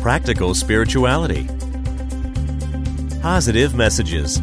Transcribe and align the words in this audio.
Practical 0.00 0.54
spirituality. 0.54 1.48
Positive 3.20 3.74
messages. 3.74 4.40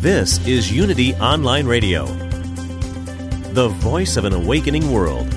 This 0.00 0.44
is 0.48 0.70
Unity 0.70 1.14
Online 1.14 1.64
Radio, 1.64 2.06
the 3.52 3.68
voice 3.78 4.16
of 4.16 4.24
an 4.24 4.32
awakening 4.32 4.90
world. 4.90 5.32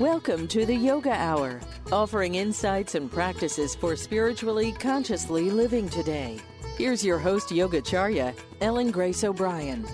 Welcome 0.00 0.48
to 0.48 0.64
the 0.64 0.74
Yoga 0.74 1.12
Hour, 1.12 1.60
offering 1.92 2.36
insights 2.36 2.94
and 2.94 3.12
practices 3.12 3.74
for 3.74 3.94
spiritually 3.94 4.72
consciously 4.72 5.50
living 5.50 5.90
today. 5.90 6.40
Here's 6.78 7.04
your 7.04 7.18
host, 7.18 7.50
Yogacharya, 7.50 8.34
Ellen 8.62 8.90
Grace 8.90 9.24
O'Brien. 9.24 9.86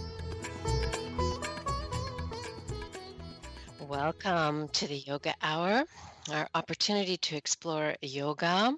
Welcome 3.90 4.68
to 4.68 4.86
the 4.86 4.98
Yoga 4.98 5.34
Hour, 5.42 5.82
our 6.30 6.48
opportunity 6.54 7.16
to 7.16 7.36
explore 7.36 7.96
yoga 8.02 8.72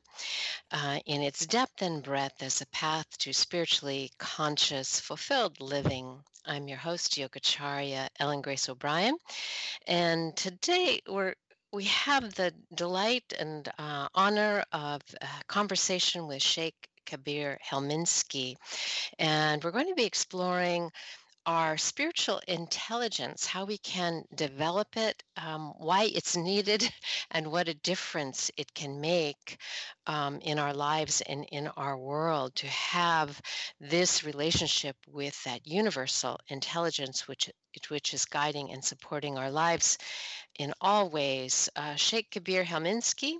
uh, 0.70 1.00
in 1.04 1.20
its 1.20 1.44
depth 1.44 1.82
and 1.82 2.02
breadth 2.02 2.42
as 2.42 2.62
a 2.62 2.66
path 2.68 3.04
to 3.18 3.34
spiritually 3.34 4.10
conscious, 4.18 4.98
fulfilled 5.00 5.60
living. 5.60 6.18
I'm 6.46 6.66
your 6.66 6.78
host, 6.78 7.18
Yogacharya 7.18 8.08
Ellen 8.18 8.40
Grace 8.40 8.70
O'Brien, 8.70 9.18
and 9.86 10.34
today 10.34 11.02
we're 11.06 11.34
we 11.74 11.84
have 11.84 12.32
the 12.34 12.54
delight 12.74 13.34
and 13.38 13.70
uh, 13.78 14.08
honor 14.14 14.64
of 14.72 15.02
conversation 15.46 16.26
with 16.26 16.42
Sheikh 16.42 16.88
Kabir 17.04 17.58
Helminski, 17.70 18.54
and 19.18 19.62
we're 19.62 19.72
going 19.72 19.88
to 19.88 19.94
be 19.94 20.06
exploring 20.06 20.90
our 21.46 21.76
spiritual 21.76 22.40
intelligence, 22.48 23.46
how 23.46 23.64
we 23.64 23.78
can 23.78 24.24
develop 24.34 24.96
it, 24.96 25.22
um, 25.36 25.72
why 25.78 26.04
it's 26.04 26.36
needed, 26.36 26.88
and 27.30 27.50
what 27.50 27.68
a 27.68 27.74
difference 27.74 28.50
it 28.56 28.72
can 28.74 29.00
make 29.00 29.58
um, 30.06 30.38
in 30.40 30.58
our 30.58 30.74
lives 30.74 31.20
and 31.22 31.44
in 31.52 31.68
our 31.68 31.96
world 31.96 32.54
to 32.56 32.66
have 32.66 33.40
this 33.80 34.24
relationship 34.24 34.96
with 35.06 35.42
that 35.44 35.66
universal 35.66 36.38
intelligence, 36.48 37.28
which 37.28 37.50
which 37.88 38.12
is 38.12 38.26
guiding 38.26 38.70
and 38.70 38.84
supporting 38.84 39.38
our 39.38 39.50
lives 39.50 39.96
in 40.58 40.74
all 40.80 41.08
ways. 41.08 41.70
Uh, 41.74 41.94
Sheikh 41.94 42.30
Kabir 42.30 42.64
Helminski 42.64 43.36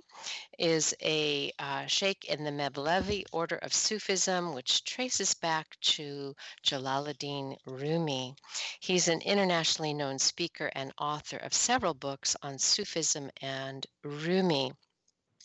is 0.57 0.95
a 1.01 1.51
uh, 1.59 1.85
sheikh 1.85 2.25
in 2.25 2.43
the 2.43 2.51
Mevlevi 2.51 3.25
order 3.31 3.57
of 3.57 3.73
Sufism, 3.73 4.55
which 4.55 4.83
traces 4.83 5.35
back 5.35 5.67
to 5.81 6.35
Jalaluddin 6.63 7.57
Rumi. 7.65 8.35
He's 8.79 9.07
an 9.07 9.21
internationally 9.21 9.93
known 9.93 10.17
speaker 10.17 10.71
and 10.73 10.91
author 10.97 11.37
of 11.37 11.53
several 11.53 11.93
books 11.93 12.35
on 12.41 12.57
Sufism 12.57 13.29
and 13.41 13.85
Rumi. 14.03 14.73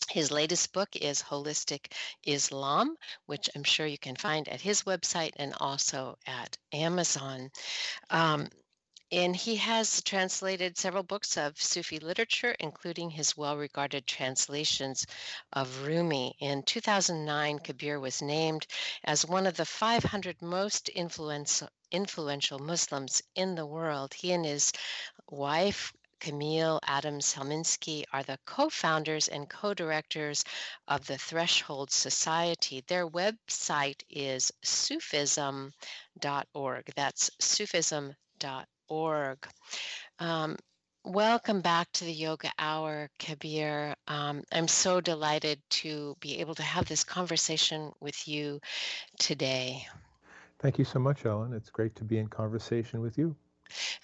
His 0.09 0.31
latest 0.31 0.73
book 0.73 0.95
is 0.95 1.21
Holistic 1.21 1.93
Islam, 2.23 2.95
which 3.25 3.49
I'm 3.55 3.63
sure 3.63 3.85
you 3.85 3.97
can 3.97 4.15
find 4.15 4.47
at 4.47 4.61
his 4.61 4.83
website 4.83 5.33
and 5.35 5.53
also 5.59 6.17
at 6.25 6.57
Amazon. 6.71 7.51
Um, 8.09 8.49
and 9.11 9.35
he 9.35 9.55
has 9.55 10.03
translated 10.03 10.77
several 10.77 11.01
books 11.01 11.35
of 11.35 11.59
Sufi 11.59 11.97
literature, 11.97 12.55
including 12.59 13.09
his 13.09 13.35
well 13.35 13.57
regarded 13.57 14.05
translations 14.05 15.07
of 15.51 15.83
Rumi. 15.83 16.35
In 16.39 16.61
2009, 16.61 17.59
Kabir 17.59 17.99
was 17.99 18.21
named 18.21 18.67
as 19.03 19.25
one 19.25 19.47
of 19.47 19.57
the 19.57 19.65
500 19.65 20.43
most 20.43 20.89
influential, 20.89 21.69
influential 21.91 22.59
Muslims 22.59 23.23
in 23.33 23.55
the 23.55 23.65
world. 23.65 24.13
He 24.13 24.31
and 24.31 24.45
his 24.45 24.71
wife, 25.27 25.91
Camille 26.19 26.79
Adams 26.83 27.33
Helminski 27.33 28.03
are 28.13 28.23
the 28.23 28.37
co 28.45 28.69
founders 28.69 29.27
and 29.27 29.49
co 29.49 29.73
directors 29.73 30.43
of 30.87 31.05
the 31.07 31.17
Threshold 31.17 31.91
Society. 31.91 32.83
Their 32.87 33.07
website 33.07 34.01
is 34.09 34.51
sufism.org. 34.63 35.73
That's 36.95 37.29
sufism.org 37.39 38.15
org. 38.89 39.47
Um, 40.19 40.57
welcome 41.05 41.61
back 41.61 41.87
to 41.93 42.05
the 42.05 42.11
Yoga 42.11 42.51
Hour, 42.59 43.09
Kabir. 43.19 43.95
Um, 44.07 44.43
I'm 44.51 44.67
so 44.67 44.99
delighted 44.99 45.61
to 45.69 46.15
be 46.19 46.39
able 46.39 46.55
to 46.55 46.63
have 46.63 46.85
this 46.85 47.03
conversation 47.03 47.91
with 48.01 48.27
you 48.27 48.59
today. 49.17 49.85
Thank 50.59 50.77
you 50.77 50.85
so 50.85 50.99
much, 50.99 51.25
Ellen. 51.25 51.53
It's 51.53 51.69
great 51.69 51.95
to 51.95 52.03
be 52.03 52.17
in 52.17 52.27
conversation 52.27 52.99
with 52.99 53.17
you. 53.17 53.35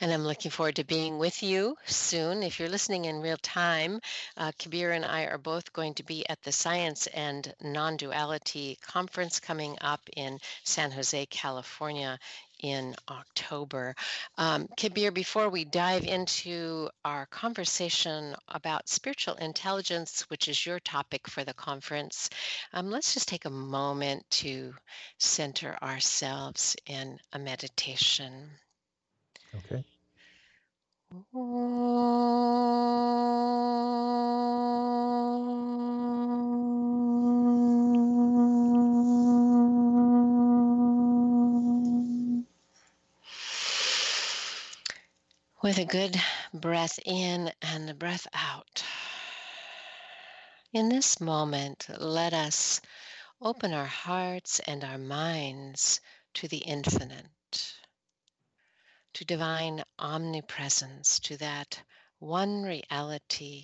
And 0.02 0.12
I'm 0.12 0.24
looking 0.24 0.52
forward 0.52 0.76
to 0.76 0.84
being 0.84 1.18
with 1.18 1.44
you 1.44 1.78
soon. 1.86 2.44
If 2.44 2.60
you're 2.60 2.70
listening 2.70 3.06
in 3.06 3.22
real 3.22 3.38
time, 3.38 4.00
uh, 4.38 4.52
Kabir 4.60 4.92
and 4.92 5.06
I 5.06 5.24
are 5.26 5.38
both 5.38 5.74
going 5.74 5.94
to 5.96 6.04
be 6.04 6.28
at 6.30 6.42
the 6.44 6.52
Science 6.52 7.08
and 7.08 7.54
Non 7.62 7.98
Duality 7.98 8.78
Conference 8.82 9.40
coming 9.40 9.78
up 9.82 10.02
in 10.16 10.40
San 10.64 10.92
Jose, 10.92 11.26
California 11.28 12.20
in 12.60 12.96
October. 13.10 13.96
Um, 14.38 14.68
Kabir, 14.78 15.12
before 15.12 15.50
we 15.50 15.66
dive 15.66 16.04
into 16.04 16.90
our 17.04 17.26
conversation 17.28 18.36
about 18.48 18.90
spiritual 18.90 19.36
intelligence, 19.36 20.22
which 20.30 20.48
is 20.48 20.66
your 20.66 20.80
topic 20.80 21.28
for 21.28 21.44
the 21.44 21.54
conference, 21.54 22.30
um, 22.74 22.92
let's 22.92 23.14
just 23.14 23.28
take 23.28 23.46
a 23.46 23.50
moment 23.50 24.26
to 24.30 24.74
center 25.20 25.78
ourselves 25.82 26.76
in 26.86 27.20
a 27.34 27.40
meditation. 27.40 28.50
Okay. 29.58 29.84
with 45.66 45.80
a 45.80 45.86
good 45.86 46.16
breath 46.54 47.00
in 47.06 47.52
and 47.60 47.90
a 47.90 47.94
breath 47.96 48.28
out. 48.36 48.84
In 50.72 50.90
this 50.90 51.20
moment, 51.20 51.88
let 51.98 52.36
us 52.36 52.82
open 53.42 53.74
our 53.74 53.88
hearts 53.88 54.60
and 54.60 54.84
our 54.84 55.00
minds 55.00 56.02
to 56.36 56.48
the 56.48 56.60
infinite, 56.60 57.26
to 59.16 59.26
divine 59.26 59.84
omnipresence, 59.98 61.20
to 61.20 61.38
that 61.38 61.82
one 62.20 62.64
reality 62.64 63.64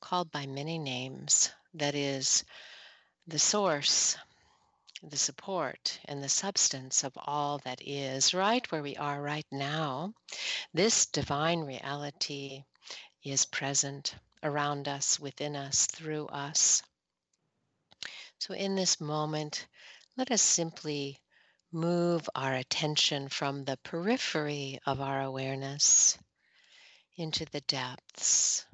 called 0.00 0.30
by 0.30 0.46
many 0.46 0.78
names 0.78 1.50
that 1.74 1.94
is 1.94 2.44
the 3.26 3.38
source 3.38 4.16
the 5.02 5.16
support 5.16 5.98
and 6.04 6.22
the 6.22 6.28
substance 6.28 7.02
of 7.02 7.12
all 7.16 7.58
that 7.64 7.80
is 7.84 8.34
right 8.34 8.70
where 8.70 8.82
we 8.82 8.96
are 8.96 9.20
right 9.20 9.46
now. 9.50 10.14
This 10.72 11.06
divine 11.06 11.60
reality 11.60 12.62
is 13.24 13.44
present 13.46 14.14
around 14.42 14.86
us, 14.86 15.18
within 15.18 15.56
us, 15.56 15.86
through 15.86 16.26
us. 16.26 16.82
So, 18.38 18.54
in 18.54 18.76
this 18.76 19.00
moment, 19.00 19.66
let 20.16 20.30
us 20.30 20.42
simply 20.42 21.21
move 21.72 22.28
our 22.34 22.54
attention 22.54 23.28
from 23.28 23.64
the 23.64 23.78
periphery 23.78 24.78
of 24.86 25.00
our 25.00 25.22
awareness 25.22 26.18
into 27.16 27.44
the 27.46 27.60
depths 27.62 28.66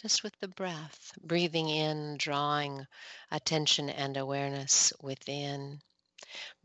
just 0.00 0.22
with 0.22 0.38
the 0.38 0.48
breath, 0.48 1.12
breathing 1.24 1.68
in, 1.68 2.16
drawing 2.16 2.86
attention 3.32 3.90
and 3.90 4.16
awareness 4.16 4.92
within, 5.02 5.80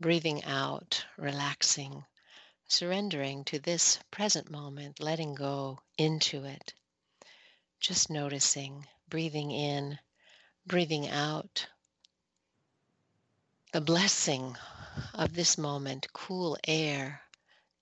breathing 0.00 0.44
out, 0.44 1.04
relaxing, 1.16 2.04
surrendering 2.68 3.44
to 3.44 3.58
this 3.58 3.98
present 4.12 4.50
moment, 4.50 5.00
letting 5.00 5.34
go 5.34 5.80
into 5.98 6.44
it, 6.44 6.74
just 7.80 8.08
noticing, 8.08 8.86
breathing 9.08 9.50
in, 9.50 9.98
breathing 10.64 11.08
out. 11.08 11.66
The 13.72 13.80
blessing 13.80 14.56
of 15.14 15.34
this 15.34 15.58
moment, 15.58 16.06
cool 16.12 16.56
air 16.66 17.20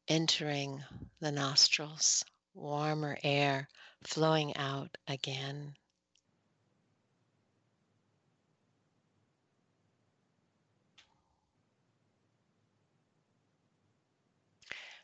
entering 0.09 0.83
the 1.21 1.33
nostrils, 1.33 2.25
warmer 2.55 3.19
air 3.23 3.69
flowing 4.05 4.57
out 4.57 4.97
again. 5.09 5.75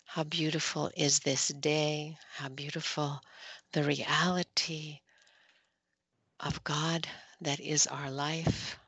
How 0.04 0.24
beautiful 0.24 0.90
is 0.96 1.20
this 1.20 1.48
day? 1.48 2.18
How 2.32 2.48
beautiful 2.48 3.20
the 3.72 3.84
reality 3.84 5.00
of 6.40 6.64
God 6.64 7.06
that 7.40 7.60
is 7.60 7.86
our 7.86 8.10
life. 8.10 8.78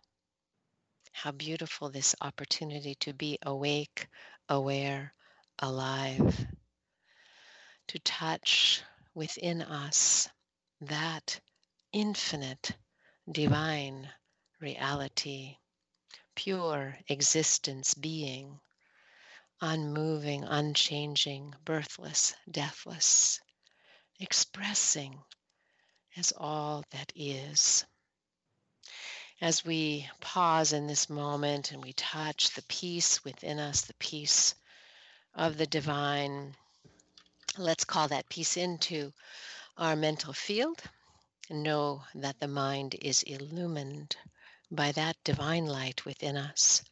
How 1.12 1.32
beautiful 1.32 1.90
this 1.90 2.14
opportunity 2.20 2.94
to 2.96 3.12
be 3.12 3.38
awake, 3.42 4.08
aware, 4.48 5.12
alive, 5.58 6.46
to 7.88 7.98
touch 7.98 8.82
within 9.14 9.62
us 9.62 10.28
that 10.80 11.40
infinite 11.92 12.72
divine 13.30 14.08
reality, 14.60 15.56
pure 16.34 16.96
existence 17.08 17.94
being, 17.94 18.60
unmoving, 19.60 20.44
unchanging, 20.44 21.54
birthless, 21.64 22.34
deathless, 22.50 23.40
expressing 24.18 25.22
as 26.16 26.32
all 26.36 26.84
that 26.90 27.12
is. 27.14 27.84
As 29.40 29.64
we 29.64 30.08
pause 30.20 30.72
in 30.72 30.86
this 30.86 31.08
moment 31.08 31.72
and 31.72 31.82
we 31.82 31.92
touch 31.94 32.50
the 32.50 32.62
peace 32.62 33.24
within 33.24 33.58
us, 33.58 33.82
the 33.82 33.94
peace 33.94 34.54
of 35.34 35.56
the 35.56 35.66
divine, 35.66 36.56
let's 37.56 37.84
call 37.84 38.08
that 38.08 38.28
peace 38.28 38.56
into 38.56 39.12
our 39.76 39.96
mental 39.96 40.32
field 40.32 40.82
and 41.48 41.62
know 41.62 42.04
that 42.14 42.38
the 42.40 42.48
mind 42.48 42.96
is 43.00 43.22
illumined 43.22 44.16
by 44.70 44.92
that 44.92 45.16
divine 45.24 45.66
light 45.66 46.04
within 46.04 46.36
us 46.36 46.82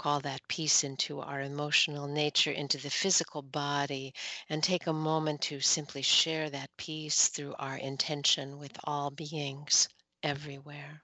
call 0.00 0.20
that 0.20 0.40
peace 0.48 0.82
into 0.82 1.20
our 1.20 1.42
emotional 1.42 2.08
nature, 2.08 2.50
into 2.50 2.78
the 2.78 2.88
physical 2.88 3.42
body, 3.42 4.14
and 4.48 4.62
take 4.64 4.86
a 4.86 4.92
moment 4.94 5.42
to 5.42 5.60
simply 5.60 6.00
share 6.00 6.48
that 6.48 6.74
peace 6.78 7.28
through 7.28 7.54
our 7.58 7.76
intention 7.76 8.58
with 8.58 8.72
all 8.84 9.10
beings 9.10 9.90
everywhere. 10.22 11.02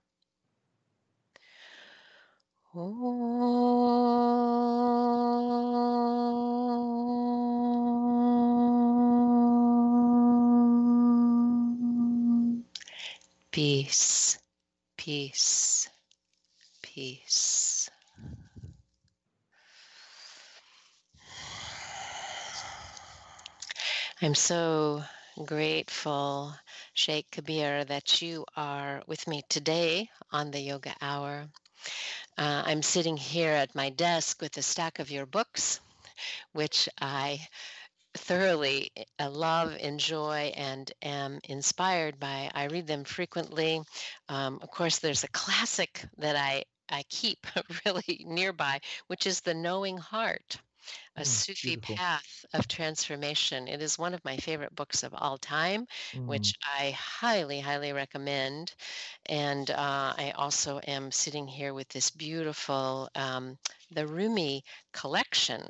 Peace, 2.76 2.92
peace, 14.98 15.88
peace. 16.82 17.88
I'm 24.20 24.34
so 24.34 25.02
grateful, 25.46 26.54
Sheikh 26.92 27.30
Kabir, 27.30 27.86
that 27.86 28.20
you 28.20 28.44
are 28.54 29.02
with 29.06 29.26
me 29.26 29.44
today 29.48 30.10
on 30.30 30.50
the 30.50 30.60
Yoga 30.60 30.94
Hour. 31.00 31.48
Uh, 32.38 32.62
I'm 32.66 32.82
sitting 32.82 33.16
here 33.16 33.52
at 33.52 33.74
my 33.74 33.90
desk 33.90 34.42
with 34.42 34.56
a 34.58 34.62
stack 34.62 34.98
of 34.98 35.10
your 35.10 35.24
books, 35.24 35.80
which 36.52 36.88
I 37.00 37.46
thoroughly 38.14 38.92
uh, 39.18 39.30
love, 39.30 39.76
enjoy, 39.76 40.52
and 40.56 40.90
am 41.02 41.40
inspired 41.44 42.20
by. 42.20 42.50
I 42.54 42.64
read 42.66 42.86
them 42.86 43.04
frequently. 43.04 43.82
Um, 44.28 44.58
of 44.62 44.70
course, 44.70 44.98
there's 44.98 45.24
a 45.24 45.28
classic 45.28 46.04
that 46.18 46.36
I, 46.36 46.64
I 46.90 47.04
keep 47.08 47.46
really 47.86 48.24
nearby, 48.26 48.80
which 49.06 49.26
is 49.26 49.40
The 49.40 49.54
Knowing 49.54 49.98
Heart 49.98 50.58
a 51.16 51.22
mm, 51.22 51.26
Sufi 51.26 51.76
beautiful. 51.76 51.96
path 51.96 52.44
of 52.52 52.68
transformation. 52.68 53.68
It 53.68 53.82
is 53.82 53.98
one 53.98 54.14
of 54.14 54.24
my 54.24 54.36
favorite 54.36 54.74
books 54.74 55.02
of 55.02 55.14
all 55.14 55.38
time, 55.38 55.86
mm. 56.12 56.26
which 56.26 56.54
I 56.78 56.90
highly, 56.90 57.60
highly 57.60 57.92
recommend. 57.92 58.74
And 59.26 59.70
uh, 59.70 60.14
I 60.16 60.32
also 60.36 60.80
am 60.86 61.10
sitting 61.10 61.46
here 61.46 61.74
with 61.74 61.88
this 61.88 62.10
beautiful, 62.10 63.08
um, 63.14 63.58
the 63.90 64.06
Rumi 64.06 64.64
collection. 64.92 65.62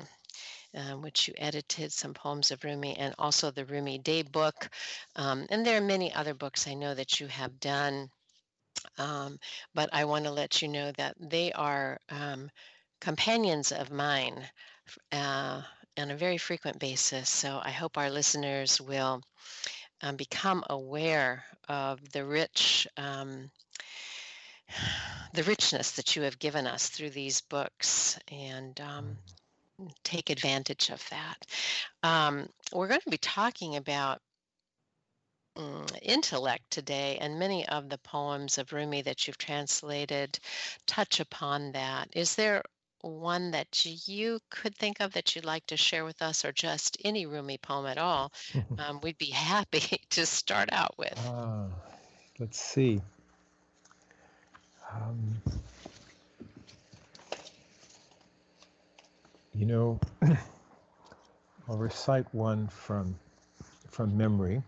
Um, 0.75 1.01
which 1.01 1.27
you 1.27 1.33
edited 1.37 1.91
some 1.91 2.13
poems 2.13 2.51
of 2.51 2.63
Rumi, 2.63 2.95
and 2.97 3.15
also 3.17 3.49
the 3.49 3.65
Rumi 3.65 3.97
Day 3.97 4.21
book. 4.21 4.69
Um, 5.15 5.47
and 5.49 5.65
there 5.65 5.77
are 5.77 5.81
many 5.81 6.13
other 6.13 6.35
books 6.35 6.67
I 6.67 6.73
know 6.75 6.93
that 6.93 7.19
you 7.19 7.27
have 7.27 7.59
done. 7.59 8.09
Um, 8.97 9.39
but 9.73 9.89
I 9.93 10.05
want 10.05 10.25
to 10.25 10.31
let 10.31 10.61
you 10.61 10.67
know 10.67 10.91
that 10.97 11.15
they 11.19 11.51
are 11.53 11.99
um, 12.09 12.51
companions 12.99 13.71
of 13.71 13.91
mine 13.91 14.49
uh, 15.11 15.61
on 15.97 16.11
a 16.11 16.15
very 16.15 16.37
frequent 16.37 16.79
basis. 16.79 17.29
So 17.29 17.59
I 17.63 17.71
hope 17.71 17.97
our 17.97 18.09
listeners 18.09 18.79
will 18.79 19.21
um, 20.01 20.15
become 20.15 20.63
aware 20.69 21.43
of 21.67 22.11
the 22.11 22.23
rich. 22.23 22.87
Um, 22.97 23.49
the 25.33 25.43
richness 25.43 25.91
that 25.91 26.15
you 26.15 26.23
have 26.23 26.39
given 26.39 26.67
us 26.67 26.89
through 26.89 27.11
these 27.11 27.41
books 27.41 28.17
and 28.31 28.79
um, 28.81 29.17
take 30.03 30.29
advantage 30.29 30.89
of 30.89 31.03
that. 31.09 31.45
Um, 32.03 32.49
we're 32.73 32.87
going 32.87 33.01
to 33.01 33.09
be 33.09 33.17
talking 33.17 33.75
about 33.75 34.19
um, 35.55 35.85
intellect 36.01 36.69
today, 36.69 37.17
and 37.19 37.39
many 37.39 37.67
of 37.67 37.89
the 37.89 37.97
poems 37.99 38.57
of 38.57 38.73
Rumi 38.73 39.01
that 39.03 39.27
you've 39.27 39.37
translated 39.37 40.37
touch 40.85 41.19
upon 41.19 41.71
that. 41.71 42.09
Is 42.13 42.35
there 42.35 42.63
one 43.01 43.51
that 43.51 43.85
you 44.07 44.39
could 44.49 44.75
think 44.75 44.99
of 44.99 45.13
that 45.13 45.35
you'd 45.35 45.45
like 45.45 45.65
to 45.67 45.77
share 45.77 46.05
with 46.05 46.21
us, 46.21 46.43
or 46.43 46.51
just 46.51 46.97
any 47.03 47.25
Rumi 47.25 47.57
poem 47.57 47.85
at 47.85 47.97
all, 47.97 48.31
um, 48.77 48.99
we'd 49.01 49.17
be 49.17 49.31
happy 49.31 50.01
to 50.11 50.25
start 50.25 50.69
out 50.71 50.97
with. 50.97 51.17
Uh, 51.27 51.65
let's 52.39 52.59
see. 52.59 53.01
Um, 54.93 55.41
you 59.53 59.65
know, 59.65 59.99
I'll 61.69 61.77
recite 61.77 62.25
one 62.33 62.67
from 62.67 63.17
from 63.89 64.15
memory, 64.17 64.61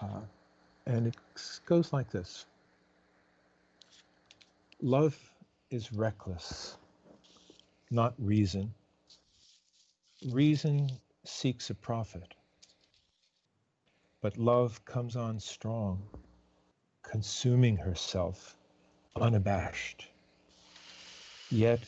uh, 0.00 0.20
and 0.86 1.06
it 1.06 1.16
goes 1.66 1.92
like 1.92 2.10
this: 2.10 2.46
Love 4.80 5.16
is 5.70 5.92
reckless, 5.92 6.78
not 7.90 8.14
reason. 8.18 8.72
Reason 10.30 10.88
seeks 11.24 11.68
a 11.68 11.74
profit, 11.74 12.34
but 14.22 14.38
love 14.38 14.82
comes 14.86 15.14
on 15.14 15.38
strong, 15.38 16.02
consuming 17.02 17.76
herself, 17.76 18.56
unabashed. 19.20 20.08
Yet, 21.50 21.86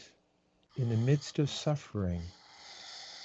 in 0.77 0.91
the 0.91 0.97
midst 0.97 1.39
of 1.39 1.49
suffering, 1.49 2.31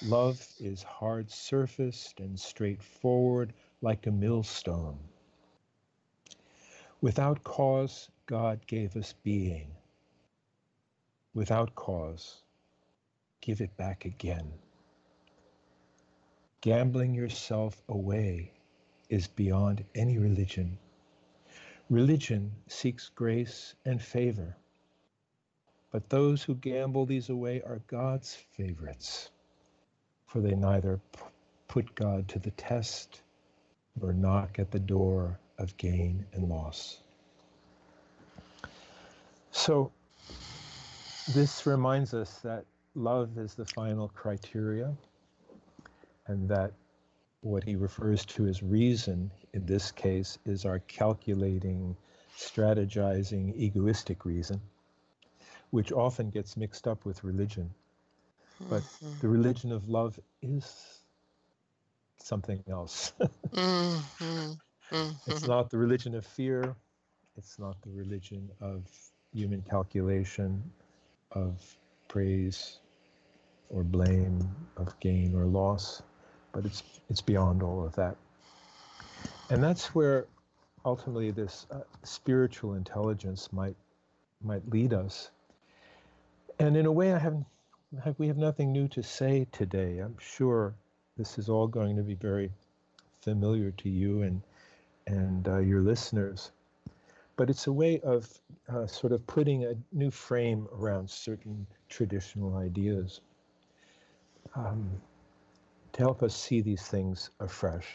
love 0.00 0.46
is 0.58 0.82
hard 0.82 1.30
surfaced 1.30 2.20
and 2.20 2.40
straightforward 2.40 3.52
like 3.82 4.06
a 4.06 4.10
millstone. 4.10 4.98
Without 7.02 7.44
cause, 7.44 8.08
God 8.26 8.66
gave 8.66 8.96
us 8.96 9.14
being 9.22 9.75
without 11.36 11.74
cause, 11.74 12.40
give 13.42 13.60
it 13.60 13.76
back 13.76 14.06
again. 14.06 14.50
Gambling 16.62 17.14
yourself 17.14 17.82
away 17.90 18.50
is 19.10 19.28
beyond 19.28 19.84
any 19.94 20.16
religion. 20.16 20.78
Religion 21.90 22.50
seeks 22.68 23.10
grace 23.14 23.74
and 23.84 24.00
favor, 24.00 24.56
but 25.92 26.08
those 26.08 26.42
who 26.42 26.54
gamble 26.54 27.04
these 27.04 27.28
away 27.28 27.60
are 27.60 27.82
God's 27.86 28.34
favorites, 28.34 29.30
for 30.26 30.40
they 30.40 30.54
neither 30.54 30.98
put 31.68 31.94
God 31.94 32.28
to 32.28 32.38
the 32.38 32.50
test 32.52 33.20
nor 34.00 34.14
knock 34.14 34.58
at 34.58 34.70
the 34.70 34.80
door 34.80 35.38
of 35.58 35.76
gain 35.76 36.24
and 36.32 36.48
loss. 36.48 36.98
So 39.50 39.92
this 41.32 41.66
reminds 41.66 42.14
us 42.14 42.38
that 42.38 42.64
love 42.94 43.38
is 43.38 43.54
the 43.54 43.64
final 43.64 44.08
criteria 44.08 44.94
and 46.26 46.48
that 46.48 46.72
what 47.40 47.62
he 47.62 47.76
refers 47.76 48.24
to 48.24 48.46
as 48.46 48.62
reason 48.62 49.30
in 49.52 49.64
this 49.66 49.92
case 49.92 50.38
is 50.44 50.64
our 50.64 50.80
calculating, 50.80 51.96
strategizing, 52.36 53.54
egoistic 53.56 54.24
reason, 54.24 54.60
which 55.70 55.92
often 55.92 56.30
gets 56.30 56.56
mixed 56.56 56.88
up 56.88 57.04
with 57.04 57.22
religion. 57.22 57.70
But 58.68 58.82
mm-hmm. 58.82 59.20
the 59.20 59.28
religion 59.28 59.72
of 59.72 59.88
love 59.88 60.18
is 60.42 61.00
something 62.18 62.62
else. 62.68 63.12
mm-hmm. 63.52 64.52
Mm-hmm. 64.92 65.32
It's 65.32 65.48
not 65.48 65.68
the 65.68 65.78
religion 65.78 66.14
of 66.14 66.24
fear. 66.24 66.76
It's 67.36 67.58
not 67.58 67.74
the 67.82 67.90
religion 67.90 68.48
of 68.60 68.84
human 69.34 69.60
calculation, 69.62 70.62
of 71.36 71.76
praise 72.08 72.78
or 73.68 73.82
blame, 73.82 74.40
of 74.76 74.98
gain 75.00 75.34
or 75.34 75.44
loss, 75.44 76.02
but 76.52 76.64
it's 76.64 76.82
it's 77.10 77.20
beyond 77.20 77.62
all 77.62 77.84
of 77.84 77.94
that. 77.96 78.16
And 79.50 79.62
that's 79.62 79.94
where 79.94 80.26
ultimately 80.84 81.30
this 81.30 81.66
uh, 81.70 81.80
spiritual 82.04 82.74
intelligence 82.74 83.52
might 83.52 83.76
might 84.42 84.68
lead 84.70 84.94
us. 84.94 85.30
And 86.58 86.76
in 86.76 86.86
a 86.86 86.92
way, 86.92 87.12
I 87.12 87.18
have 87.18 87.44
we 88.18 88.28
have 88.28 88.38
nothing 88.38 88.72
new 88.72 88.88
to 88.88 89.02
say 89.02 89.46
today. 89.52 89.98
I'm 89.98 90.16
sure 90.18 90.74
this 91.16 91.38
is 91.38 91.48
all 91.48 91.66
going 91.66 91.96
to 91.96 92.02
be 92.02 92.14
very 92.14 92.50
familiar 93.20 93.72
to 93.72 93.88
you 93.88 94.22
and 94.22 94.42
and 95.06 95.46
uh, 95.48 95.58
your 95.58 95.82
listeners. 95.82 96.50
But 97.36 97.50
it's 97.50 97.66
a 97.66 97.72
way 97.72 98.00
of 98.00 98.28
uh, 98.68 98.86
sort 98.86 99.12
of 99.12 99.26
putting 99.26 99.64
a 99.64 99.74
new 99.92 100.10
frame 100.10 100.66
around 100.72 101.08
certain 101.08 101.66
traditional 101.88 102.56
ideas 102.56 103.20
um, 104.54 104.90
to 105.92 106.00
help 106.00 106.22
us 106.22 106.34
see 106.34 106.60
these 106.62 106.82
things 106.82 107.30
afresh. 107.40 107.86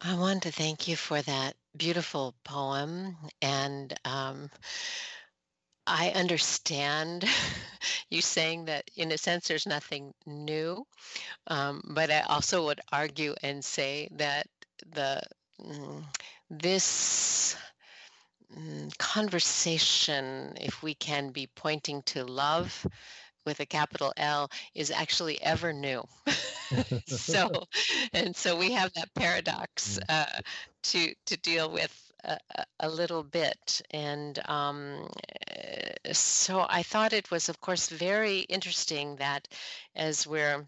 I 0.00 0.14
want 0.16 0.42
to 0.42 0.52
thank 0.52 0.86
you 0.86 0.96
for 0.96 1.22
that 1.22 1.56
beautiful 1.76 2.34
poem. 2.44 3.16
And 3.40 3.92
um, 4.04 4.50
I 5.86 6.10
understand 6.10 7.24
you 8.10 8.20
saying 8.20 8.66
that, 8.66 8.90
in 8.96 9.12
a 9.12 9.18
sense, 9.18 9.48
there's 9.48 9.66
nothing 9.66 10.12
new. 10.26 10.86
Um, 11.46 11.82
but 11.90 12.10
I 12.10 12.20
also 12.20 12.66
would 12.66 12.80
argue 12.92 13.34
and 13.42 13.64
say 13.64 14.08
that 14.12 14.46
the 14.92 15.22
mm, 15.60 16.04
this 16.50 17.56
mm, 18.56 18.96
conversation, 18.98 20.54
if 20.60 20.82
we 20.82 20.94
can 20.94 21.30
be 21.30 21.48
pointing 21.54 22.02
to 22.02 22.24
love 22.24 22.86
with 23.46 23.60
a 23.60 23.66
capital 23.66 24.12
L, 24.16 24.50
is 24.74 24.90
actually 24.90 25.40
ever 25.42 25.72
new. 25.72 26.02
so, 27.06 27.50
and 28.12 28.34
so 28.34 28.56
we 28.56 28.72
have 28.72 28.92
that 28.94 29.12
paradox 29.14 29.98
mm. 29.98 30.04
uh, 30.08 30.40
to 30.82 31.14
to 31.26 31.36
deal 31.38 31.70
with 31.70 32.12
a, 32.24 32.38
a 32.80 32.88
little 32.88 33.22
bit, 33.22 33.82
and 33.90 34.38
um, 34.48 35.08
so 36.12 36.66
I 36.68 36.82
thought 36.82 37.12
it 37.12 37.30
was, 37.30 37.48
of 37.48 37.60
course, 37.60 37.88
very 37.88 38.40
interesting 38.40 39.16
that 39.16 39.48
as 39.94 40.26
we're 40.26 40.66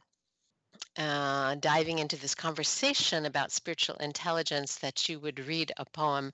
uh, 0.99 1.55
diving 1.57 1.99
into 1.99 2.17
this 2.17 2.35
conversation 2.35 3.27
about 3.27 3.53
spiritual 3.53 3.97
intelligence 3.97 4.77
that 4.77 5.09
you 5.09 5.19
would 5.21 5.47
read 5.47 5.73
a 5.77 5.85
poem 5.85 6.33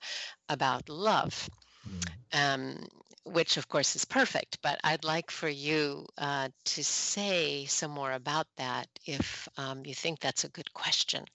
about 0.49 0.89
love, 0.89 1.49
mm. 1.87 2.03
um, 2.33 2.87
which 3.25 3.57
of 3.57 3.67
course 3.67 3.95
is 3.95 4.05
perfect. 4.05 4.59
But 4.61 4.79
I'd 4.83 5.03
like 5.03 5.31
for 5.31 5.49
you 5.49 6.05
uh, 6.17 6.49
to 6.65 6.83
say 6.83 7.65
some 7.65 7.91
more 7.91 8.11
about 8.11 8.47
that 8.57 8.87
if 9.05 9.47
um, 9.57 9.85
you 9.85 9.93
think 9.93 10.19
that's 10.19 10.43
a 10.43 10.49
good 10.49 10.73
question. 10.73 11.25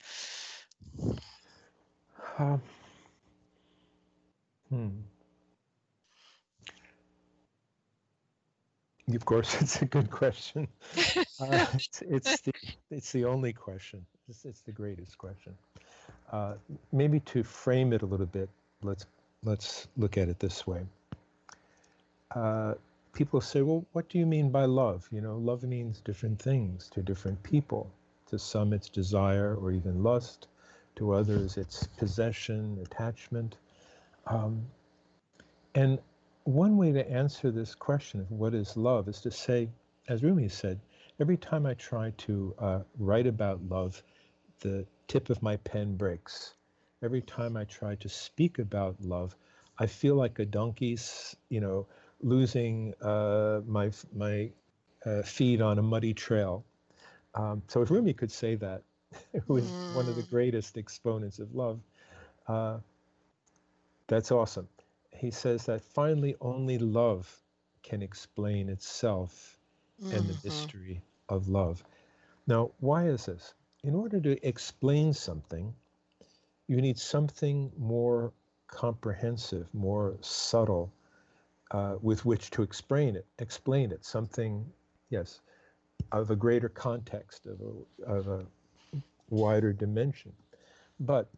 Um, 2.38 2.62
hmm. 4.68 4.88
Of 9.14 9.24
course, 9.24 9.54
it's 9.60 9.82
a 9.82 9.86
good 9.86 10.10
question. 10.10 10.68
Uh, 11.40 11.64
it's, 11.74 12.02
it's, 12.02 12.40
the, 12.40 12.52
it's 12.90 13.12
the 13.12 13.24
only 13.24 13.52
question. 13.52 14.04
It's, 14.28 14.44
it's 14.44 14.62
the 14.62 14.72
greatest 14.72 15.16
question. 15.18 15.54
Uh, 16.32 16.54
maybe 16.90 17.20
to 17.20 17.44
frame 17.44 17.92
it 17.92 18.02
a 18.02 18.06
little 18.06 18.26
bit, 18.26 18.48
let's 18.82 19.06
let's 19.44 19.86
look 19.96 20.18
at 20.18 20.28
it 20.28 20.40
this 20.40 20.66
way. 20.66 20.84
Uh, 22.34 22.74
people 23.12 23.40
say, 23.40 23.62
"Well, 23.62 23.84
what 23.92 24.08
do 24.08 24.18
you 24.18 24.26
mean 24.26 24.50
by 24.50 24.64
love?" 24.64 25.08
You 25.12 25.20
know, 25.20 25.36
love 25.36 25.62
means 25.62 26.00
different 26.00 26.42
things 26.42 26.88
to 26.90 27.02
different 27.02 27.40
people. 27.44 27.88
To 28.30 28.38
some, 28.38 28.72
it's 28.72 28.88
desire 28.88 29.54
or 29.54 29.70
even 29.70 30.02
lust. 30.02 30.48
To 30.96 31.12
others, 31.12 31.56
it's 31.56 31.86
possession, 31.86 32.78
attachment. 32.82 33.56
Um, 34.26 34.66
and 35.74 35.98
one 36.48 36.78
way 36.78 36.92
to 36.92 37.10
answer 37.10 37.50
this 37.50 37.74
question 37.74 38.20
of 38.20 38.30
what 38.30 38.54
is 38.54 38.74
love 38.74 39.06
is 39.06 39.20
to 39.20 39.30
say, 39.30 39.68
as 40.08 40.22
Rumi 40.22 40.48
said, 40.48 40.80
every 41.20 41.36
time 41.36 41.66
I 41.66 41.74
try 41.74 42.10
to 42.16 42.54
uh, 42.58 42.80
write 42.98 43.26
about 43.26 43.62
love, 43.68 44.02
the 44.60 44.86
tip 45.08 45.28
of 45.28 45.42
my 45.42 45.56
pen 45.58 45.94
breaks. 45.96 46.54
Every 47.02 47.20
time 47.20 47.54
I 47.54 47.64
try 47.64 47.96
to 47.96 48.08
speak 48.08 48.58
about 48.58 48.96
love, 49.02 49.36
I 49.78 49.86
feel 49.86 50.14
like 50.14 50.38
a 50.38 50.46
donkey's, 50.46 51.36
you 51.50 51.60
know, 51.60 51.86
losing 52.22 52.94
uh, 53.02 53.60
my 53.66 53.90
my 54.16 54.50
uh, 55.04 55.22
feet 55.22 55.60
on 55.60 55.78
a 55.78 55.82
muddy 55.82 56.14
trail. 56.14 56.64
Um, 57.34 57.62
so 57.68 57.82
if 57.82 57.90
Rumi 57.90 58.14
could 58.14 58.32
say 58.32 58.54
that, 58.54 58.82
who 59.46 59.58
is 59.58 59.66
mm. 59.66 59.94
one 59.94 60.08
of 60.08 60.16
the 60.16 60.22
mm. 60.22 60.30
greatest 60.30 60.78
exponents 60.78 61.40
of 61.40 61.54
love, 61.54 61.78
uh, 62.48 62.78
that's 64.06 64.32
awesome 64.32 64.66
he 65.18 65.30
says 65.30 65.66
that 65.66 65.82
finally 65.82 66.36
only 66.40 66.78
love 66.78 67.42
can 67.82 68.02
explain 68.02 68.68
itself 68.68 69.58
mm-hmm. 70.00 70.14
and 70.14 70.28
the 70.28 70.32
mm-hmm. 70.32 70.48
mystery 70.48 71.02
of 71.28 71.48
love. 71.48 71.84
Now, 72.46 72.70
why 72.80 73.08
is 73.08 73.26
this? 73.26 73.54
In 73.84 73.94
order 73.94 74.20
to 74.20 74.46
explain 74.46 75.12
something, 75.12 75.74
you 76.66 76.80
need 76.80 76.98
something 76.98 77.70
more 77.78 78.32
comprehensive, 78.66 79.72
more 79.74 80.16
subtle, 80.20 80.92
uh, 81.70 81.96
with 82.00 82.24
which 82.24 82.50
to 82.52 82.62
explain 82.62 83.16
it. 83.16 83.26
Explain 83.38 83.92
it. 83.92 84.04
Something, 84.04 84.66
yes, 85.10 85.40
of 86.12 86.30
a 86.30 86.36
greater 86.36 86.68
context, 86.68 87.46
of 87.46 87.60
a, 87.60 88.04
of 88.04 88.28
a 88.28 88.46
wider 89.30 89.72
dimension. 89.72 90.32
But 91.00 91.28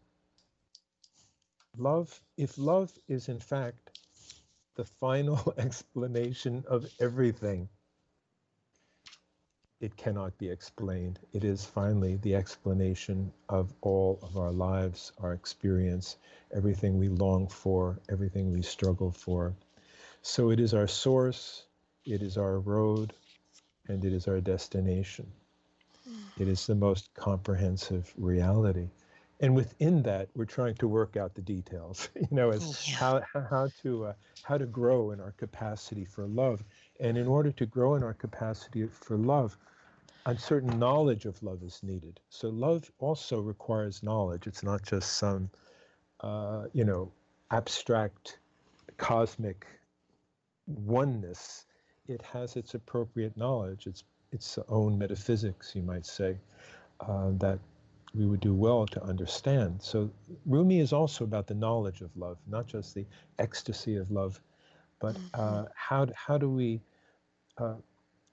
Love, 1.76 2.20
if 2.36 2.58
love 2.58 2.98
is 3.08 3.28
in 3.28 3.38
fact 3.40 3.98
the 4.76 4.84
final 4.84 5.54
explanation 5.58 6.64
of 6.68 6.86
everything, 7.00 7.68
it 9.80 9.96
cannot 9.96 10.36
be 10.38 10.48
explained. 10.48 11.18
It 11.32 11.44
is 11.44 11.64
finally 11.64 12.16
the 12.16 12.34
explanation 12.34 13.32
of 13.48 13.72
all 13.80 14.18
of 14.22 14.36
our 14.36 14.52
lives, 14.52 15.12
our 15.18 15.32
experience, 15.32 16.16
everything 16.52 16.98
we 16.98 17.08
long 17.08 17.48
for, 17.48 17.98
everything 18.08 18.52
we 18.52 18.62
struggle 18.62 19.10
for. 19.10 19.54
So 20.22 20.50
it 20.50 20.60
is 20.60 20.74
our 20.74 20.88
source, 20.88 21.66
it 22.04 22.22
is 22.22 22.36
our 22.36 22.58
road, 22.60 23.14
and 23.88 24.04
it 24.04 24.12
is 24.12 24.28
our 24.28 24.40
destination. 24.40 25.32
It 26.36 26.48
is 26.48 26.66
the 26.66 26.74
most 26.74 27.14
comprehensive 27.14 28.12
reality 28.16 28.88
and 29.40 29.54
within 29.54 30.02
that 30.02 30.28
we're 30.34 30.44
trying 30.44 30.74
to 30.74 30.86
work 30.86 31.16
out 31.16 31.34
the 31.34 31.42
details 31.42 32.08
you 32.16 32.28
know 32.30 32.50
as 32.50 32.86
yeah. 32.88 32.96
how 32.96 33.22
how 33.50 33.68
to 33.82 34.06
uh, 34.06 34.12
how 34.42 34.58
to 34.58 34.66
grow 34.66 35.10
in 35.12 35.20
our 35.20 35.32
capacity 35.32 36.04
for 36.04 36.26
love. 36.26 36.62
And 36.98 37.16
in 37.16 37.26
order 37.26 37.52
to 37.52 37.66
grow 37.66 37.94
in 37.94 38.02
our 38.02 38.14
capacity 38.14 38.86
for 38.86 39.16
love 39.16 39.56
a 40.26 40.36
certain 40.36 40.78
knowledge 40.78 41.24
of 41.24 41.42
love 41.42 41.62
is 41.62 41.80
needed. 41.82 42.20
So 42.28 42.50
love 42.50 42.90
also 42.98 43.40
requires 43.40 44.02
knowledge. 44.02 44.46
It's 44.46 44.62
not 44.62 44.82
just 44.82 45.14
some 45.14 45.50
uh, 46.20 46.64
you 46.72 46.84
know 46.84 47.10
abstract 47.50 48.38
cosmic 48.96 49.66
oneness. 50.66 51.66
It 52.06 52.22
has 52.22 52.56
its 52.56 52.74
appropriate 52.74 53.36
knowledge. 53.36 53.86
Its 53.86 54.04
its 54.32 54.58
own 54.68 54.98
metaphysics 54.98 55.74
you 55.74 55.82
might 55.82 56.06
say 56.06 56.36
uh, 57.00 57.30
that 57.38 57.58
we 58.14 58.26
would 58.26 58.40
do 58.40 58.54
well 58.54 58.86
to 58.86 59.02
understand. 59.02 59.80
So 59.82 60.10
Rumi 60.46 60.80
is 60.80 60.92
also 60.92 61.24
about 61.24 61.46
the 61.46 61.54
knowledge 61.54 62.00
of 62.00 62.16
love, 62.16 62.38
not 62.46 62.66
just 62.66 62.94
the 62.94 63.06
ecstasy 63.38 63.96
of 63.96 64.10
love, 64.10 64.40
but 64.98 65.16
uh, 65.34 65.38
mm-hmm. 65.38 65.66
how, 65.74 66.06
how 66.14 66.38
do 66.38 66.50
we 66.50 66.80
uh, 67.58 67.74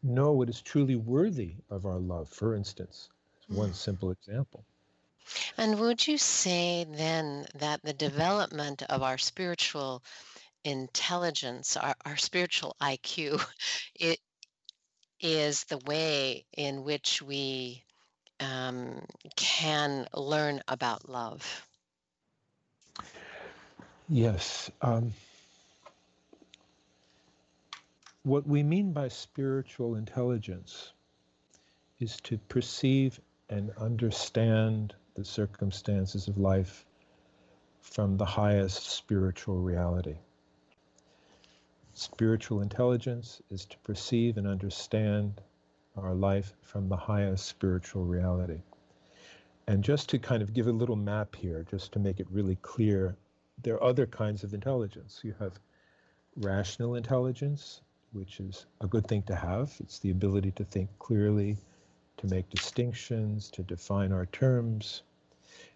know 0.04 0.32
what 0.32 0.50
is 0.50 0.62
truly 0.62 0.96
worthy 0.96 1.56
of 1.70 1.86
our 1.86 2.00
love, 2.00 2.30
for 2.30 2.56
instance? 2.56 3.10
One 3.48 3.70
mm. 3.70 3.76
simple 3.76 4.12
example. 4.12 4.66
And 5.58 5.80
would 5.80 6.08
you 6.08 6.18
say 6.18 6.86
then 6.90 7.46
that 7.56 7.82
the 7.84 7.94
development 7.94 8.84
of 8.84 9.04
our 9.04 9.18
spiritual 9.18 10.04
intelligence, 10.64 11.78
our, 11.78 11.96
our 12.06 12.18
spiritual 12.18 12.76
IQ, 12.82 13.46
it 13.96 14.20
is 15.20 15.64
the 15.66 15.80
way 15.80 16.46
in 16.56 16.84
which 16.84 17.22
we 17.22 17.84
um, 18.40 19.02
can 19.36 20.08
learn 20.14 20.62
about 20.68 21.10
love? 21.10 21.68
Yes. 24.10 24.72
Um, 24.82 25.14
what 28.24 28.48
we 28.48 28.64
mean 28.64 28.94
by 28.94 29.10
spiritual 29.10 29.96
intelligence 29.96 30.94
is 32.00 32.18
to 32.22 32.38
perceive 32.38 33.20
and 33.50 33.72
understand 33.78 34.94
the 35.16 35.26
circumstances 35.26 36.28
of 36.28 36.38
life 36.38 36.86
from 37.82 38.18
the 38.18 38.26
highest 38.26 38.90
spiritual 38.90 39.60
reality. 39.60 40.18
Spiritual 41.94 42.62
intelligence 42.62 43.42
is 43.50 43.66
to 43.66 43.78
perceive 43.80 44.38
and 44.38 44.46
understand 44.46 45.42
our 45.98 46.14
life 46.14 46.54
from 46.62 46.88
the 46.88 46.98
highest 46.98 47.46
spiritual 47.46 48.06
reality. 48.06 48.62
And 49.68 49.84
just 49.84 50.10
to 50.10 50.20
kind 50.20 50.42
of 50.42 50.54
give 50.54 50.68
a 50.68 50.72
little 50.72 50.96
map 50.96 51.36
here, 51.36 51.66
just 51.70 51.92
to 51.94 52.00
make 52.00 52.20
it 52.20 52.28
really 52.32 52.58
clear, 52.62 53.18
there 53.64 53.76
are 53.76 53.84
other 53.84 54.06
kinds 54.06 54.44
of 54.44 54.54
intelligence. 54.54 55.22
You 55.24 55.34
have 55.40 55.60
rational 56.38 56.96
intelligence, 56.96 57.82
which 58.14 58.40
is 58.40 58.66
a 58.82 58.88
good 58.88 59.08
thing 59.08 59.24
to 59.24 59.36
have. 59.36 59.74
It's 59.80 60.00
the 60.00 60.12
ability 60.12 60.52
to 60.52 60.64
think 60.64 60.90
clearly, 61.00 61.58
to 62.18 62.28
make 62.28 62.50
distinctions, 62.50 63.50
to 63.52 63.64
define 63.64 64.14
our 64.14 64.28
terms. 64.28 65.04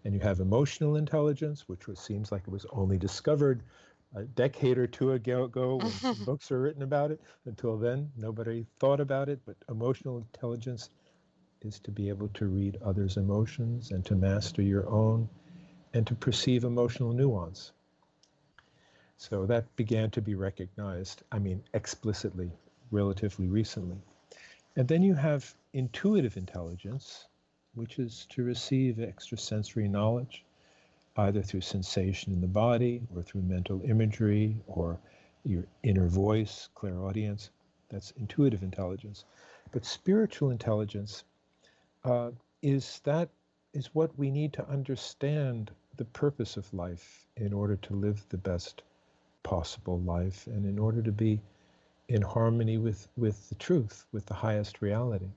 And 0.06 0.14
you 0.14 0.20
have 0.22 0.40
emotional 0.40 0.96
intelligence, 0.96 1.68
which 1.68 1.88
was, 1.88 2.00
seems 2.00 2.32
like 2.32 2.44
it 2.44 2.52
was 2.52 2.66
only 2.72 2.98
discovered 2.98 3.62
a 4.16 4.24
decade 4.24 4.78
or 4.78 4.88
two 4.88 5.12
ago 5.14 5.46
when 6.04 6.24
books 6.26 6.50
were 6.50 6.62
written 6.62 6.84
about 6.84 7.12
it. 7.12 7.22
Until 7.46 7.78
then, 7.78 8.12
nobody 8.18 8.66
thought 8.80 9.00
about 9.00 9.30
it. 9.30 9.40
But 9.46 9.56
emotional 9.70 10.18
intelligence 10.18 10.90
is 11.62 11.80
to 11.80 11.92
be 11.92 12.10
able 12.10 12.30
to 12.30 12.48
read 12.48 12.78
others' 12.84 13.18
emotions 13.18 13.92
and 13.92 14.06
to 14.06 14.16
master 14.16 14.62
your 14.62 14.90
own 14.90 15.30
and 15.94 16.06
to 16.08 16.16
perceive 16.16 16.64
emotional 16.64 17.14
nuance. 17.14 17.72
So 19.18 19.46
that 19.46 19.76
began 19.76 20.10
to 20.12 20.22
be 20.22 20.34
recognized, 20.34 21.22
I 21.32 21.38
mean, 21.38 21.64
explicitly, 21.74 22.52
relatively 22.90 23.48
recently. 23.48 24.02
And 24.76 24.88
then 24.88 25.04
you 25.04 25.14
have 25.14 25.54
intuitive 25.74 26.38
intelligence, 26.38 27.28
which 27.76 28.00
is 28.00 28.26
to 28.32 28.44
receive 28.44 29.00
extrasensory 29.00 29.88
knowledge, 29.88 30.44
either 31.18 31.42
through 31.42 31.62
sensation 31.62 32.32
in 32.32 32.42
the 32.42 32.48
body 32.48 33.02
or 33.16 33.22
through 33.22 33.42
mental 33.42 33.82
imagery 33.84 34.62
or 34.68 35.00
your 35.44 35.66
inner 35.84 36.08
voice, 36.08 36.70
clairaudience. 36.76 37.50
That's 37.90 38.12
intuitive 38.12 38.64
intelligence. 38.64 39.26
But 39.72 39.86
spiritual 39.86 40.52
intelligence 40.52 41.24
uh, 42.04 42.32
is 42.62 43.02
that 43.04 43.30
is 43.74 43.94
what 43.94 44.18
we 44.18 44.32
need 44.32 44.54
to 44.54 44.68
understand 44.68 45.72
the 45.98 46.06
purpose 46.06 46.58
of 46.58 46.74
life 46.74 47.26
in 47.38 47.54
order 47.54 47.76
to 47.76 47.94
live 47.94 48.26
the 48.30 48.38
best 48.38 48.84
possible 49.44 50.00
life 50.02 50.48
and 50.48 50.66
in 50.66 50.78
order 50.78 51.02
to 51.02 51.12
be 51.12 51.40
in 52.08 52.22
harmony 52.22 52.78
with, 52.78 53.08
with 53.18 53.50
the 53.50 53.56
truth, 53.56 54.06
with 54.12 54.26
the 54.26 54.34
highest 54.34 54.82
reality. 54.82 55.30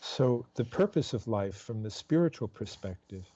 So, 0.00 0.46
the 0.54 0.64
purpose 0.64 1.12
of 1.12 1.28
life 1.28 1.56
from 1.56 1.82
the 1.82 1.90
spiritual 1.90 2.48
perspective 2.48 3.30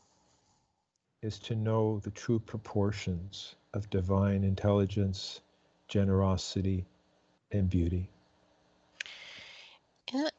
is 1.24 1.38
to 1.38 1.54
know 1.54 1.98
the 2.00 2.10
true 2.10 2.38
proportions 2.38 3.54
of 3.72 3.88
divine 3.88 4.44
intelligence, 4.44 5.40
generosity, 5.88 6.84
and 7.50 7.70
beauty. 7.70 8.10
The, 10.12 10.30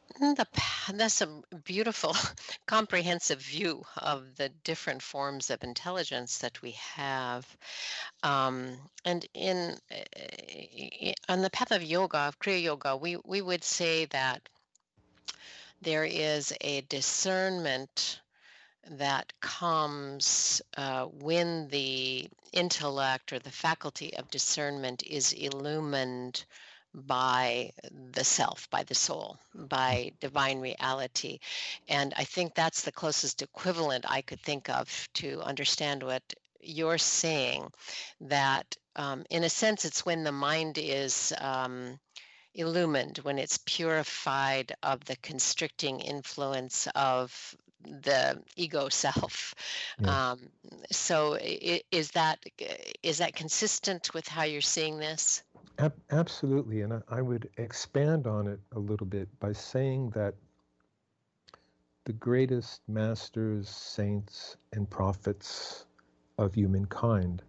that's 0.93 1.21
a 1.21 1.41
beautiful, 1.65 2.15
comprehensive 2.67 3.41
view 3.41 3.83
of 3.97 4.35
the 4.37 4.49
different 4.63 5.01
forms 5.01 5.49
of 5.49 5.63
intelligence 5.63 6.37
that 6.37 6.61
we 6.61 6.71
have. 6.93 7.47
Um, 8.21 8.77
and 9.03 9.25
in 9.33 9.75
uh, 9.91 11.11
on 11.27 11.41
the 11.41 11.49
path 11.49 11.71
of 11.71 11.81
yoga, 11.81 12.19
of 12.19 12.37
Kriya 12.37 12.61
Yoga, 12.61 12.95
we, 12.95 13.17
we 13.25 13.41
would 13.41 13.63
say 13.63 14.05
that 14.05 14.47
there 15.81 16.05
is 16.05 16.53
a 16.61 16.81
discernment 16.81 18.21
that 18.91 19.33
comes 19.39 20.61
uh, 20.77 21.05
when 21.05 21.67
the 21.69 22.29
intellect 22.53 23.33
or 23.33 23.39
the 23.39 23.51
faculty 23.51 24.15
of 24.15 24.29
discernment 24.29 25.03
is 25.03 25.33
illumined 25.33 26.45
by 26.93 27.71
the 28.13 28.23
self, 28.23 28.69
by 28.69 28.83
the 28.83 28.95
soul, 28.95 29.37
by 29.53 30.11
divine 30.21 30.59
reality. 30.59 31.39
And 31.89 32.13
I 32.15 32.23
think 32.23 32.55
that's 32.55 32.83
the 32.83 32.91
closest 32.91 33.41
equivalent 33.41 34.05
I 34.07 34.21
could 34.21 34.39
think 34.39 34.69
of 34.69 35.07
to 35.15 35.41
understand 35.41 36.03
what 36.03 36.23
you're 36.61 36.97
saying. 36.97 37.71
That, 38.21 38.77
um, 38.95 39.25
in 39.29 39.43
a 39.43 39.49
sense, 39.49 39.83
it's 39.83 40.05
when 40.05 40.23
the 40.23 40.31
mind 40.31 40.77
is. 40.77 41.33
Um, 41.37 41.99
illumined 42.57 43.17
when 43.17 43.37
it's 43.37 43.59
purified 43.65 44.73
of 44.81 45.03
the 45.03 45.17
constricting 45.17 45.99
influence 45.99 46.87
of 46.95 47.53
the 47.83 48.41
ego 48.55 48.89
self. 48.89 49.53
Yeah. 49.99 50.31
Um, 50.31 50.49
so 50.91 51.37
is 51.91 52.11
that 52.11 52.43
is 53.03 53.17
that 53.19 53.35
consistent 53.35 54.13
with 54.13 54.27
how 54.27 54.43
you're 54.43 54.61
seeing 54.61 54.97
this? 54.97 55.43
Ab- 55.77 56.01
absolutely, 56.11 56.81
and 56.81 57.01
I 57.09 57.21
would 57.21 57.49
expand 57.57 58.27
on 58.27 58.47
it 58.47 58.59
a 58.73 58.79
little 58.79 59.07
bit 59.07 59.27
by 59.39 59.51
saying 59.51 60.11
that 60.11 60.35
the 62.05 62.13
greatest 62.13 62.81
masters, 62.87 63.67
saints, 63.67 64.57
and 64.73 64.89
prophets 64.89 65.85
of 66.37 66.53
humankind 66.53 67.41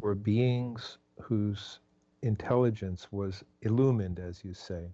were 0.00 0.14
beings 0.14 0.98
whose 1.20 1.80
intelligence 2.22 3.08
was 3.10 3.44
illumined, 3.62 4.18
as 4.18 4.44
you 4.44 4.54
say, 4.54 4.92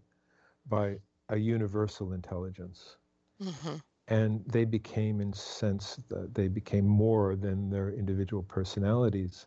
by 0.67 0.99
a 1.29 1.37
universal 1.37 2.13
intelligence. 2.13 2.97
Mm-hmm 3.43 3.77
and 4.11 4.45
they 4.47 4.65
became 4.67 5.21
in 5.21 5.33
sense 5.33 5.99
they 6.35 6.49
became 6.49 6.87
more 6.87 7.37
than 7.37 7.71
their 7.71 7.91
individual 7.93 8.43
personalities. 8.45 9.47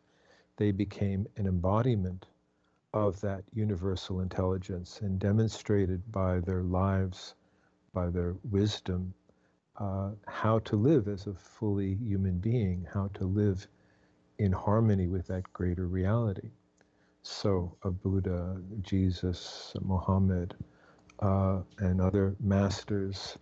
They 0.57 0.71
became 0.71 1.27
an 1.37 1.47
embodiment 1.47 2.27
of 2.93 3.21
that 3.21 3.43
universal 3.53 4.21
intelligence 4.21 5.01
and 5.01 5.19
demonstrated 5.19 6.11
by 6.11 6.39
their 6.41 6.63
lives 6.63 7.35
by 7.93 8.09
their 8.09 8.35
wisdom 8.51 9.13
uh, 9.77 10.11
how 10.27 10.59
to 10.59 10.75
live 10.77 11.07
as 11.07 11.27
a 11.27 11.33
fully 11.33 11.95
human 11.95 12.39
being 12.39 12.87
how 12.93 13.09
to 13.15 13.25
live 13.25 13.67
in 14.39 14.51
harmony 14.51 15.07
with 15.07 15.27
that 15.27 15.51
greater 15.53 15.87
reality. 15.87 16.51
So 17.23 17.77
a 17.83 17.91
buddha 17.91 18.61
jesus 18.81 19.73
muhammad 19.81 20.55
uh, 21.19 21.61
and 21.79 22.01
other 22.01 22.35
masters 22.41 23.37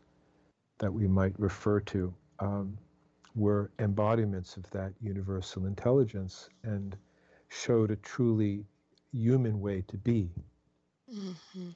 that 0.82 0.92
we 0.92 1.08
might 1.08 1.40
refer 1.40 1.80
to 1.80 2.14
um, 2.40 2.78
were 3.36 3.72
embodiments 3.80 4.58
of 4.58 4.70
that 4.72 4.92
universal 5.00 5.68
intelligence 5.68 6.50
and 6.64 6.98
showed 7.48 7.92
a 7.92 7.96
truly 7.98 8.66
human 9.14 9.62
way 9.62 9.84
to 9.88 9.98
be. 9.98 10.30
Mm-hmm. 11.14 11.70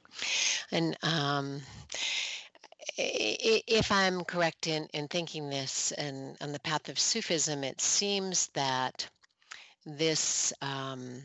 And 0.72 0.96
um, 1.02 1.62
if 2.98 3.92
I'm 3.92 4.24
correct 4.24 4.66
in, 4.66 4.88
in 4.92 5.06
thinking 5.06 5.50
this, 5.50 5.92
and 5.92 6.36
on 6.40 6.52
the 6.52 6.60
path 6.60 6.88
of 6.88 6.98
Sufism, 6.98 7.62
it 7.62 7.80
seems 7.80 8.48
that 8.54 9.08
this 9.84 10.52
um, 10.60 11.22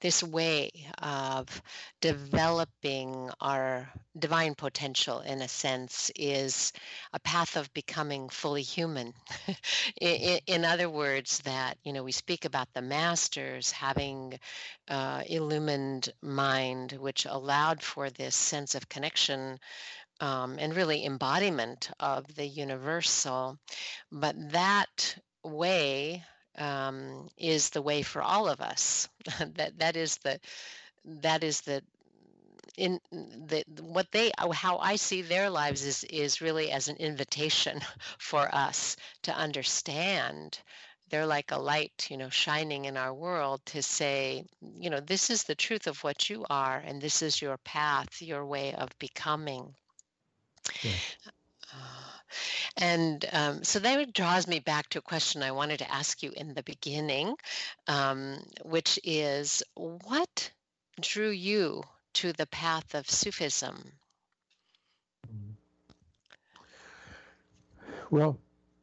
this 0.00 0.22
way 0.22 0.70
of 1.02 1.62
developing 2.00 3.30
our 3.40 3.90
divine 4.18 4.54
potential 4.54 5.20
in 5.20 5.40
a 5.42 5.48
sense 5.48 6.10
is 6.16 6.72
a 7.12 7.20
path 7.20 7.56
of 7.56 7.72
becoming 7.74 8.28
fully 8.28 8.62
human. 8.62 9.14
In, 10.00 10.38
in, 10.46 10.64
other 10.64 10.88
words 10.88 11.38
that 11.40 11.78
you 11.82 11.92
know 11.92 12.04
we 12.04 12.12
speak 12.12 12.44
about 12.44 12.68
the 12.74 12.82
masters 12.82 13.72
having 13.72 14.38
uh, 14.88 15.22
illumined 15.26 16.10
mind 16.22 16.92
which 16.92 17.26
allowed 17.26 17.82
for 17.82 18.10
this 18.10 18.36
sense 18.36 18.74
of 18.74 18.88
connection 18.88 19.58
um, 20.20 20.56
and 20.58 20.74
really 20.74 21.04
embodiment 21.04 21.90
of 22.00 22.34
the 22.34 22.46
universal. 22.46 23.58
But 24.10 24.34
that 24.52 25.16
way 25.44 26.24
um, 26.58 27.28
is 27.36 27.70
the 27.70 27.82
way 27.82 28.02
for 28.02 28.22
all 28.22 28.48
of 28.48 28.60
us. 28.60 29.08
that 29.54 29.78
that 29.78 29.96
is 29.96 30.16
the 30.18 30.40
that 31.04 31.44
is 31.44 31.60
the 31.62 31.82
in 32.76 33.00
the 33.12 33.64
what 33.80 34.10
they 34.12 34.30
how 34.52 34.78
I 34.78 34.96
see 34.96 35.22
their 35.22 35.50
lives 35.50 35.84
is 35.84 36.04
is 36.04 36.40
really 36.40 36.70
as 36.70 36.88
an 36.88 36.96
invitation 36.96 37.80
for 38.18 38.48
us 38.54 38.96
to 39.22 39.34
understand 39.34 40.60
they're 41.10 41.26
like 41.26 41.50
a 41.50 41.58
light 41.58 42.06
you 42.08 42.16
know 42.16 42.28
shining 42.28 42.84
in 42.84 42.96
our 42.96 43.12
world 43.12 43.60
to 43.66 43.82
say 43.82 44.44
you 44.60 44.90
know 44.90 45.00
this 45.00 45.30
is 45.30 45.44
the 45.44 45.54
truth 45.54 45.86
of 45.86 46.04
what 46.04 46.30
you 46.30 46.44
are 46.48 46.78
and 46.78 47.00
this 47.00 47.22
is 47.22 47.42
your 47.42 47.56
path 47.58 48.22
your 48.22 48.44
way 48.46 48.74
of 48.74 48.90
becoming 48.98 49.74
yeah. 50.82 50.92
uh, 51.72 52.17
and 52.76 53.24
um, 53.32 53.64
so 53.64 53.78
that 53.78 54.12
draws 54.12 54.46
me 54.46 54.60
back 54.60 54.88
to 54.90 54.98
a 54.98 55.02
question 55.02 55.42
I 55.42 55.52
wanted 55.52 55.78
to 55.78 55.92
ask 55.92 56.22
you 56.22 56.32
in 56.36 56.54
the 56.54 56.62
beginning, 56.62 57.36
um, 57.86 58.42
which 58.64 58.98
is 59.04 59.62
what 59.74 60.50
drew 61.00 61.30
you 61.30 61.82
to 62.14 62.32
the 62.32 62.46
path 62.46 62.94
of 62.94 63.08
Sufism? 63.08 63.92
Well, 68.10 68.38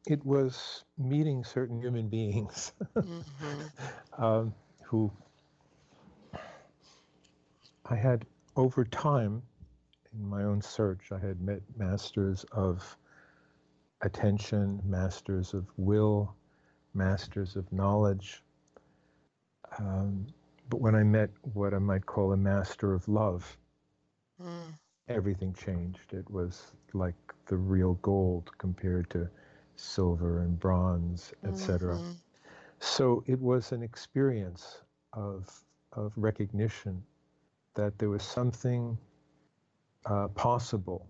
it 0.06 0.24
was 0.24 0.84
meeting 0.96 1.44
certain 1.44 1.80
human 1.80 2.08
beings 2.08 2.72
mm-hmm. 2.96 3.62
um, 4.22 4.54
who 4.84 5.10
I 7.84 7.96
had 7.96 8.24
over 8.54 8.84
time 8.84 9.42
in 10.14 10.28
my 10.28 10.44
own 10.44 10.62
search, 10.62 11.12
I 11.12 11.18
had 11.18 11.40
met 11.40 11.60
masters 11.76 12.44
of 12.52 12.96
attention, 14.02 14.80
masters 14.84 15.54
of 15.54 15.66
will, 15.76 16.34
masters 16.94 17.56
of 17.56 17.70
knowledge. 17.72 18.42
Um, 19.78 20.26
but 20.68 20.80
when 20.80 20.94
I 20.94 21.02
met 21.02 21.30
what 21.54 21.74
I 21.74 21.78
might 21.78 22.06
call 22.06 22.32
a 22.32 22.36
master 22.36 22.94
of 22.94 23.08
love, 23.08 23.56
mm. 24.42 24.74
everything 25.08 25.54
changed. 25.54 26.12
It 26.12 26.28
was 26.30 26.72
like 26.92 27.14
the 27.46 27.56
real 27.56 27.94
gold 28.02 28.50
compared 28.58 29.10
to 29.10 29.28
silver 29.76 30.40
and 30.40 30.58
bronze, 30.58 31.32
etc. 31.44 31.96
Mm-hmm. 31.96 32.12
So 32.80 33.22
it 33.26 33.40
was 33.40 33.72
an 33.72 33.82
experience 33.82 34.82
of 35.12 35.62
of 35.92 36.12
recognition 36.16 37.02
that 37.74 37.98
there 37.98 38.10
was 38.10 38.22
something 38.22 38.98
uh, 40.04 40.28
possible 40.28 41.06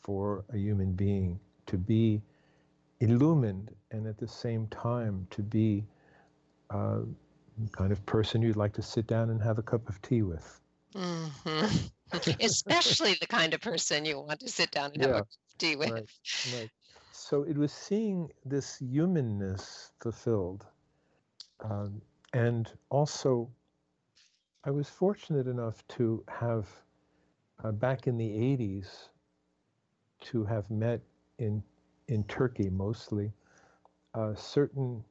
for 0.00 0.44
a 0.52 0.56
human 0.56 0.92
being 0.92 1.40
to 1.66 1.76
be 1.76 2.22
illumined 3.00 3.74
and 3.90 4.06
at 4.06 4.18
the 4.18 4.28
same 4.28 4.66
time 4.68 5.26
to 5.30 5.42
be 5.42 5.84
uh, 6.70 7.00
kind 7.72 7.92
of 7.92 8.04
person 8.06 8.42
you'd 8.42 8.56
like 8.56 8.72
to 8.74 8.82
sit 8.82 9.06
down 9.06 9.30
and 9.30 9.42
have 9.42 9.58
a 9.58 9.62
cup 9.62 9.88
of 9.88 10.00
tea 10.02 10.22
with. 10.22 10.60
Mm-hmm. 10.94 11.66
Especially 12.40 13.16
the 13.20 13.26
kind 13.26 13.54
of 13.54 13.60
person 13.60 14.04
you 14.04 14.20
want 14.20 14.40
to 14.40 14.48
sit 14.48 14.70
down 14.70 14.92
and 14.94 15.02
yeah, 15.02 15.06
have 15.08 15.16
a 15.16 15.18
cup 15.20 15.28
of 15.28 15.58
tea 15.58 15.76
with. 15.76 15.90
Right, 15.90 16.08
right. 16.54 16.70
So 17.12 17.42
it 17.42 17.56
was 17.56 17.72
seeing 17.72 18.30
this 18.44 18.78
humanness 18.78 19.92
fulfilled. 20.00 20.66
Um, 21.64 22.00
and 22.32 22.70
also, 22.90 23.50
I 24.64 24.70
was 24.70 24.88
fortunate 24.88 25.46
enough 25.46 25.86
to 25.88 26.22
have, 26.28 26.68
uh, 27.64 27.72
back 27.72 28.06
in 28.06 28.18
the 28.18 28.28
80s, 28.28 29.08
to 30.20 30.44
have 30.44 30.70
met 30.70 31.00
in, 31.38 31.62
in 32.08 32.24
Turkey 32.24 32.70
mostly, 32.70 33.32
uh, 34.14 34.34
certain 34.34 35.04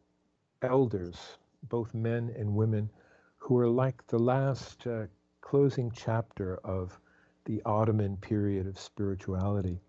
elders 0.62 1.38
both 1.70 1.94
men 1.94 2.34
and 2.38 2.56
women, 2.56 2.90
who 3.38 3.58
are 3.58 3.68
like 3.68 4.06
the 4.08 4.20
last 4.20 4.88
uh, 4.88 5.06
closing 5.42 5.92
chapter 5.92 6.58
of 6.64 6.98
the 7.46 7.62
Ottoman 7.66 8.18
period 8.18 8.68
of 8.68 8.80
spirituality. 8.80 9.80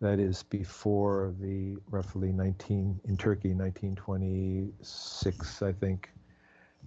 That 0.00 0.18
is 0.18 0.42
before 0.42 1.34
the 1.40 1.76
roughly 1.90 2.32
19, 2.32 3.00
in 3.04 3.16
Turkey, 3.16 3.54
1926, 3.54 5.62
I 5.62 5.72
think, 5.72 6.10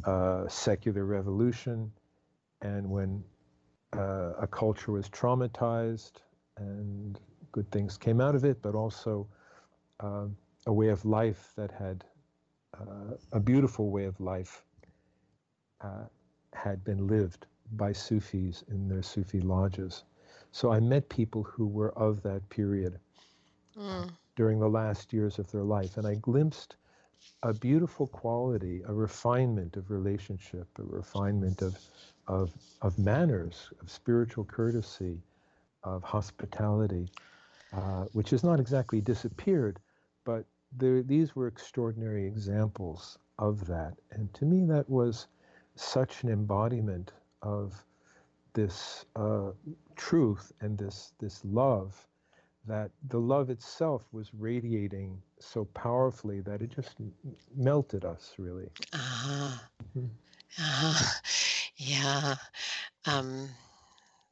uh, 0.04 0.48
secular 0.50 1.06
revolution, 1.06 1.92
and 2.62 2.90
when 2.90 3.24
uh, 3.94 4.34
a 4.40 4.48
culture 4.48 4.92
was 4.92 5.10
traumatized 5.10 6.14
and 6.58 7.20
good 7.56 7.72
things 7.72 7.98
came 7.98 8.20
out 8.20 8.36
of 8.36 8.44
it, 8.44 8.62
but 8.62 8.76
also 8.76 9.26
uh, 10.02 10.26
a 10.68 10.74
way 10.74 10.90
of 10.90 11.06
life 11.06 11.54
that 11.56 11.72
had 11.72 12.04
uh, 12.78 13.16
a 13.32 13.40
beautiful 13.40 13.90
way 13.90 14.04
of 14.04 14.20
life 14.20 14.62
uh, 15.80 16.04
had 16.54 16.84
been 16.84 17.08
lived 17.08 17.46
by 17.78 17.94
Sufis 17.94 18.66
in 18.68 18.90
their 18.90 19.02
Sufi 19.02 19.40
lodges. 19.40 20.04
So 20.52 20.74
I 20.74 20.82
met 20.82 21.08
people 21.08 21.44
who 21.44 21.66
were 21.66 21.94
of 21.98 22.22
that 22.24 22.42
period 22.50 23.00
mm. 23.78 24.10
during 24.36 24.60
the 24.60 24.70
last 24.70 25.14
years 25.14 25.40
of 25.40 25.50
their 25.50 25.64
life, 25.64 25.96
and 25.96 26.06
I 26.06 26.16
glimpsed 26.16 26.76
a 27.44 27.54
beautiful 27.54 28.08
quality, 28.08 28.82
a 28.86 28.94
refinement 28.94 29.78
of 29.78 29.90
relationship, 29.90 30.68
a 30.78 30.84
refinement 30.84 31.62
of, 31.62 31.80
of, 32.28 32.52
of 32.82 33.00
manners, 33.00 33.70
of 33.82 33.90
spiritual 33.90 34.44
courtesy, 34.44 35.22
of 35.84 36.04
hospitality, 36.04 37.08
uh, 37.76 38.06
which 38.14 38.30
has 38.30 38.44
not 38.44 38.60
exactly 38.60 39.02
disappeared, 39.02 39.80
but 40.24 40.46
there, 40.78 41.04
these 41.04 41.36
were 41.36 41.48
extraordinary 41.48 42.26
examples 42.26 43.18
of 43.40 43.66
that. 43.68 43.94
And 44.12 44.34
to 44.36 44.46
me, 44.46 44.66
that 44.66 44.90
was 44.90 45.28
such 45.76 46.24
an 46.24 46.30
embodiment 46.30 47.12
of 47.42 47.86
this 48.54 49.06
uh, 49.16 49.52
truth 49.96 50.54
and 50.62 50.78
this, 50.78 51.14
this 51.20 51.44
love 51.44 52.08
that 52.68 52.90
the 53.10 53.20
love 53.20 53.50
itself 53.50 54.04
was 54.12 54.34
radiating 54.34 55.22
so 55.40 55.66
powerfully 55.66 56.42
that 56.42 56.62
it 56.62 56.70
just 56.70 56.96
melted 57.56 58.06
us, 58.06 58.34
really. 58.38 58.70
Uh-huh. 58.94 59.58
Mm-hmm. 59.98 60.06
Uh-huh. 60.58 61.20
Yeah. 61.78 62.36
Um, 63.06 63.50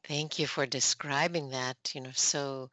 thank 0.08 0.38
you 0.38 0.46
for 0.46 0.66
describing 0.66 1.50
that, 1.50 1.76
you 1.94 2.00
know, 2.00 2.10
so 2.14 2.70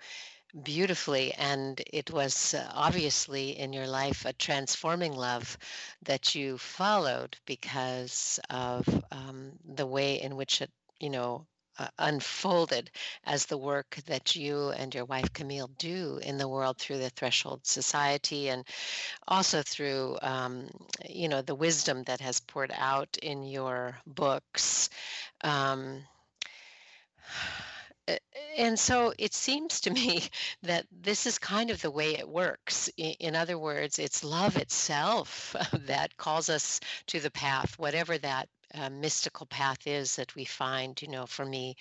beautifully 0.64 1.34
and 1.34 1.82
it 1.94 2.12
was 2.12 2.54
uh, 2.54 2.70
obviously 2.74 3.58
in 3.58 3.74
your 3.74 3.88
life 3.88 4.26
a 4.26 4.34
transforming 4.34 5.14
love 5.14 5.58
that 6.04 6.36
you 6.36 6.58
followed 6.58 7.38
because 7.46 8.40
of 8.50 8.88
um, 9.12 9.52
the 9.76 9.86
way 9.86 10.22
in 10.22 10.36
which 10.36 10.62
it 10.62 10.72
you 11.00 11.10
know 11.10 11.46
uh, 11.80 11.88
unfolded 12.00 12.92
as 13.24 13.46
the 13.46 13.58
work 13.58 13.96
that 14.08 14.36
you 14.36 14.70
and 14.72 14.94
your 14.94 15.06
wife 15.06 15.32
Camille 15.34 15.70
do 15.78 16.20
in 16.22 16.38
the 16.38 16.48
world 16.48 16.78
through 16.78 16.98
the 16.98 17.10
Threshold 17.10 17.66
Society 17.66 18.50
and 18.50 18.66
also 19.28 19.62
through 19.64 20.18
um, 20.22 20.70
you 21.08 21.30
know 21.30 21.42
the 21.42 21.56
wisdom 21.56 22.04
that 22.04 22.22
has 22.22 22.40
poured 22.42 22.74
out 22.78 23.18
in 23.22 23.44
your 23.44 23.98
books. 24.06 24.90
Um, 25.44 26.04
and 28.58 28.80
so 28.80 29.14
it 29.18 29.34
seems 29.34 29.82
to 29.82 29.92
me 29.92 30.24
that 30.64 30.86
this 30.92 31.26
is 31.26 31.38
kind 31.38 31.70
of 31.70 31.82
the 31.82 31.92
way 31.92 32.16
it 32.16 32.28
works. 32.28 32.90
In 32.98 33.36
other 33.36 33.58
words, 33.58 34.00
it's 34.00 34.24
love 34.24 34.58
itself 34.58 35.56
that 35.86 36.18
calls 36.18 36.50
us 36.50 36.80
to 37.08 37.20
the 37.20 37.32
path, 37.32 37.78
whatever 37.80 38.18
that 38.18 38.50
uh, 38.74 38.90
mystical 38.90 39.46
path 39.46 39.80
is 39.86 40.16
that 40.16 40.34
we 40.36 40.46
find. 40.46 41.02
You 41.02 41.10
know, 41.10 41.26
for 41.26 41.46
me, 41.46 41.76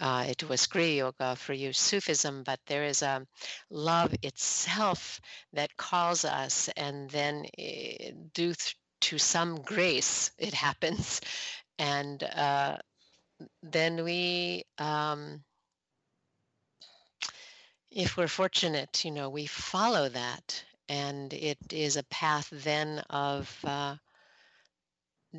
uh, 0.00 0.26
it 0.28 0.48
was 0.48 0.66
Kriya 0.66 0.96
Yoga, 0.96 1.36
for 1.36 1.52
you, 1.52 1.72
Sufism, 1.72 2.42
but 2.44 2.60
there 2.66 2.84
is 2.84 3.02
a 3.02 3.26
love 3.70 4.14
itself 4.22 5.20
that 5.52 5.76
calls 5.76 6.24
us, 6.24 6.68
and 6.76 7.10
then 7.10 7.46
uh, 7.58 8.10
due 8.34 8.54
th- 8.54 8.76
to 9.02 9.18
some 9.18 9.62
grace, 9.62 10.30
it 10.38 10.54
happens. 10.66 11.20
And 11.78 12.22
uh, 12.22 12.78
then 13.62 14.04
we 14.04 14.64
um, 14.78 15.42
if 17.94 18.16
we're 18.16 18.26
fortunate, 18.26 19.04
you 19.04 19.12
know, 19.12 19.28
we 19.28 19.46
follow 19.46 20.08
that, 20.08 20.64
and 20.88 21.32
it 21.32 21.58
is 21.72 21.96
a 21.96 22.02
path 22.04 22.48
then 22.50 22.98
of 23.08 23.56
uh, 23.64 23.94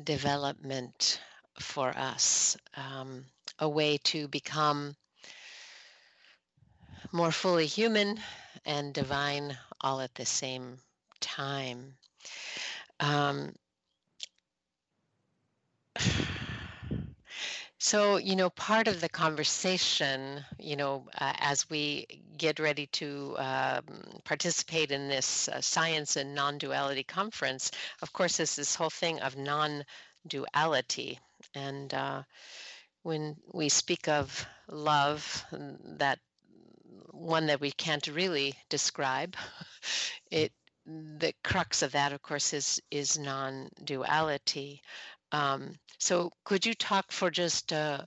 development 0.02 1.20
for 1.60 1.88
us, 1.90 2.56
um, 2.74 3.26
a 3.58 3.68
way 3.68 3.98
to 4.04 4.26
become 4.28 4.96
more 7.12 7.30
fully 7.30 7.66
human 7.66 8.18
and 8.64 8.94
divine 8.94 9.56
all 9.82 10.00
at 10.00 10.14
the 10.14 10.26
same 10.26 10.78
time. 11.20 11.94
Um, 13.00 13.54
So, 17.86 18.16
you 18.16 18.34
know, 18.34 18.50
part 18.50 18.88
of 18.88 19.00
the 19.00 19.08
conversation, 19.08 20.44
you 20.58 20.74
know, 20.74 21.06
uh, 21.20 21.34
as 21.38 21.70
we 21.70 22.08
get 22.36 22.58
ready 22.58 22.88
to 22.98 23.36
um, 23.38 23.84
participate 24.24 24.90
in 24.90 25.06
this 25.06 25.48
uh, 25.48 25.60
science 25.60 26.16
and 26.16 26.34
non 26.34 26.58
duality 26.58 27.04
conference, 27.04 27.70
of 28.02 28.12
course, 28.12 28.40
is 28.40 28.56
this 28.56 28.74
whole 28.74 28.90
thing 28.90 29.20
of 29.20 29.36
non 29.36 29.84
duality. 30.26 31.20
And 31.54 31.94
uh, 31.94 32.24
when 33.04 33.36
we 33.54 33.68
speak 33.68 34.08
of 34.08 34.44
love, 34.68 35.44
that 35.52 36.18
one 37.12 37.46
that 37.46 37.60
we 37.60 37.70
can't 37.70 38.08
really 38.08 38.54
describe, 38.68 39.36
it 40.32 40.50
the 40.86 41.34
crux 41.42 41.82
of 41.82 41.92
that, 41.92 42.12
of 42.12 42.22
course, 42.22 42.52
is 42.52 42.80
is 42.90 43.18
non-duality. 43.18 44.82
Um, 45.32 45.74
so, 45.98 46.30
could 46.44 46.64
you 46.66 46.74
talk 46.74 47.10
for 47.10 47.30
just 47.30 47.72
a, 47.72 48.06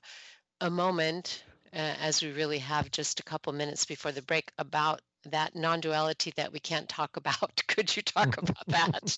a 0.62 0.69
moment, 0.69 1.43
uh, 1.73 1.95
as 2.01 2.21
we 2.21 2.32
really 2.32 2.60
have 2.60 2.91
just 2.91 3.19
a 3.19 3.23
couple 3.23 3.51
minutes 3.53 3.86
before 3.86 4.12
the 4.12 4.21
break, 4.21 4.51
about 4.58 5.01
that 5.25 5.55
non 5.55 5.79
duality 5.79 6.32
that 6.38 6.51
we 6.51 6.60
can't 6.60 6.88
talk 6.88 7.17
about? 7.17 7.62
Could 7.67 7.95
you 7.95 8.01
talk 8.01 8.38
about 8.41 8.67
that? 8.67 9.17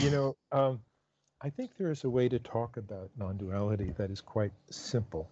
you 0.00 0.10
know, 0.10 0.36
um, 0.52 0.80
I 1.42 1.50
think 1.50 1.76
there 1.76 1.90
is 1.90 2.04
a 2.04 2.10
way 2.10 2.28
to 2.28 2.38
talk 2.38 2.76
about 2.76 3.10
non 3.18 3.36
duality 3.36 3.92
that 3.96 4.10
is 4.10 4.20
quite 4.20 4.52
simple 4.70 5.30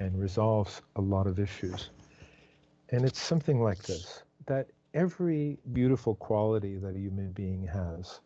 and 0.00 0.18
resolves 0.18 0.82
a 0.96 1.00
lot 1.00 1.26
of 1.26 1.38
issues. 1.38 1.90
And 2.90 3.04
it's 3.04 3.20
something 3.20 3.60
like 3.62 3.82
this 3.82 4.22
that 4.46 4.68
every 4.92 5.58
beautiful 5.72 6.14
quality 6.14 6.76
that 6.76 6.94
a 6.94 6.98
human 6.98 7.32
being 7.32 7.66
has, 7.66 8.20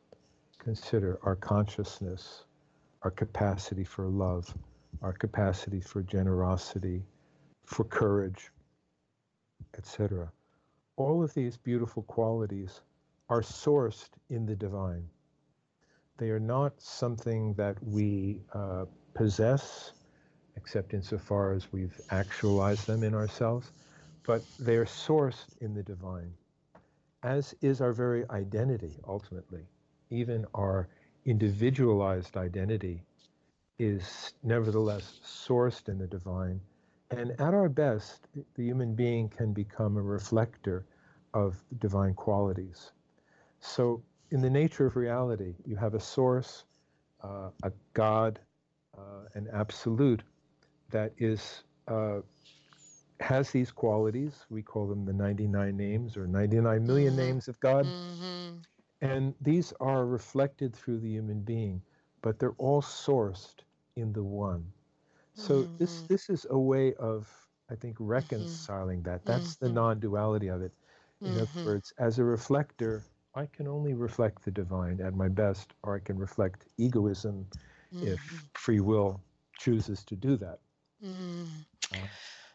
consider 0.69 1.19
our 1.23 1.35
consciousness, 1.35 2.45
our 3.01 3.11
capacity 3.11 3.85
for 3.85 4.07
love, 4.07 4.55
our 5.01 5.15
capacity 5.15 5.81
for 5.81 6.03
generosity, 6.03 7.03
for 7.65 7.85
courage, 7.85 8.51
etc. 9.79 10.31
All 10.97 11.25
of 11.25 11.33
these 11.33 11.57
beautiful 11.57 12.03
qualities 12.03 12.83
are 13.31 13.41
sourced 13.41 14.11
in 14.29 14.45
the 14.45 14.55
divine. 14.55 15.09
They 16.19 16.29
are 16.29 16.39
not 16.39 16.79
something 16.79 17.55
that 17.55 17.83
we 17.83 18.43
uh, 18.53 18.85
possess, 19.15 19.93
except 20.55 20.93
insofar 20.93 21.55
as 21.55 21.73
we've 21.73 21.99
actualized 22.11 22.87
them 22.87 23.05
in 23.05 23.15
ourselves, 23.15 23.73
but 24.27 24.43
they 24.59 24.77
are 24.77 24.85
sourced 24.85 25.47
in 25.63 25.73
the 25.73 25.83
divine, 25.83 26.35
as 27.23 27.55
is 27.63 27.81
our 27.81 27.95
very 27.95 28.29
identity 28.29 28.99
ultimately. 29.09 29.67
Even 30.11 30.47
our 30.55 30.89
individualized 31.25 32.37
identity 32.37 33.03
is 33.79 34.33
nevertheless 34.43 35.21
sourced 35.25 35.89
in 35.89 35.99
the 35.99 36.07
divine. 36.07 36.61
And 37.11 37.33
at 37.33 37.55
our 37.55 37.69
best, 37.69 38.27
the 38.55 38.65
human 38.65 38.95
being 38.95 39.29
can 39.29 39.53
become 39.53 39.97
a 39.97 40.03
reflector 40.03 40.85
of 41.33 41.57
divine 41.79 42.15
qualities. 42.15 42.93
So, 43.61 44.03
in 44.31 44.41
the 44.43 44.51
nature 44.51 44.87
of 44.87 44.97
reality, 44.97 45.55
you 45.65 45.77
have 45.77 45.95
a 45.95 46.01
source, 46.01 46.65
uh, 47.23 47.51
a 47.63 47.73
God, 47.95 48.39
uh, 48.97 49.25
an 49.35 49.49
absolute 49.53 50.23
that 50.91 51.13
is 51.19 51.63
uh, 51.87 52.21
has 53.21 53.51
these 53.51 53.71
qualities. 53.71 54.45
We 54.51 54.63
call 54.63 54.87
them 54.87 55.05
the 55.05 55.13
99 55.13 55.77
names 55.77 56.17
or 56.17 56.27
99 56.27 56.87
million 56.87 57.15
mm-hmm. 57.15 57.23
names 57.23 57.49
of 57.49 57.59
God. 57.61 57.87
Mm-hmm. 57.87 58.59
And 59.01 59.35
these 59.41 59.73
are 59.81 60.07
reflected 60.07 60.75
through 60.75 60.99
the 60.99 61.09
human 61.09 61.41
being, 61.41 61.81
but 62.23 62.39
they're 62.39 62.57
all 62.59 62.83
sourced 62.83 63.63
in 63.97 64.13
the 64.13 64.23
one. 64.23 64.65
So 65.35 65.63
mm-hmm. 65.63 65.77
this 65.77 66.03
this 66.03 66.29
is 66.31 66.47
a 66.51 66.59
way 66.59 66.95
of 66.95 67.29
I 67.71 67.75
think 67.77 67.95
mm-hmm. 67.95 68.07
reconciling 68.07 69.03
that. 69.03 69.25
That's 69.25 69.57
the 69.57 69.67
mm-hmm. 69.67 69.75
non-duality 69.77 70.49
of 70.49 70.63
it. 70.63 70.73
In 71.21 71.33
other 71.33 71.47
mm-hmm. 71.47 71.65
words, 71.65 71.93
as 71.99 72.19
a 72.19 72.25
reflector, 72.25 73.03
I 73.35 73.47
can 73.47 73.67
only 73.67 73.95
reflect 73.95 74.45
the 74.45 74.53
divine 74.53 75.01
at 75.01 75.15
my 75.15 75.29
best, 75.29 75.73
or 75.83 75.97
I 75.97 76.01
can 76.01 76.17
reflect 76.17 76.67
egoism 76.77 77.47
if 77.93 78.21
free 78.55 78.81
will 78.81 79.21
chooses 79.59 80.05
to 80.05 80.17
do 80.17 80.37
that. 80.37 80.59
Uh, 81.95 81.97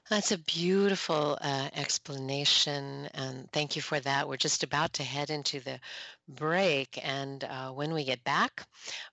that's 0.09 0.31
a 0.31 0.37
beautiful 0.37 1.37
uh, 1.41 1.69
explanation, 1.73 3.07
and 3.13 3.49
thank 3.51 3.75
you 3.75 3.81
for 3.81 3.99
that. 3.99 4.27
We're 4.27 4.37
just 4.37 4.63
about 4.63 4.93
to 4.93 5.03
head 5.03 5.29
into 5.29 5.59
the 5.59 5.79
break, 6.27 6.99
and 7.01 7.43
uh, 7.43 7.71
when 7.71 7.93
we 7.93 8.03
get 8.03 8.23
back, 8.23 8.67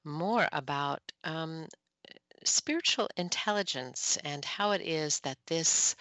more 0.05 0.49
about 0.53 1.01
um, 1.25 1.67
spiritual 2.45 3.09
intelligence 3.17 4.19
and 4.25 4.45
how 4.45 4.73
it 4.73 4.81
is 4.81 5.21
that 5.21 5.39
this 5.47 5.95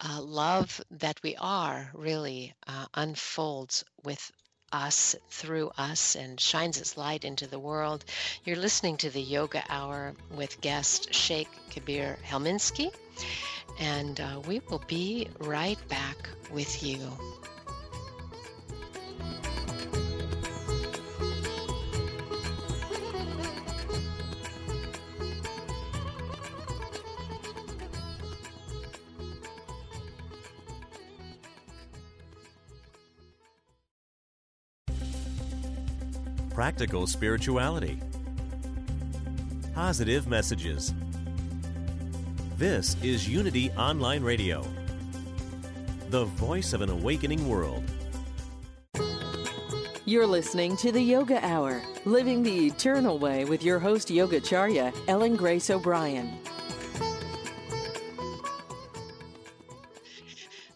uh, 0.00 0.20
love 0.20 0.80
that 0.90 1.22
we 1.22 1.36
are 1.36 1.90
really 1.94 2.54
uh, 2.66 2.86
unfolds 2.94 3.84
with 4.04 4.30
us, 4.72 5.14
through 5.30 5.70
us, 5.78 6.16
and 6.16 6.40
shines 6.40 6.78
its 6.78 6.96
light 6.96 7.24
into 7.24 7.46
the 7.46 7.58
world. 7.58 8.04
You're 8.44 8.56
listening 8.56 8.98
to 8.98 9.10
the 9.10 9.22
Yoga 9.22 9.64
Hour 9.68 10.14
with 10.30 10.60
guest 10.60 11.14
Sheikh 11.14 11.48
Kabir 11.70 12.18
Helminski, 12.28 12.90
and 13.78 14.20
uh, 14.20 14.40
we 14.46 14.60
will 14.70 14.82
be 14.86 15.28
right 15.40 15.78
back 15.88 16.28
with 16.52 16.82
you. 16.82 16.98
practical 36.56 37.06
spirituality, 37.06 38.00
positive 39.74 40.26
messages. 40.26 40.94
This 42.58 42.96
is 43.02 43.28
Unity 43.28 43.70
Online 43.72 44.22
Radio, 44.22 44.66
the 46.08 46.24
voice 46.24 46.72
of 46.72 46.80
an 46.80 46.88
awakening 46.88 47.46
world. 47.46 47.84
You're 50.06 50.26
listening 50.26 50.78
to 50.78 50.90
the 50.90 51.02
Yoga 51.02 51.44
Hour, 51.44 51.82
Living 52.06 52.42
the 52.42 52.68
Eternal 52.68 53.18
Way 53.18 53.44
with 53.44 53.62
your 53.62 53.78
host, 53.78 54.08
Yogacharya, 54.08 54.94
Ellen 55.06 55.36
Grace 55.36 55.68
O'Brien. 55.68 56.32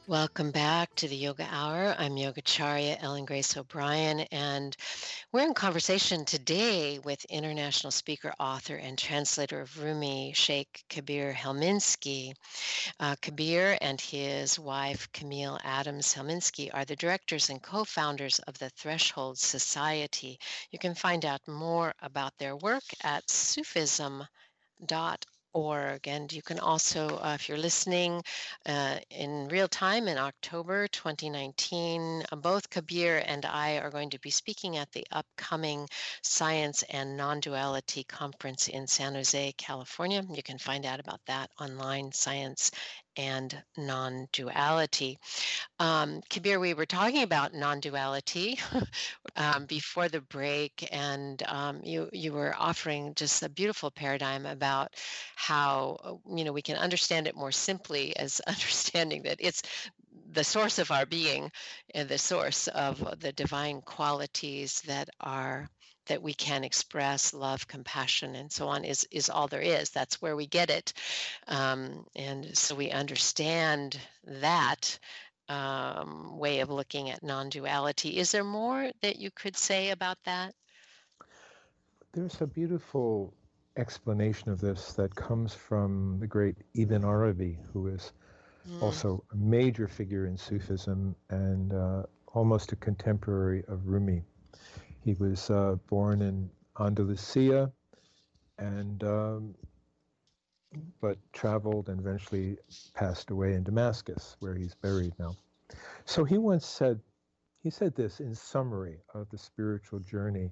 Welcome 0.07 0.51
back 0.51 0.95
to 0.97 1.09
the 1.09 1.17
Yoga 1.17 1.49
Hour. 1.51 1.95
I'm 1.99 2.17
Yogacharya 2.17 3.03
Ellen 3.03 3.25
Grace 3.25 3.57
O'Brien, 3.57 4.21
and 4.31 4.77
we're 5.33 5.47
in 5.47 5.55
conversation 5.55 6.25
today 6.25 6.99
with 6.99 7.25
international 7.27 7.93
speaker, 7.93 8.33
author, 8.41 8.75
and 8.75 8.99
translator 8.99 9.61
of 9.61 9.81
Rumi, 9.81 10.33
Sheikh 10.35 10.83
Kabir 10.89 11.33
Helminski. 11.33 12.33
Uh, 12.99 13.15
Kabir 13.23 13.79
and 13.81 14.01
his 14.01 14.59
wife, 14.59 15.09
Camille 15.13 15.61
Adams 15.63 16.13
Helminski, 16.13 16.71
are 16.75 16.85
the 16.85 16.97
directors 16.97 17.49
and 17.49 17.63
co 17.63 17.85
founders 17.85 18.41
of 18.41 18.59
the 18.59 18.71
Threshold 18.71 19.39
Society. 19.39 20.41
You 20.73 20.81
can 20.81 20.97
find 20.97 21.25
out 21.25 21.47
more 21.47 21.95
about 22.03 22.37
their 22.39 22.57
work 22.57 22.85
at 23.05 23.31
Sufism.org 23.31 24.29
org. 25.53 26.07
And 26.09 26.33
you 26.33 26.43
can 26.43 26.59
also, 26.59 27.19
uh, 27.19 27.33
if 27.35 27.49
you're 27.49 27.59
listening 27.59 28.23
uh, 28.67 28.99
in 29.11 29.49
real 29.49 29.69
time 29.69 30.09
in 30.09 30.19
October 30.19 30.89
2019, 30.89 32.25
uh, 32.31 32.37
both 32.37 32.71
Kabir 32.71 33.23
and 33.27 33.45
I 33.45 33.79
are 33.79 33.91
going 33.91 34.11
to 34.11 34.19
be 34.21 34.31
speaking 34.31 34.77
at 34.77 34.91
the 34.93 35.07
upcoming 35.13 35.89
Science 36.23 36.83
and 36.91 37.17
Non 37.17 37.41
Duality 37.41 38.05
Conference 38.05 38.69
in 38.69 38.87
San 38.87 39.15
Jose, 39.15 39.53
California. 39.59 40.23
You 40.31 40.43
can 40.43 40.59
find 40.59 40.87
out 40.87 41.01
about 41.01 41.21
that 41.27 41.51
online, 41.61 42.13
Science 42.13 42.71
and 43.21 43.63
non 43.77 44.29
duality. 44.33 45.19
Um, 45.79 46.23
Kabir, 46.31 46.61
we 46.61 46.75
were 46.75 46.87
talking 46.87 47.23
about 47.23 47.55
non 47.55 47.81
duality 47.81 48.59
um, 49.37 49.67
before 49.67 50.09
the 50.09 50.21
break, 50.23 50.89
and 50.93 51.43
um, 51.47 51.81
you, 51.85 52.09
you 52.13 52.33
were 52.33 52.55
offering 52.59 53.15
just 53.15 53.43
a 53.43 53.49
beautiful 53.49 53.91
paradigm 53.91 54.47
about 54.47 54.95
how 55.37 55.99
uh, 56.05 56.37
you 56.37 56.45
know 56.45 56.53
we 56.53 56.63
can 56.63 56.77
understand 56.77 57.27
it 57.27 57.37
more 57.37 57.53
simply 57.53 58.17
as 58.17 58.41
understanding 58.47 59.23
that 59.25 59.39
it's 59.41 59.63
the 60.33 60.45
source 60.45 60.79
of 60.79 60.91
our 60.91 61.07
being 61.07 61.51
and 61.95 62.09
the 62.09 62.19
source 62.19 62.69
of 62.69 63.21
the 63.21 63.33
divine 63.33 63.81
qualities 63.83 64.81
that 64.83 65.09
are 65.21 65.69
that 66.11 66.23
we 66.23 66.35
can 66.35 66.65
express 66.65 67.33
love 67.33 67.69
compassion 67.69 68.35
and 68.35 68.51
so 68.51 68.67
on 68.67 68.85
is 68.85 69.07
is 69.13 69.31
all 69.31 69.47
there 69.47 69.61
is. 69.61 69.91
That's 69.91 70.21
where 70.21 70.35
we 70.35 70.47
get 70.49 70.69
it. 70.69 70.93
Um, 71.47 72.05
and 72.17 72.57
so 72.59 72.75
we 72.75 72.91
understand 72.91 73.97
that 74.27 74.99
um, 75.49 76.37
way 76.37 76.61
of 76.61 76.69
looking 76.69 77.11
at 77.11 77.23
non-duality. 77.23 78.19
Is 78.19 78.33
there 78.33 78.43
more 78.43 78.91
that 79.03 79.21
you 79.21 79.31
could 79.31 79.57
say 79.57 79.91
about 79.91 80.19
that? 80.25 80.53
There's 82.13 82.41
a 82.41 82.47
beautiful 82.47 83.33
explanation 83.77 84.51
of 84.51 84.61
this 84.61 84.93
that 84.95 85.15
comes 85.15 85.55
from 85.55 86.19
the 86.19 86.27
great 86.27 86.57
ibn 86.75 87.05
arabi 87.05 87.57
who 87.73 87.87
is 87.87 88.13
mm. 88.69 88.83
also 88.83 89.23
a 89.33 89.37
major 89.37 89.87
figure 89.87 90.27
in 90.27 90.37
sufism 90.37 91.15
and 91.29 91.73
uh, 91.73 92.03
almost 92.35 92.73
a 92.73 92.77
contemporary 92.77 93.63
of 93.69 93.87
rumi 93.87 94.25
he 95.03 95.15
was 95.15 95.51
uh, 95.51 95.77
born 95.89 96.23
in 96.23 96.51
Andalusia, 96.79 97.73
and 98.59 99.03
um, 99.05 99.55
but 101.01 101.19
traveled 101.33 101.89
and 101.89 102.01
eventually 102.01 102.57
passed 102.95 103.31
away 103.31 103.55
in 103.55 103.65
Damascus, 103.65 104.37
where 104.41 104.55
he's 104.55 104.75
buried 104.75 105.13
now. 105.19 105.35
So 106.05 106.25
he 106.25 106.39
once 106.39 106.67
said, 106.67 107.01
he 107.63 107.71
said 107.71 107.95
this 107.95 108.21
in 108.21 108.35
summary 108.35 108.99
of 109.15 109.29
the 109.31 109.39
spiritual 109.39 110.01
journey 110.01 110.51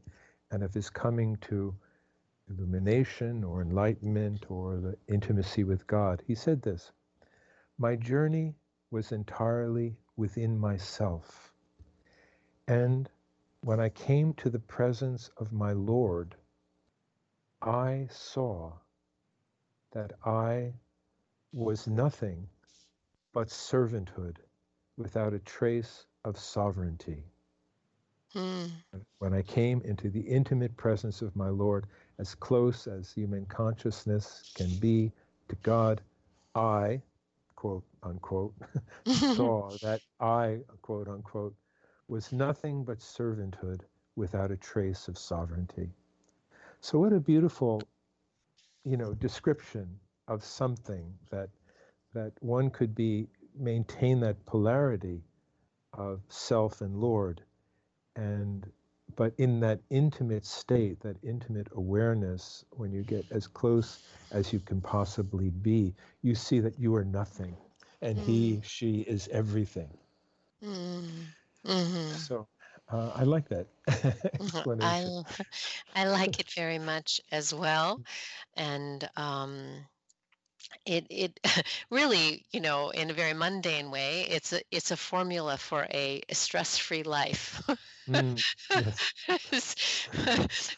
and 0.51 0.63
of 0.63 0.75
his 0.75 0.91
coming 0.91 1.37
to 1.43 1.75
illumination 2.51 3.45
or 3.45 3.63
enlightenment 3.63 4.47
or 4.51 4.79
the 4.79 4.97
intimacy 5.13 5.65
with 5.65 5.87
God. 5.87 6.23
He 6.27 6.35
said 6.35 6.63
this 6.63 6.93
My 7.79 7.97
journey 7.97 8.55
was 8.91 9.13
entirely 9.13 9.97
within 10.17 10.59
myself. 10.59 11.53
And 12.67 13.09
when 13.61 13.81
I 13.81 13.89
came 13.89 14.35
to 14.35 14.51
the 14.51 14.59
presence 14.59 15.31
of 15.37 15.53
my 15.53 15.73
Lord, 15.73 16.35
I 17.61 18.09
saw 18.11 18.73
that 19.93 20.13
I 20.25 20.75
was 21.53 21.87
nothing 21.87 22.47
but 23.33 23.49
servanthood 23.49 24.37
without 24.97 25.33
a 25.33 25.39
trace 25.41 26.07
of 26.25 26.39
sovereignty. 26.39 27.25
Mm. 28.35 28.71
When 29.19 29.35
I 29.35 29.43
came 29.43 29.81
into 29.83 30.11
the 30.11 30.21
intimate 30.21 30.77
presence 30.77 31.23
of 31.23 31.35
my 31.35 31.49
Lord, 31.49 31.87
as 32.19 32.35
close 32.35 32.87
as 32.87 33.11
human 33.11 33.47
consciousness 33.47 34.45
can 34.55 34.75
be 34.77 35.11
to 35.49 35.57
God, 35.63 36.01
I, 36.55 37.01
quote 37.57 37.85
unquote, 38.03 38.55
saw 39.07 39.71
that 39.83 40.01
I, 40.21 40.61
quote 40.83 41.09
unquote, 41.09 41.55
was 42.09 42.33
nothing 42.33 42.85
but 42.85 42.99
servanthood 42.99 43.81
without 44.17 44.51
a 44.51 44.57
trace 44.57 45.09
of 45.09 45.19
sovereignty. 45.19 45.91
So, 46.81 46.99
what 46.99 47.13
a 47.13 47.21
beautiful, 47.21 47.83
you 48.85 48.97
know, 48.97 49.15
description 49.15 49.99
of 50.27 50.45
something 50.45 51.13
that 51.31 51.49
that 52.15 52.33
one 52.41 52.71
could 52.71 52.95
be 52.95 53.29
maintain 53.59 54.21
that 54.21 54.45
polarity 54.47 55.23
of 55.93 56.21
self 56.29 56.81
and 56.81 56.97
Lord, 56.97 57.43
and 58.17 58.67
but 59.17 59.33
in 59.39 59.61
that 59.61 59.81
intimate 59.91 60.45
state, 60.45 61.01
that 61.01 61.17
intimate 61.23 61.69
awareness, 61.73 62.65
when 62.71 62.93
you 62.93 63.03
get 63.03 63.25
as 63.31 63.47
close 63.47 64.01
as 64.31 64.53
you 64.53 64.61
can 64.61 64.81
possibly 64.81 65.51
be, 65.51 65.95
you 66.23 66.35
see 66.35 66.61
that 66.61 66.79
you 66.79 66.95
are 66.95 67.05
nothing, 67.05 67.57
and 68.01 68.17
mm. 68.17 68.25
he, 68.25 68.61
she 68.63 69.01
is 69.01 69.29
everything. 69.33 69.91
Mm. 70.65 71.09
Mm-hmm. 71.69 72.27
So 72.27 72.49
uh, 72.93 73.13
I 73.17 73.25
like 73.25 73.49
that 73.51 73.69
mm-hmm. 74.41 74.61
I, 74.81 75.25
I 75.95 76.07
like 76.09 76.41
it 76.41 76.51
very 76.53 76.79
much 76.79 77.21
as 77.33 77.55
well. 77.55 78.01
And 78.57 79.09
um, 79.17 79.87
it 80.87 81.07
it 81.11 81.41
really 81.91 82.45
you 82.53 82.61
know 82.61 82.91
in 82.91 83.11
a 83.11 83.15
very 83.15 83.35
mundane 83.35 83.91
way 83.91 84.23
it's 84.23 84.53
a 84.53 84.63
it's 84.73 84.91
a 84.93 84.97
formula 84.97 85.59
for 85.59 85.87
a, 85.93 86.23
a 86.29 86.35
stress-free 86.35 87.05
life 87.05 87.63
mm, 88.09 88.43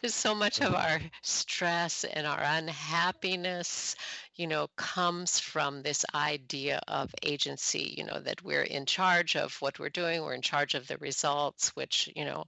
so 0.11 0.35
much 0.35 0.61
of 0.61 0.75
our 0.75 1.01
stress 1.23 2.05
and 2.05 2.27
our 2.27 2.41
unhappiness 2.43 3.97
you 4.37 4.47
know 4.47 4.69
comes 4.77 5.39
from 5.39 5.83
this 5.83 6.05
idea 6.15 6.81
of 6.89 7.15
agency 7.23 7.95
you 7.97 8.05
know 8.05 8.21
that 8.21 8.43
we're 8.43 8.63
in 8.63 8.87
charge 8.87 9.37
of 9.37 9.55
what 9.61 9.79
we're 9.79 9.89
doing 9.89 10.23
we're 10.23 10.35
in 10.35 10.43
charge 10.43 10.75
of 10.75 10.87
the 10.87 10.97
results 10.99 11.75
which 11.77 12.11
you 12.17 12.25
know 12.25 12.45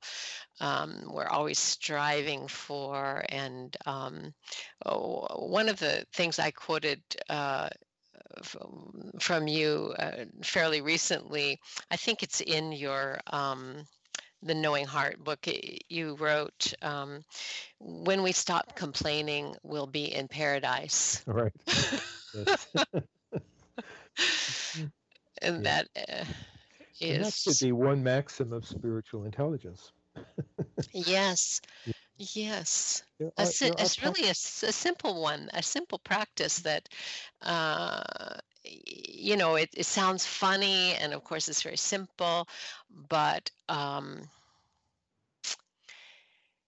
um, 0.61 1.05
we're 1.11 1.29
always 1.29 1.59
striving 1.59 2.47
for. 2.49 3.25
And 3.29 3.77
um, 3.87 4.33
oh, 4.87 5.27
one 5.49 5.69
of 5.69 5.79
the 5.79 6.07
things 6.13 6.39
I 6.39 6.51
quoted 6.51 7.03
uh, 7.29 7.69
from 9.19 9.49
you 9.49 9.95
uh, 9.99 10.25
fairly 10.43 10.81
recently, 10.81 11.59
I 11.91 11.97
think 11.97 12.23
it's 12.23 12.41
in 12.41 12.73
your. 12.73 13.21
Um, 13.27 13.85
the 14.43 14.55
Knowing 14.55 14.87
Heart 14.87 15.23
book, 15.23 15.47
you 15.89 16.17
wrote, 16.17 16.75
um, 16.83 17.25
When 17.79 18.23
we 18.23 18.33
stop 18.33 18.75
complaining, 18.75 19.55
we'll 19.63 19.87
be 19.87 20.15
in 20.15 20.29
paradise. 20.29 21.25
Right. 21.33 21.53
and 25.43 25.67
that 25.67 25.89
uh, 25.97 26.25
is. 27.01 27.17
And 27.17 27.25
that 27.25 27.33
should 27.33 27.59
be 27.61 27.73
one 27.73 28.03
maxim 28.03 28.53
of 28.53 28.67
spiritual 28.67 29.25
intelligence 29.25 29.93
yes. 30.93 31.61
Yes, 32.19 33.03
a, 33.21 33.43
it's 33.43 34.03
really 34.03 34.27
a, 34.29 34.31
a, 34.31 34.35
simple 34.35 35.21
one, 35.23 35.49
a 35.53 35.63
simple 35.63 35.99
practice 35.99 36.61
that, 36.61 36.89
uh, 37.41 38.03
you 38.65 39.37
know, 39.37 39.57
it, 39.57 39.71
it 39.75 39.87
sounds 39.87 40.27
funny, 40.27 40.95
and 40.95 41.13
of 41.13 41.25
course 41.25 41.49
it's 41.49 41.63
very 41.63 41.77
simple, 41.77 42.49
but 43.09 43.51
um, 43.69 44.29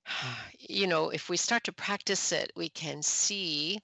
you 0.59 0.87
know, 0.87 1.11
if 1.11 1.29
we 1.29 1.37
start 1.37 1.65
to 1.65 1.73
practice 1.73 2.33
it, 2.33 2.53
we 2.57 2.69
can 2.69 3.03
see, 3.03 3.81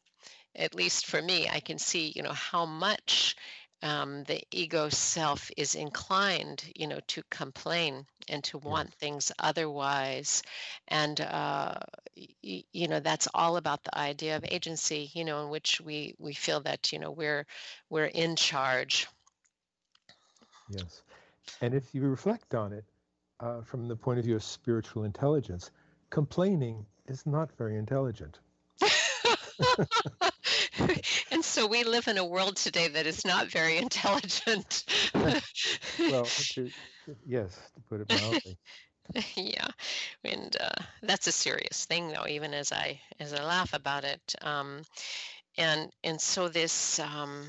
at 0.55 0.75
least 0.75 1.07
for 1.07 1.23
me, 1.23 1.49
I 1.49 1.61
can 1.61 1.79
see, 1.79 2.13
you 2.17 2.23
know, 2.23 2.33
how 2.33 2.67
much 2.67 3.37
um, 3.83 4.25
the 4.25 4.43
ego 4.51 4.89
self 4.89 5.51
is 5.57 5.75
inclined, 5.75 6.71
you 6.77 6.87
know, 6.87 7.01
to 7.09 7.23
complain 7.31 8.07
and 8.31 8.45
to 8.45 8.59
want 8.59 8.95
things 8.95 9.33
otherwise, 9.39 10.43
and 10.89 11.21
uh, 11.21 11.75
y- 12.17 12.65
you 12.73 12.89
know 12.89 13.01
that's 13.01 13.29
all 13.35 13.57
about 13.57 13.85
the 13.85 13.99
idea 13.99 14.37
of 14.37 14.45
agency, 14.49 15.11
you 15.15 15.25
know, 15.25 15.45
in 15.45 15.51
which 15.51 15.81
we 15.81 16.15
we 16.19 16.35
feel 16.35 16.61
that 16.63 16.93
you 16.93 16.99
know 17.01 17.11
we're 17.13 17.47
we're 17.91 18.07
in 18.07 18.37
charge. 18.37 19.09
Yes, 20.69 21.03
and 21.61 21.75
if 21.75 21.95
you 21.95 22.03
reflect 22.03 22.55
on 22.55 22.73
it 22.73 22.85
uh, 23.41 23.63
from 23.63 23.89
the 23.89 23.97
point 23.97 24.19
of 24.19 24.25
view 24.25 24.37
of 24.37 24.43
spiritual 24.43 25.05
intelligence, 25.05 25.71
complaining 26.11 26.87
is 27.07 27.27
not 27.27 27.53
very 27.53 27.77
intelligent. 27.77 28.41
and 31.31 31.45
so 31.45 31.67
we 31.67 31.85
live 31.85 32.09
in 32.09 32.19
a 32.19 32.25
world 32.25 32.57
today 32.57 32.89
that 32.89 33.07
is 33.07 33.25
not 33.25 33.49
very 33.49 33.79
intelligent. 33.79 34.85
well, 35.15 36.25
to, 36.55 36.71
yes, 37.27 37.59
to 37.75 37.81
put 37.89 38.01
it 38.01 38.09
mildly. 38.11 38.57
yeah, 39.37 39.69
and 40.25 40.57
uh, 40.61 40.83
that's 41.03 41.27
a 41.27 41.33
serious 41.33 41.85
thing, 41.87 42.09
though. 42.09 42.27
Even 42.29 42.55
as 42.55 42.73
I 42.73 43.01
as 43.19 43.33
I 43.33 43.43
laugh 43.43 43.75
about 43.75 44.05
it, 44.05 44.35
um, 44.43 44.83
and 45.59 45.91
and 46.05 46.21
so 46.21 46.49
this 46.49 46.99
um, 47.01 47.47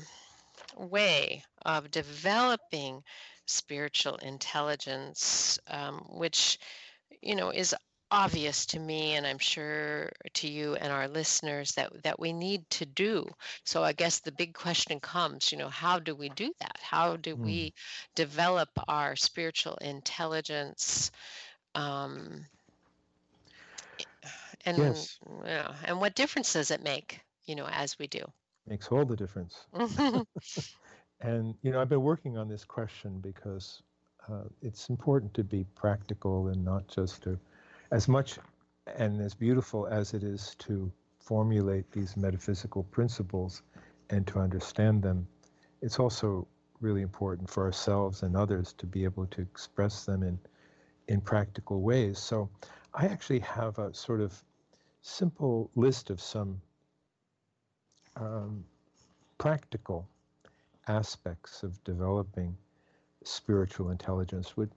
way 0.76 1.42
of 1.64 1.90
developing 1.90 3.02
spiritual 3.46 4.16
intelligence, 4.16 5.58
um, 5.68 6.04
which 6.10 6.58
you 7.20 7.36
know 7.36 7.50
is 7.50 7.74
obvious 8.12 8.66
to 8.66 8.78
me 8.78 9.14
and 9.14 9.26
i'm 9.26 9.38
sure 9.38 10.12
to 10.34 10.46
you 10.46 10.74
and 10.74 10.92
our 10.92 11.08
listeners 11.08 11.72
that 11.72 11.90
that 12.02 12.20
we 12.20 12.30
need 12.30 12.68
to 12.68 12.84
do 12.84 13.26
so 13.64 13.82
i 13.82 13.92
guess 13.92 14.20
the 14.20 14.30
big 14.32 14.52
question 14.52 15.00
comes 15.00 15.50
you 15.50 15.56
know 15.56 15.70
how 15.70 15.98
do 15.98 16.14
we 16.14 16.28
do 16.28 16.52
that 16.60 16.76
how 16.82 17.16
do 17.16 17.34
mm. 17.34 17.44
we 17.44 17.74
develop 18.14 18.68
our 18.86 19.16
spiritual 19.16 19.76
intelligence 19.76 21.10
um, 21.74 22.44
and 24.66 24.76
yes. 24.76 25.18
you 25.24 25.46
know, 25.46 25.72
and 25.86 25.98
what 25.98 26.14
difference 26.14 26.52
does 26.52 26.70
it 26.70 26.84
make 26.84 27.18
you 27.46 27.56
know 27.56 27.66
as 27.72 27.98
we 27.98 28.06
do 28.06 28.22
makes 28.68 28.88
all 28.88 29.06
the 29.06 29.16
difference 29.16 29.64
and 31.22 31.54
you 31.62 31.72
know 31.72 31.80
i've 31.80 31.88
been 31.88 32.02
working 32.02 32.36
on 32.36 32.46
this 32.46 32.62
question 32.62 33.20
because 33.20 33.82
uh, 34.30 34.44
it's 34.60 34.90
important 34.90 35.32
to 35.32 35.42
be 35.42 35.64
practical 35.74 36.48
and 36.48 36.62
not 36.62 36.86
just 36.86 37.22
to 37.22 37.38
as 37.92 38.08
much 38.08 38.38
and 38.96 39.20
as 39.20 39.34
beautiful 39.34 39.86
as 39.86 40.14
it 40.14 40.22
is 40.22 40.56
to 40.58 40.90
formulate 41.20 41.90
these 41.92 42.16
metaphysical 42.16 42.82
principles 42.84 43.62
and 44.08 44.26
to 44.26 44.38
understand 44.40 45.02
them, 45.02 45.28
it's 45.82 45.98
also 46.00 46.48
really 46.80 47.02
important 47.02 47.48
for 47.48 47.64
ourselves 47.64 48.22
and 48.22 48.34
others 48.34 48.72
to 48.72 48.86
be 48.86 49.04
able 49.04 49.26
to 49.26 49.42
express 49.42 50.06
them 50.06 50.22
in, 50.22 50.38
in 51.08 51.20
practical 51.20 51.82
ways. 51.82 52.18
So 52.18 52.48
I 52.94 53.06
actually 53.06 53.40
have 53.40 53.78
a 53.78 53.92
sort 53.92 54.22
of 54.22 54.42
simple 55.02 55.70
list 55.76 56.08
of 56.08 56.20
some 56.20 56.60
um, 58.16 58.64
practical 59.36 60.08
aspects 60.88 61.62
of 61.62 61.82
developing 61.84 62.56
spiritual 63.22 63.90
intelligence. 63.90 64.56
Would 64.56 64.70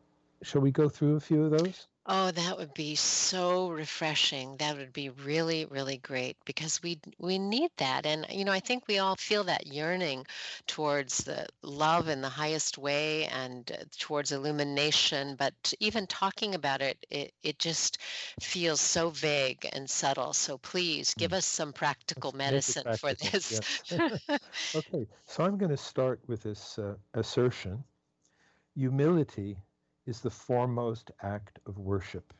shall 0.43 0.62
we 0.62 0.71
go 0.71 0.89
through 0.89 1.15
a 1.15 1.19
few 1.19 1.45
of 1.45 1.51
those? 1.51 1.88
Oh, 2.07 2.29
that 2.29 2.57
would 2.57 2.75
be 2.75 2.93
so 2.93 3.69
refreshing. 3.69 4.57
That 4.57 4.77
would 4.77 4.93
be 4.93 5.09
really, 5.09 5.65
really 5.65 5.97
great 5.97 6.37
because 6.45 6.83
we 6.83 6.99
we 7.17 7.39
need 7.39 7.71
that. 7.77 8.05
And 8.05 8.27
you 8.29 8.45
know, 8.45 8.51
I 8.51 8.59
think 8.59 8.87
we 8.87 8.99
all 8.99 9.15
feel 9.15 9.43
that 9.45 9.65
yearning 9.65 10.27
towards 10.67 11.23
the 11.23 11.47
love 11.63 12.08
in 12.08 12.21
the 12.21 12.29
highest 12.29 12.77
way 12.77 13.25
and 13.25 13.71
uh, 13.71 13.85
towards 13.97 14.31
illumination, 14.31 15.35
but 15.35 15.73
even 15.79 16.06
talking 16.06 16.53
about 16.53 16.83
it, 16.83 17.03
it 17.10 17.33
it 17.41 17.58
just 17.58 17.97
feels 18.39 18.81
so 18.81 19.10
vague 19.10 19.67
and 19.73 19.89
subtle. 19.89 20.33
So 20.33 20.60
please 20.60 21.15
give 21.15 21.31
mm. 21.31 21.37
us 21.37 21.45
some 21.47 21.73
practical 21.73 22.33
medicine 22.33 22.83
practical, 22.83 23.15
for 23.15 23.31
this. 23.31 23.62
Okay, 24.75 25.08
so 25.25 25.43
I'm 25.43 25.58
going 25.58 25.71
to 25.71 25.77
start 25.77 26.19
with 26.27 26.43
this 26.43 26.77
uh, 26.77 26.95
assertion. 27.13 27.83
Humility 28.75 29.58
is 30.06 30.21
the 30.21 30.29
foremost 30.29 31.12
act 31.21 31.60
of 31.65 31.77
worship. 31.77 32.33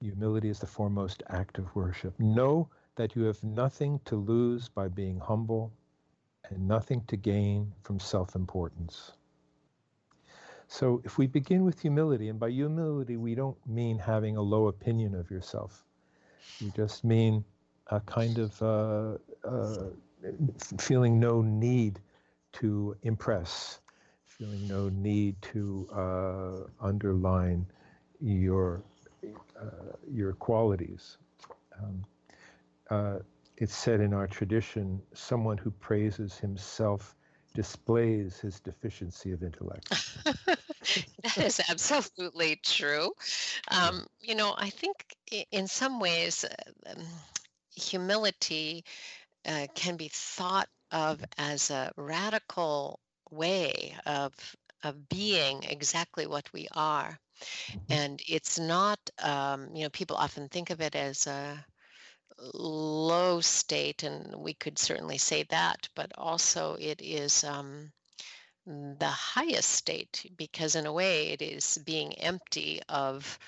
Humility 0.00 0.48
is 0.48 0.60
the 0.60 0.66
foremost 0.66 1.22
act 1.28 1.58
of 1.58 1.74
worship. 1.74 2.18
Know 2.18 2.68
that 2.96 3.14
you 3.16 3.22
have 3.24 3.42
nothing 3.42 4.00
to 4.04 4.16
lose 4.16 4.68
by 4.68 4.88
being 4.88 5.20
humble 5.20 5.72
and 6.48 6.66
nothing 6.68 7.04
to 7.06 7.16
gain 7.16 7.72
from 7.82 7.98
self 8.00 8.34
importance. 8.34 9.12
So, 10.68 11.00
if 11.04 11.18
we 11.18 11.26
begin 11.26 11.64
with 11.64 11.80
humility, 11.80 12.28
and 12.28 12.38
by 12.38 12.50
humility, 12.50 13.16
we 13.16 13.34
don't 13.34 13.58
mean 13.66 13.98
having 13.98 14.36
a 14.36 14.42
low 14.42 14.66
opinion 14.68 15.14
of 15.14 15.30
yourself, 15.30 15.84
we 16.60 16.70
just 16.70 17.04
mean 17.04 17.44
a 17.88 18.00
kind 18.00 18.38
of 18.38 18.62
uh, 18.62 19.18
uh, 19.44 19.88
feeling 20.78 21.18
no 21.20 21.42
need 21.42 22.00
to 22.52 22.96
impress, 23.02 23.80
feeling 24.38 24.66
no 24.66 24.88
need 24.88 25.40
to 25.42 25.88
uh, 25.92 26.84
underline 26.84 27.66
your 28.20 28.82
uh, 29.60 29.96
your 30.10 30.32
qualities. 30.32 31.18
Um, 31.80 32.04
uh, 32.90 33.18
it's 33.56 33.74
said 33.74 34.00
in 34.00 34.12
our 34.12 34.26
tradition, 34.26 35.00
someone 35.12 35.56
who 35.56 35.70
praises 35.70 36.36
himself 36.36 37.14
displays 37.54 38.40
his 38.40 38.58
deficiency 38.58 39.30
of 39.30 39.42
intellect. 39.42 39.88
that 40.24 41.38
is 41.38 41.60
absolutely 41.68 42.56
true. 42.56 43.12
Um, 43.70 44.06
you 44.20 44.34
know, 44.34 44.54
I 44.58 44.70
think 44.70 45.14
in 45.52 45.68
some 45.68 46.00
ways, 46.00 46.44
um, 46.86 47.02
humility 47.76 48.84
uh, 49.46 49.68
can 49.74 49.96
be 49.96 50.10
thought 50.12 50.68
of 50.90 51.24
as 51.38 51.70
a 51.70 51.92
radical 51.96 53.00
way 53.34 53.94
of 54.06 54.32
of 54.82 55.08
being 55.08 55.64
exactly 55.64 56.26
what 56.26 56.52
we 56.52 56.68
are. 56.72 57.18
Mm-hmm. 57.70 57.92
And 57.92 58.22
it's 58.28 58.58
not, 58.58 58.98
um, 59.22 59.74
you 59.74 59.82
know, 59.82 59.90
people 59.90 60.16
often 60.16 60.48
think 60.48 60.70
of 60.70 60.80
it 60.80 60.94
as 60.94 61.26
a 61.26 61.64
low 62.52 63.40
state, 63.40 64.02
and 64.02 64.36
we 64.36 64.54
could 64.54 64.78
certainly 64.78 65.18
say 65.18 65.44
that, 65.44 65.88
but 65.94 66.12
also 66.18 66.76
it 66.78 67.00
is 67.00 67.44
um, 67.44 67.92
the 68.66 69.06
highest 69.06 69.70
state 69.70 70.30
because, 70.36 70.76
in 70.76 70.86
a 70.86 70.92
way, 70.92 71.28
it 71.28 71.42
is 71.42 71.78
being 71.84 72.12
empty 72.14 72.80
of 72.88 73.38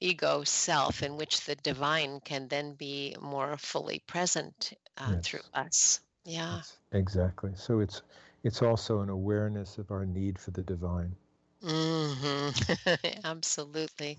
ego 0.00 0.44
self, 0.44 1.02
in 1.02 1.16
which 1.16 1.44
the 1.44 1.56
divine 1.56 2.20
can 2.20 2.48
then 2.48 2.74
be 2.74 3.16
more 3.20 3.56
fully 3.58 4.00
present 4.06 4.72
uh, 4.96 5.12
yes. 5.12 5.24
through 5.24 5.40
us. 5.54 6.00
Yeah. 6.24 6.56
Yes, 6.56 6.78
exactly. 6.92 7.50
So 7.54 7.80
it's 7.80 8.02
it's 8.44 8.62
also 8.62 9.00
an 9.00 9.08
awareness 9.08 9.78
of 9.78 9.90
our 9.90 10.06
need 10.06 10.38
for 10.38 10.50
the 10.50 10.62
divine. 10.62 11.14
Mm-hmm. 11.62 13.18
Absolutely. 13.24 14.18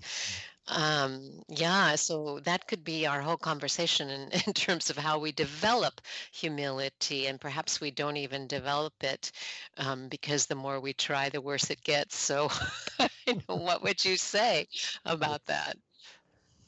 Um, 0.68 1.42
yeah, 1.48 1.94
so 1.96 2.40
that 2.44 2.68
could 2.68 2.84
be 2.84 3.06
our 3.06 3.20
whole 3.20 3.36
conversation 3.36 4.10
in, 4.10 4.30
in 4.46 4.52
terms 4.52 4.90
of 4.90 4.96
how 4.96 5.18
we 5.18 5.32
develop 5.32 6.00
humility, 6.32 7.26
and 7.26 7.40
perhaps 7.40 7.80
we 7.80 7.90
don't 7.90 8.16
even 8.16 8.46
develop 8.46 8.92
it 9.02 9.32
um, 9.78 10.08
because 10.08 10.46
the 10.46 10.54
more 10.54 10.80
we 10.80 10.92
try, 10.92 11.28
the 11.28 11.40
worse 11.40 11.70
it 11.70 11.82
gets. 11.82 12.16
So, 12.16 12.50
what 13.46 13.82
would 13.82 14.04
you 14.04 14.16
say 14.16 14.68
about 15.06 15.44
that? 15.46 15.76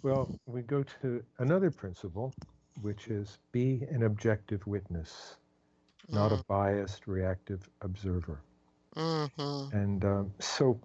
Well, 0.02 0.34
we 0.46 0.62
go 0.62 0.82
to 1.02 1.22
another 1.38 1.70
principle, 1.70 2.32
which 2.80 3.06
is 3.08 3.38
be 3.52 3.86
an 3.90 4.02
objective 4.02 4.66
witness, 4.66 5.36
mm. 6.10 6.14
not 6.14 6.32
a 6.32 6.36
mm. 6.36 6.46
biased 6.46 7.06
reactive 7.06 7.68
observer. 7.80 8.40
Mm-hmm. 8.96 9.76
And 9.76 10.04
um, 10.04 10.34
so, 10.38 10.78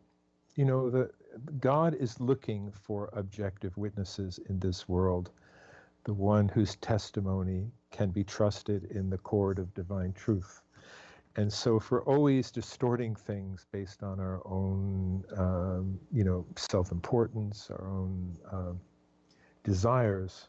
you 0.55 0.65
know, 0.65 0.89
the 0.89 1.11
God 1.59 1.95
is 1.95 2.19
looking 2.19 2.71
for 2.71 3.09
objective 3.13 3.77
witnesses 3.77 4.39
in 4.49 4.59
this 4.59 4.87
world, 4.87 5.31
the 6.05 6.13
one 6.13 6.47
whose 6.47 6.75
testimony 6.77 7.71
can 7.91 8.09
be 8.09 8.23
trusted 8.23 8.85
in 8.91 9.09
the 9.09 9.17
court 9.17 9.59
of 9.59 9.73
divine 9.73 10.13
truth. 10.13 10.61
And 11.35 11.51
so, 11.53 11.77
if 11.77 11.91
we're 11.91 12.03
always 12.05 12.49
distorting 12.49 13.13
things 13.13 13.67
based 13.71 14.01
on 14.01 14.19
our 14.19 14.41
own, 14.45 15.23
um, 15.35 15.99
you 16.11 16.23
know, 16.23 16.45
self-importance, 16.55 17.69
our 17.69 17.87
own 17.87 18.35
uh, 18.51 18.73
desires, 19.63 20.47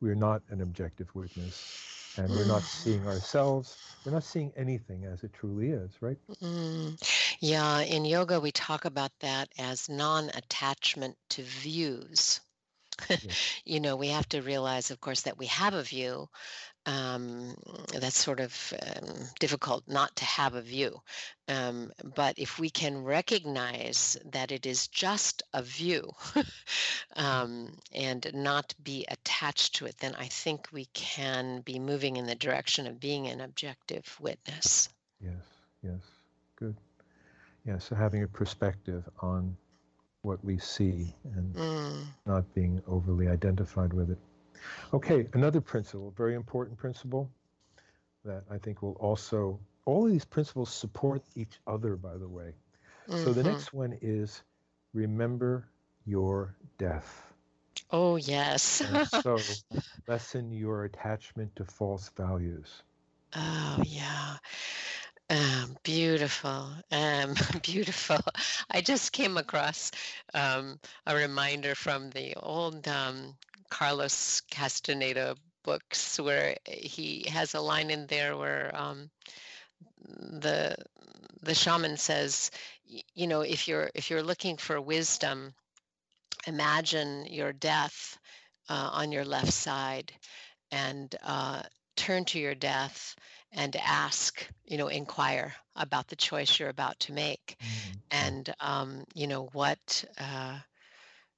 we're 0.00 0.14
not 0.14 0.42
an 0.50 0.60
objective 0.60 1.12
witness 1.14 2.07
and 2.18 2.30
we're 2.30 2.46
not 2.46 2.62
seeing 2.62 3.06
ourselves 3.06 3.76
we're 4.04 4.12
not 4.12 4.24
seeing 4.24 4.52
anything 4.56 5.04
as 5.04 5.22
it 5.22 5.32
truly 5.32 5.70
is 5.70 5.90
right 6.00 6.18
mm. 6.42 7.36
yeah 7.40 7.80
in 7.80 8.04
yoga 8.04 8.40
we 8.40 8.50
talk 8.50 8.84
about 8.84 9.12
that 9.20 9.48
as 9.58 9.88
non-attachment 9.88 11.16
to 11.30 11.42
views 11.42 12.40
yes. 13.08 13.60
you 13.64 13.80
know 13.80 13.96
we 13.96 14.08
have 14.08 14.28
to 14.28 14.42
realize 14.42 14.90
of 14.90 15.00
course 15.00 15.22
that 15.22 15.38
we 15.38 15.46
have 15.46 15.74
a 15.74 15.82
view 15.82 16.28
um, 16.88 17.54
that's 17.92 18.18
sort 18.18 18.40
of 18.40 18.72
um, 18.82 19.14
difficult 19.38 19.84
not 19.86 20.16
to 20.16 20.24
have 20.24 20.54
a 20.54 20.62
view. 20.62 21.00
Um, 21.46 21.92
but 22.02 22.38
if 22.38 22.58
we 22.58 22.70
can 22.70 23.04
recognize 23.04 24.16
that 24.32 24.52
it 24.52 24.64
is 24.64 24.88
just 24.88 25.42
a 25.52 25.62
view 25.62 26.10
um, 27.16 27.76
and 27.92 28.26
not 28.32 28.74
be 28.82 29.04
attached 29.08 29.76
to 29.76 29.86
it, 29.86 29.98
then 29.98 30.14
I 30.18 30.26
think 30.28 30.68
we 30.72 30.86
can 30.94 31.60
be 31.60 31.78
moving 31.78 32.16
in 32.16 32.26
the 32.26 32.34
direction 32.34 32.86
of 32.86 32.98
being 32.98 33.26
an 33.26 33.42
objective 33.42 34.16
witness. 34.18 34.88
Yes, 35.20 35.44
yes, 35.82 36.00
good. 36.56 36.76
Yeah, 37.66 37.78
so 37.78 37.96
having 37.96 38.22
a 38.22 38.28
perspective 38.28 39.04
on 39.20 39.56
what 40.22 40.42
we 40.42 40.58
see 40.58 41.14
and 41.36 41.54
mm. 41.54 42.06
not 42.24 42.54
being 42.54 42.80
overly 42.86 43.28
identified 43.28 43.92
with 43.92 44.10
it. 44.10 44.18
Okay, 44.92 45.26
another 45.34 45.60
principle, 45.60 46.12
very 46.16 46.34
important 46.34 46.78
principle 46.78 47.30
that 48.24 48.44
I 48.50 48.58
think 48.58 48.82
will 48.82 48.96
also, 49.00 49.58
all 49.84 50.06
of 50.06 50.12
these 50.12 50.24
principles 50.24 50.72
support 50.72 51.22
each 51.36 51.60
other, 51.66 51.96
by 51.96 52.16
the 52.16 52.28
way. 52.28 52.54
Mm-hmm. 53.08 53.24
So 53.24 53.32
the 53.32 53.42
mm-hmm. 53.42 53.52
next 53.52 53.72
one 53.72 53.98
is 54.00 54.42
remember 54.92 55.68
your 56.04 56.54
death. 56.78 57.26
Oh, 57.90 58.16
yes. 58.16 58.82
so 59.22 59.38
lessen 60.08 60.50
your 60.50 60.84
attachment 60.84 61.54
to 61.56 61.64
false 61.64 62.10
values. 62.16 62.82
Oh, 63.34 63.82
yeah. 63.84 64.36
Um, 65.30 65.76
beautiful, 65.82 66.70
um, 66.90 67.34
beautiful. 67.62 68.18
I 68.70 68.80
just 68.80 69.12
came 69.12 69.36
across 69.36 69.90
um, 70.32 70.80
a 71.06 71.14
reminder 71.14 71.74
from 71.74 72.08
the 72.10 72.34
old 72.36 72.88
um, 72.88 73.34
Carlos 73.70 74.42
Castaneda 74.50 75.36
books 75.64 76.18
where 76.18 76.56
he 76.66 77.26
has 77.28 77.54
a 77.54 77.60
line 77.60 77.90
in 77.90 78.06
there 78.06 78.36
where 78.36 78.70
um, 78.74 79.10
the 80.06 80.74
the 81.42 81.54
shaman 81.54 81.96
says, 81.96 82.50
you 83.14 83.26
know, 83.26 83.42
if 83.42 83.68
you're 83.68 83.90
if 83.94 84.10
you're 84.10 84.22
looking 84.22 84.56
for 84.56 84.80
wisdom, 84.80 85.54
imagine 86.46 87.26
your 87.26 87.52
death 87.52 88.18
uh, 88.68 88.90
on 88.92 89.12
your 89.12 89.24
left 89.24 89.52
side, 89.52 90.12
and 90.70 91.14
uh, 91.22 91.62
turn 91.96 92.24
to 92.24 92.38
your 92.38 92.54
death 92.54 93.14
and 93.52 93.76
ask, 93.76 94.46
you 94.64 94.76
know, 94.76 94.88
inquire 94.88 95.54
about 95.76 96.08
the 96.08 96.16
choice 96.16 96.58
you're 96.58 96.68
about 96.68 96.98
to 97.00 97.12
make, 97.12 97.56
mm-hmm. 97.60 97.98
and 98.10 98.54
um, 98.60 99.04
you 99.14 99.26
know 99.26 99.48
what. 99.52 100.04
Uh, 100.18 100.58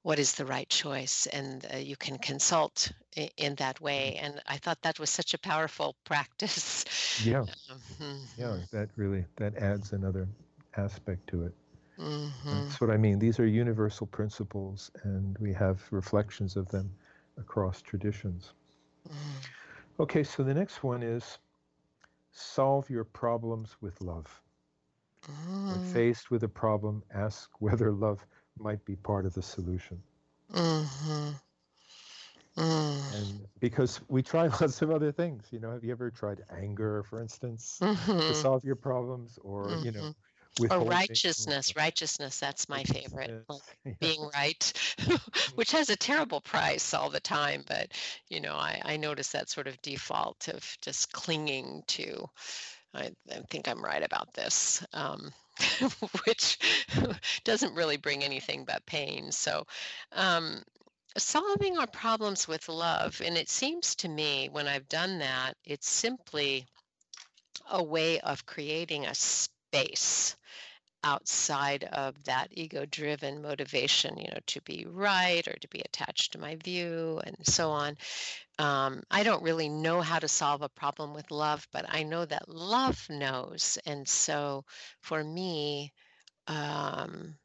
what 0.03 0.17
is 0.17 0.33
the 0.33 0.45
right 0.45 0.69
choice 0.69 1.27
and 1.27 1.65
uh, 1.73 1.77
you 1.77 1.95
can 1.95 2.17
consult 2.17 2.91
in, 3.15 3.29
in 3.37 3.55
that 3.55 3.79
way 3.81 4.15
mm-hmm. 4.15 4.25
and 4.25 4.41
i 4.47 4.57
thought 4.57 4.81
that 4.81 4.99
was 4.99 5.09
such 5.09 5.33
a 5.33 5.37
powerful 5.37 5.95
practice 6.05 6.85
yeah 7.23 7.45
mm-hmm. 7.69 8.15
yeah 8.37 8.57
that 8.71 8.89
really 8.95 9.25
that 9.35 9.55
adds 9.57 9.93
another 9.93 10.27
aspect 10.77 11.27
to 11.27 11.43
it 11.43 11.53
mm-hmm. 11.99 12.49
that's 12.49 12.81
what 12.81 12.89
i 12.89 12.97
mean 12.97 13.19
these 13.19 13.39
are 13.39 13.45
universal 13.45 14.07
principles 14.07 14.91
and 15.03 15.37
we 15.39 15.53
have 15.53 15.81
reflections 15.91 16.55
of 16.55 16.67
them 16.69 16.91
across 17.37 17.81
traditions 17.81 18.53
mm. 19.07 19.13
okay 19.99 20.23
so 20.23 20.43
the 20.43 20.53
next 20.53 20.83
one 20.83 21.01
is 21.03 21.37
solve 22.31 22.89
your 22.89 23.03
problems 23.03 23.75
with 23.81 23.99
love 24.01 24.41
mm. 25.25 25.67
when 25.67 25.93
faced 25.93 26.31
with 26.31 26.43
a 26.43 26.47
problem 26.47 27.03
ask 27.13 27.49
whether 27.59 27.91
love 27.91 28.25
might 28.61 28.83
be 28.85 28.95
part 28.95 29.25
of 29.25 29.33
the 29.33 29.41
solution. 29.41 30.01
Mm-hmm. 30.53 31.31
Mm. 32.57 33.15
And 33.15 33.47
because 33.59 34.01
we 34.09 34.21
try 34.21 34.47
lots 34.61 34.81
of 34.81 34.91
other 34.91 35.11
things, 35.11 35.45
you 35.51 35.59
know, 35.59 35.71
have 35.71 35.83
you 35.83 35.91
ever 35.91 36.11
tried 36.11 36.41
anger, 36.61 37.03
for 37.03 37.21
instance, 37.21 37.79
mm-hmm. 37.81 38.19
to 38.19 38.35
solve 38.35 38.63
your 38.63 38.75
problems, 38.75 39.39
or 39.41 39.67
mm-hmm. 39.67 39.85
you 39.85 39.91
know, 39.91 40.13
or 40.69 40.83
righteousness? 40.83 41.71
Or, 41.71 41.79
righteousness, 41.79 42.39
that's 42.39 42.67
my 42.67 42.83
favorite. 42.83 43.43
Like 43.47 43.61
yeah. 43.85 43.93
Being 44.01 44.29
right, 44.33 44.73
which 45.55 45.71
has 45.71 45.89
a 45.89 45.95
terrible 45.95 46.41
price 46.41 46.93
all 46.93 47.09
the 47.09 47.21
time, 47.21 47.63
but 47.67 47.91
you 48.29 48.41
know, 48.41 48.55
I, 48.55 48.81
I 48.83 48.97
notice 48.97 49.29
that 49.31 49.49
sort 49.49 49.67
of 49.67 49.81
default 49.81 50.47
of 50.49 50.77
just 50.81 51.11
clinging 51.13 51.83
to. 51.87 52.29
I, 52.93 53.11
I 53.31 53.39
think 53.49 53.67
I'm 53.67 53.83
right 53.83 54.03
about 54.03 54.33
this. 54.33 54.85
Um, 54.93 55.31
which 56.25 56.57
doesn't 57.43 57.75
really 57.75 57.97
bring 57.97 58.23
anything 58.23 58.65
but 58.65 58.85
pain. 58.85 59.31
So, 59.31 59.65
um, 60.13 60.63
solving 61.17 61.77
our 61.77 61.87
problems 61.87 62.47
with 62.47 62.69
love, 62.69 63.21
and 63.23 63.37
it 63.37 63.49
seems 63.49 63.95
to 63.95 64.07
me 64.07 64.49
when 64.51 64.67
I've 64.67 64.87
done 64.89 65.19
that, 65.19 65.55
it's 65.65 65.89
simply 65.89 66.65
a 67.69 67.83
way 67.83 68.19
of 68.21 68.45
creating 68.45 69.05
a 69.05 69.15
space 69.15 70.35
outside 71.03 71.83
of 71.85 72.23
that 72.25 72.47
ego 72.51 72.85
driven 72.85 73.41
motivation, 73.41 74.17
you 74.17 74.27
know, 74.27 74.39
to 74.47 74.61
be 74.61 74.85
right 74.89 75.47
or 75.47 75.53
to 75.53 75.67
be 75.69 75.81
attached 75.81 76.33
to 76.33 76.39
my 76.39 76.55
view 76.55 77.19
and 77.25 77.35
so 77.43 77.71
on. 77.71 77.97
Um, 78.59 79.01
I 79.09 79.23
don't 79.23 79.43
really 79.43 79.69
know 79.69 80.01
how 80.01 80.19
to 80.19 80.27
solve 80.27 80.61
a 80.61 80.69
problem 80.69 81.13
with 81.13 81.31
love, 81.31 81.67
but 81.71 81.85
I 81.89 82.03
know 82.03 82.25
that 82.25 82.49
love 82.49 83.07
knows. 83.09 83.77
And 83.85 84.07
so 84.07 84.65
for 85.01 85.23
me, 85.23 85.91
um, 86.47 87.35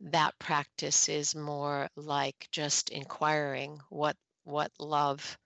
that 0.00 0.38
practice 0.38 1.08
is 1.08 1.34
more 1.34 1.88
like 1.96 2.48
just 2.50 2.90
inquiring 2.90 3.78
what 3.88 4.16
what 4.44 4.72
love 4.80 5.38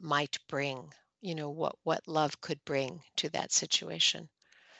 might 0.00 0.36
bring 0.48 0.92
you 1.20 1.34
know 1.34 1.50
what 1.50 1.76
what 1.84 2.00
love 2.06 2.40
could 2.40 2.62
bring 2.64 3.00
to 3.16 3.28
that 3.30 3.52
situation 3.52 4.28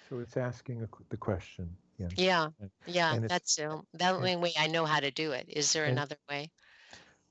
so 0.09 0.19
it's 0.19 0.37
asking 0.37 0.87
the 1.09 1.17
question 1.17 1.77
yeah. 1.99 2.09
Yeah 2.17 2.49
yeah 2.87 3.19
that's 3.21 3.57
the 3.57 4.09
only 4.09 4.37
way 4.37 4.53
i 4.59 4.67
know 4.67 4.85
how 4.85 5.01
to 5.01 5.11
do 5.11 5.33
it. 5.33 5.47
Is 5.49 5.73
there 5.73 5.85
and, 5.85 5.93
another 5.93 6.17
way? 6.29 6.51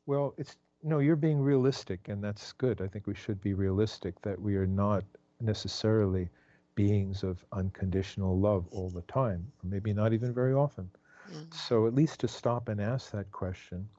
Well 0.06 0.34
it's 0.38 0.56
no 0.84 1.00
you're 1.00 1.16
being 1.16 1.42
realistic 1.42 2.08
and 2.10 2.24
that's 2.24 2.52
good. 2.54 2.82
I 2.82 2.88
think 2.88 3.08
we 3.08 3.16
should 3.16 3.42
be 3.42 3.54
realistic 3.54 4.22
that 4.22 4.40
we 4.40 4.56
are 4.56 4.68
not 4.68 5.04
necessarily 5.42 6.30
beings 6.76 7.24
of 7.24 7.44
unconditional 7.54 8.38
love 8.38 8.66
all 8.72 8.90
the 8.90 9.02
time 9.04 9.46
or 9.64 9.70
maybe 9.70 9.94
not 9.94 10.14
even 10.14 10.34
very 10.34 10.54
often. 10.54 10.90
Mm-hmm. 11.28 11.56
so 11.56 11.88
at 11.88 11.96
least 11.96 12.20
to 12.20 12.28
stop 12.28 12.70
and 12.70 12.80
ask 12.80 13.10
that 13.12 13.32
question 13.32 13.90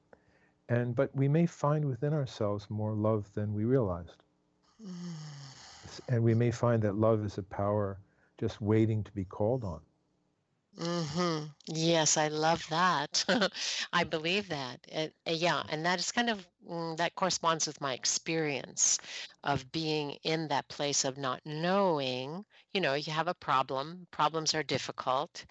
and 0.69 0.95
but 0.95 1.13
we 1.15 1.27
may 1.27 1.45
find 1.45 1.83
within 1.83 2.13
ourselves 2.13 2.69
more 2.69 2.93
love 2.93 3.31
than 3.33 3.53
we 3.53 3.65
realized. 3.65 4.23
And 6.09 6.23
we 6.23 6.33
may 6.33 6.51
find 6.51 6.81
that 6.83 6.95
love 6.95 7.25
is 7.25 7.37
a 7.37 7.43
power 7.43 7.99
just 8.39 8.61
waiting 8.61 9.03
to 9.03 9.11
be 9.11 9.25
called 9.25 9.63
on. 9.63 9.81
Hmm 10.79 11.45
Yes, 11.67 12.17
I 12.17 12.27
love 12.29 12.65
that. 12.69 13.25
I 13.93 14.03
believe 14.05 14.49
that. 14.49 14.79
It, 14.87 15.13
uh, 15.27 15.31
yeah, 15.31 15.63
and 15.69 15.85
that 15.85 15.99
is 15.99 16.11
kind 16.11 16.29
of 16.29 16.47
mm, 16.69 16.95
that 16.97 17.15
corresponds 17.15 17.67
with 17.67 17.81
my 17.81 17.93
experience 17.93 18.99
of 19.43 19.71
being 19.71 20.11
in 20.23 20.47
that 20.49 20.67
place 20.69 21.03
of 21.05 21.17
not 21.17 21.41
knowing. 21.45 22.45
You 22.73 22.81
know, 22.81 22.93
you 22.93 23.11
have 23.11 23.27
a 23.27 23.33
problem. 23.33 24.07
Problems 24.11 24.53
are 24.55 24.63
difficult, 24.63 25.45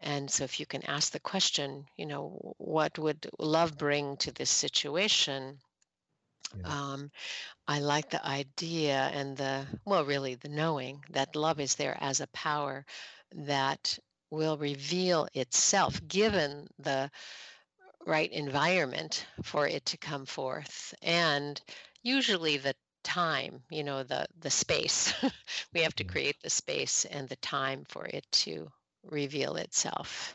and 0.00 0.30
so 0.30 0.44
if 0.44 0.60
you 0.60 0.66
can 0.66 0.84
ask 0.86 1.12
the 1.12 1.20
question, 1.20 1.86
you 1.96 2.06
know, 2.06 2.54
what 2.58 2.98
would 2.98 3.28
love 3.38 3.78
bring 3.78 4.16
to 4.18 4.32
this 4.32 4.50
situation? 4.50 5.60
Yeah. 6.56 6.74
Um, 6.94 7.10
I 7.68 7.80
like 7.80 8.10
the 8.10 8.24
idea 8.26 8.96
and 9.14 9.36
the, 9.36 9.66
well, 9.84 10.04
really 10.04 10.34
the 10.36 10.48
knowing 10.48 11.04
that 11.10 11.36
love 11.36 11.60
is 11.60 11.76
there 11.76 11.96
as 12.00 12.20
a 12.20 12.26
power 12.28 12.84
that 13.32 13.98
will 14.32 14.56
reveal 14.56 15.28
itself 15.34 16.00
given 16.08 16.66
the 16.78 17.10
right 18.06 18.32
environment 18.32 19.26
for 19.42 19.68
it 19.68 19.84
to 19.84 19.98
come 19.98 20.24
forth. 20.24 20.94
And 21.02 21.60
usually 22.02 22.56
the 22.56 22.74
time, 23.04 23.62
you 23.70 23.84
know, 23.84 24.02
the, 24.02 24.26
the 24.40 24.50
space. 24.50 25.12
we 25.74 25.82
have 25.82 25.94
to 25.96 26.04
mm. 26.04 26.10
create 26.10 26.36
the 26.42 26.48
space 26.48 27.04
and 27.04 27.28
the 27.28 27.36
time 27.36 27.84
for 27.88 28.06
it 28.06 28.24
to 28.32 28.68
reveal 29.04 29.56
itself. 29.56 30.34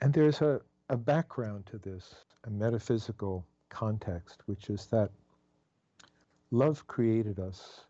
And 0.00 0.12
there's 0.12 0.40
a, 0.40 0.60
a 0.90 0.96
background 0.96 1.66
to 1.66 1.78
this, 1.78 2.14
a 2.44 2.50
metaphysical 2.50 3.44
context, 3.68 4.42
which 4.46 4.70
is 4.70 4.86
that 4.86 5.10
love 6.52 6.86
created 6.86 7.40
us, 7.40 7.80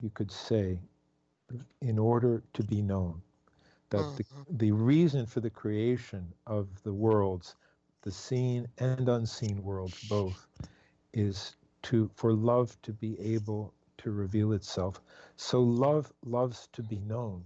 you 0.00 0.10
could 0.10 0.32
say, 0.32 0.80
in 1.80 1.98
order 1.98 2.42
to 2.54 2.64
be 2.64 2.82
known. 2.82 3.22
That 3.90 4.02
mm-hmm. 4.02 4.42
the, 4.48 4.66
the 4.66 4.72
reason 4.72 5.26
for 5.26 5.40
the 5.40 5.50
creation 5.50 6.32
of 6.46 6.68
the 6.82 6.92
worlds, 6.92 7.56
the 8.02 8.10
seen 8.10 8.68
and 8.78 9.08
unseen 9.08 9.62
worlds 9.62 10.02
both, 10.08 10.46
is 11.12 11.56
to 11.82 12.10
for 12.14 12.32
love 12.32 12.76
to 12.82 12.92
be 12.92 13.18
able 13.20 13.74
to 13.98 14.10
reveal 14.10 14.52
itself. 14.52 15.00
So 15.36 15.60
love 15.60 16.12
loves 16.24 16.68
to 16.72 16.82
be 16.82 17.00
known. 17.00 17.44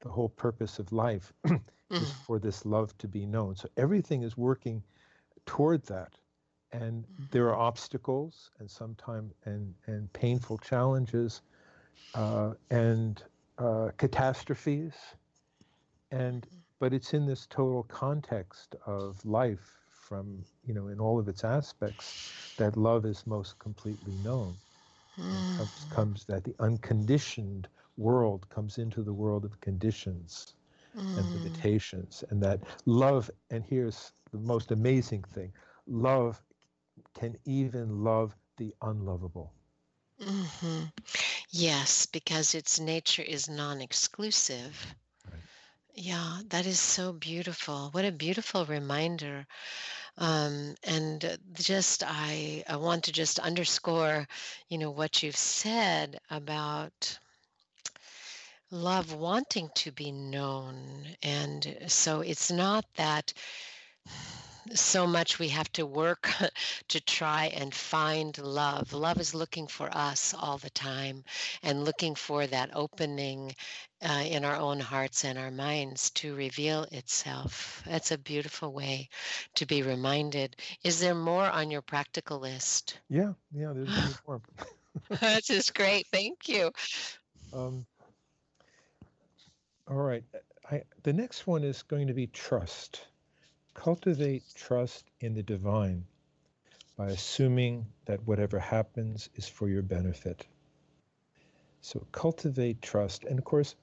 The 0.00 0.10
whole 0.10 0.28
purpose 0.28 0.78
of 0.78 0.92
life 0.92 1.32
is 1.44 1.50
mm. 1.90 2.26
for 2.26 2.38
this 2.38 2.66
love 2.66 2.96
to 2.98 3.08
be 3.08 3.24
known. 3.24 3.56
So 3.56 3.68
everything 3.76 4.22
is 4.22 4.36
working 4.36 4.82
toward 5.46 5.84
that 5.86 6.12
and 6.74 7.04
there 7.30 7.48
are 7.48 7.54
obstacles 7.54 8.50
and 8.58 8.70
sometimes 8.70 9.32
and 9.44 9.74
and 9.86 10.12
painful 10.12 10.58
challenges 10.58 11.42
uh, 12.14 12.52
and 12.70 13.22
uh, 13.58 13.90
catastrophes 13.96 14.94
and 16.14 16.50
but 16.80 16.94
it's 16.94 17.14
in 17.14 17.26
this 17.26 17.46
total 17.46 17.84
context 17.84 18.76
of 18.86 19.24
life 19.26 19.84
from 19.90 20.44
you 20.64 20.74
know 20.74 20.88
in 20.88 21.00
all 21.00 21.18
of 21.20 21.28
its 21.28 21.44
aspects 21.44 22.16
that 22.56 22.76
love 22.76 23.06
is 23.06 23.26
most 23.26 23.58
completely 23.60 24.18
known 24.18 24.56
comes, 25.56 25.86
comes 25.90 26.24
that 26.26 26.44
the 26.44 26.54
unconditioned 26.60 27.68
world 27.96 28.48
comes 28.50 28.78
into 28.78 29.02
the 29.02 29.14
world 29.14 29.44
of 29.44 29.60
conditions 29.60 30.54
and 31.16 31.30
mm. 31.30 31.34
limitations 31.34 32.24
and 32.30 32.42
that 32.42 32.60
love 32.86 33.30
and 33.50 33.64
here's 33.64 34.12
the 34.32 34.38
most 34.38 34.70
amazing 34.72 35.22
thing 35.24 35.52
love 35.86 36.42
can 37.14 37.36
even 37.44 38.04
love 38.04 38.36
the 38.56 38.74
unlovable. 38.82 39.52
Mm-hmm. 40.20 40.84
Yes, 41.50 42.06
because 42.06 42.54
its 42.54 42.78
nature 42.78 43.22
is 43.22 43.48
non 43.48 43.80
exclusive. 43.80 44.94
Right. 44.94 45.03
Yeah, 45.96 46.40
that 46.50 46.66
is 46.66 46.78
so 46.78 47.12
beautiful. 47.12 47.88
What 47.90 48.04
a 48.04 48.12
beautiful 48.12 48.64
reminder. 48.66 49.46
Um, 50.18 50.76
and 50.84 51.38
just, 51.54 52.02
I, 52.06 52.64
I 52.68 52.76
want 52.76 53.04
to 53.04 53.12
just 53.12 53.38
underscore, 53.40 54.28
you 54.68 54.78
know, 54.78 54.90
what 54.90 55.22
you've 55.22 55.36
said 55.36 56.20
about 56.30 57.18
love 58.70 59.12
wanting 59.14 59.70
to 59.74 59.90
be 59.92 60.12
known. 60.12 61.16
And 61.22 61.76
so 61.86 62.20
it's 62.20 62.50
not 62.50 62.84
that 62.96 63.32
so 64.72 65.06
much 65.06 65.38
we 65.38 65.48
have 65.48 65.70
to 65.72 65.84
work 65.84 66.30
to 66.88 67.00
try 67.00 67.46
and 67.54 67.74
find 67.74 68.36
love. 68.38 68.92
Love 68.92 69.20
is 69.20 69.34
looking 69.34 69.66
for 69.66 69.88
us 69.94 70.34
all 70.34 70.58
the 70.58 70.70
time 70.70 71.24
and 71.62 71.84
looking 71.84 72.14
for 72.14 72.46
that 72.46 72.70
opening 72.74 73.54
uh, 74.02 74.24
in 74.26 74.44
our 74.44 74.56
own 74.56 74.80
hearts 74.80 75.24
and 75.24 75.38
our 75.38 75.50
minds 75.50 76.10
to 76.10 76.34
reveal 76.34 76.84
itself. 76.92 77.82
That's 77.86 78.10
a 78.10 78.18
beautiful 78.18 78.72
way 78.72 79.08
to 79.54 79.66
be 79.66 79.82
reminded. 79.82 80.56
Is 80.82 81.00
there 81.00 81.14
more 81.14 81.48
on 81.48 81.70
your 81.70 81.82
practical 81.82 82.38
list? 82.38 82.98
Yeah, 83.08 83.32
yeah, 83.52 83.72
there's 83.72 83.88
more. 84.26 84.40
That's 85.20 85.48
just 85.48 85.74
great. 85.74 86.06
Thank 86.12 86.48
you. 86.48 86.70
Um, 87.52 87.86
all 89.88 89.96
right. 89.96 90.24
I, 90.70 90.82
the 91.02 91.12
next 91.12 91.46
one 91.46 91.62
is 91.62 91.82
going 91.82 92.06
to 92.06 92.14
be 92.14 92.26
trust. 92.28 93.06
Cultivate 93.74 94.42
trust 94.54 95.04
in 95.20 95.34
the 95.34 95.42
divine 95.42 96.04
by 96.96 97.08
assuming 97.08 97.86
that 98.06 98.24
whatever 98.26 98.58
happens 98.58 99.28
is 99.34 99.48
for 99.48 99.68
your 99.68 99.82
benefit. 99.82 100.46
So 101.80 102.06
cultivate 102.12 102.80
trust. 102.80 103.24
And 103.24 103.38
of 103.38 103.44
course, 103.44 103.74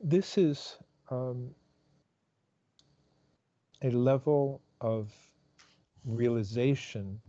this 0.00 0.38
is 0.38 0.78
um, 1.10 1.54
a 3.82 3.90
level 3.90 4.62
of 4.80 5.12
realization 6.04 7.20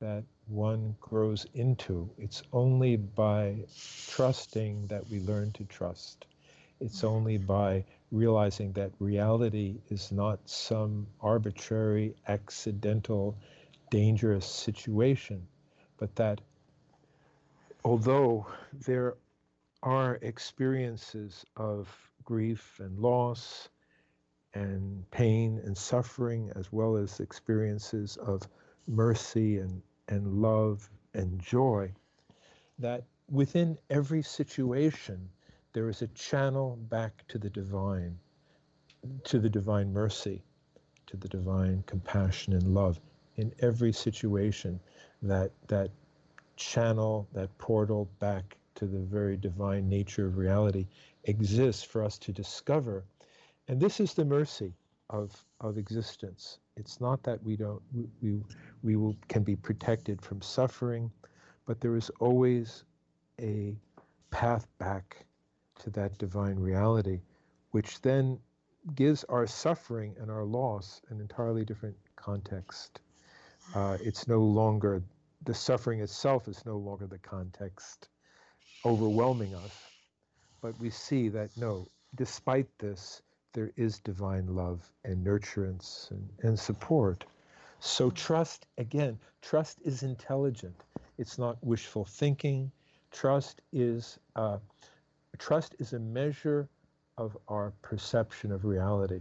that 0.00 0.24
one 0.46 0.96
grows 1.00 1.46
into. 1.54 2.10
It's 2.18 2.42
only 2.52 2.96
by 2.96 3.64
trusting 4.08 4.86
that 4.88 5.08
we 5.08 5.20
learn 5.20 5.52
to 5.52 5.64
trust. 5.64 6.26
It's 6.78 7.04
only 7.04 7.38
by 7.38 7.84
realizing 8.12 8.72
that 8.72 8.92
reality 8.98 9.80
is 9.88 10.12
not 10.12 10.46
some 10.48 11.06
arbitrary, 11.20 12.14
accidental, 12.28 13.36
dangerous 13.90 14.44
situation, 14.46 15.46
but 15.96 16.14
that 16.16 16.40
although 17.84 18.46
there 18.72 19.14
are 19.82 20.16
experiences 20.16 21.46
of 21.56 21.88
grief 22.24 22.78
and 22.80 22.98
loss 22.98 23.68
and 24.52 25.08
pain 25.10 25.60
and 25.64 25.76
suffering, 25.76 26.50
as 26.56 26.72
well 26.72 26.96
as 26.96 27.20
experiences 27.20 28.16
of 28.18 28.42
mercy 28.86 29.58
and, 29.58 29.82
and 30.08 30.42
love 30.42 30.90
and 31.14 31.38
joy, 31.40 31.90
that 32.78 33.04
within 33.30 33.78
every 33.88 34.22
situation, 34.22 35.30
there 35.76 35.90
is 35.90 36.00
a 36.00 36.06
channel 36.14 36.78
back 36.88 37.22
to 37.28 37.36
the 37.36 37.50
divine, 37.50 38.18
to 39.24 39.38
the 39.38 39.50
divine 39.50 39.92
mercy, 39.92 40.42
to 41.06 41.18
the 41.18 41.28
divine 41.28 41.84
compassion 41.86 42.54
and 42.54 42.72
love 42.72 42.98
in 43.34 43.52
every 43.60 43.92
situation. 43.92 44.80
That 45.20 45.50
that 45.68 45.90
channel, 46.56 47.28
that 47.34 47.50
portal 47.58 48.08
back 48.20 48.56
to 48.76 48.86
the 48.86 49.00
very 49.00 49.36
divine 49.36 49.86
nature 49.86 50.26
of 50.26 50.38
reality 50.38 50.86
exists 51.24 51.82
for 51.82 52.02
us 52.02 52.16
to 52.20 52.32
discover. 52.32 53.04
And 53.68 53.78
this 53.78 54.00
is 54.00 54.14
the 54.14 54.24
mercy 54.24 54.72
of 55.10 55.44
of 55.60 55.76
existence. 55.76 56.58
It's 56.78 57.02
not 57.02 57.22
that 57.24 57.42
we 57.44 57.54
don't 57.54 57.82
we 58.22 58.40
we, 58.82 58.96
will, 58.96 59.14
can 59.28 59.42
be 59.42 59.56
protected 59.56 60.22
from 60.22 60.40
suffering, 60.40 61.10
but 61.66 61.82
there 61.82 61.96
is 61.96 62.10
always 62.18 62.84
a 63.38 63.76
path 64.30 64.66
back 64.78 65.26
to 65.80 65.90
that 65.90 66.16
divine 66.18 66.58
reality, 66.58 67.20
which 67.70 68.00
then 68.02 68.38
gives 68.94 69.24
our 69.24 69.46
suffering 69.46 70.14
and 70.20 70.30
our 70.30 70.44
loss 70.44 71.00
an 71.10 71.20
entirely 71.20 71.64
different 71.64 71.96
context. 72.16 73.00
Uh, 73.74 73.96
it's 74.00 74.28
no 74.28 74.40
longer 74.40 75.02
the 75.44 75.54
suffering 75.54 76.00
itself 76.00 76.48
is 76.48 76.64
no 76.66 76.76
longer 76.76 77.06
the 77.06 77.18
context 77.18 78.08
overwhelming 78.84 79.54
us, 79.54 79.72
but 80.60 80.78
we 80.80 80.90
see 80.90 81.28
that 81.28 81.50
no, 81.56 81.86
despite 82.14 82.66
this, 82.78 83.22
there 83.52 83.72
is 83.76 84.00
divine 84.00 84.46
love 84.54 84.90
and 85.04 85.24
nurturance 85.24 86.10
and, 86.10 86.28
and 86.42 86.58
support. 86.58 87.24
So 87.80 88.10
trust, 88.10 88.66
again, 88.78 89.18
trust 89.42 89.78
is 89.84 90.02
intelligent. 90.02 90.84
It's 91.18 91.38
not 91.38 91.56
wishful 91.62 92.04
thinking. 92.04 92.70
Trust 93.12 93.62
is 93.72 94.18
uh, 94.34 94.58
trust 95.36 95.74
is 95.78 95.92
a 95.92 95.98
measure 95.98 96.68
of 97.18 97.36
our 97.48 97.72
perception 97.82 98.52
of 98.52 98.64
reality. 98.64 99.20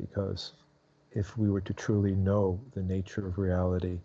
Because 0.00 0.52
if 1.12 1.36
we 1.36 1.50
were 1.50 1.60
to 1.60 1.74
truly 1.74 2.14
know 2.14 2.60
the 2.74 2.82
nature 2.82 3.26
of 3.26 3.38
reality, 3.38 3.98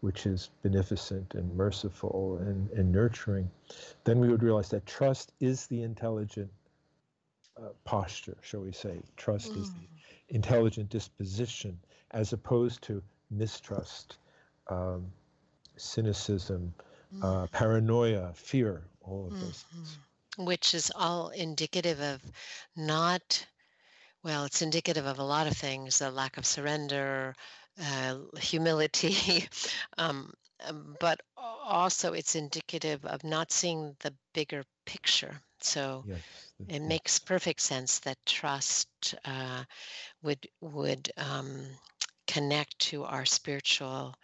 which 0.00 0.26
is 0.26 0.50
beneficent 0.62 1.34
and 1.34 1.54
merciful 1.56 2.38
and, 2.38 2.70
and 2.70 2.92
nurturing, 2.92 3.50
then 4.04 4.20
we 4.20 4.28
would 4.28 4.42
realize 4.42 4.68
that 4.70 4.86
trust 4.86 5.32
is 5.40 5.66
the 5.66 5.82
intelligent 5.82 6.50
uh, 7.56 7.68
posture, 7.84 8.36
shall 8.40 8.60
we 8.60 8.72
say. 8.72 9.00
Trust 9.16 9.52
mm. 9.52 9.60
is 9.60 9.70
the 9.70 9.78
mm. 9.78 9.88
intelligent 10.28 10.88
disposition 10.90 11.78
as 12.12 12.32
opposed 12.32 12.82
to 12.82 13.02
mistrust, 13.30 14.18
um, 14.68 15.06
cynicism, 15.76 16.72
mm. 17.14 17.24
uh, 17.24 17.46
paranoia, 17.48 18.32
fear, 18.34 18.84
all 19.02 19.26
of 19.26 19.32
those 19.32 19.64
mm-hmm. 19.64 19.78
things. 19.78 19.98
Which 20.38 20.74
is 20.74 20.90
all 20.96 21.28
indicative 21.30 22.00
of 22.00 22.22
not, 22.76 23.46
well, 24.22 24.44
it's 24.44 24.62
indicative 24.62 25.06
of 25.06 25.18
a 25.18 25.24
lot 25.24 25.46
of 25.46 25.56
things 25.56 26.00
a 26.00 26.10
lack 26.10 26.36
of 26.38 26.46
surrender, 26.46 27.34
uh, 27.82 28.18
humility, 28.38 29.48
um, 29.98 30.32
um, 30.60 30.96
but 31.00 31.20
also 31.38 32.12
it's 32.14 32.34
indicative 32.36 33.04
of 33.06 33.24
not 33.24 33.52
seeing 33.52 33.96
the 34.00 34.14
bigger 34.34 34.64
picture. 34.86 35.42
So 35.60 36.06
yes, 36.06 36.54
it 36.68 36.82
makes 36.82 37.18
perfect 37.18 37.60
sense 37.60 38.00
that 38.00 38.24
trust 38.26 39.14
uh, 39.24 39.64
would 40.22 40.48
would 40.60 41.10
um, 41.16 41.66
connect 42.26 42.78
to 42.78 43.04
our 43.04 43.26
spiritual 43.26 44.14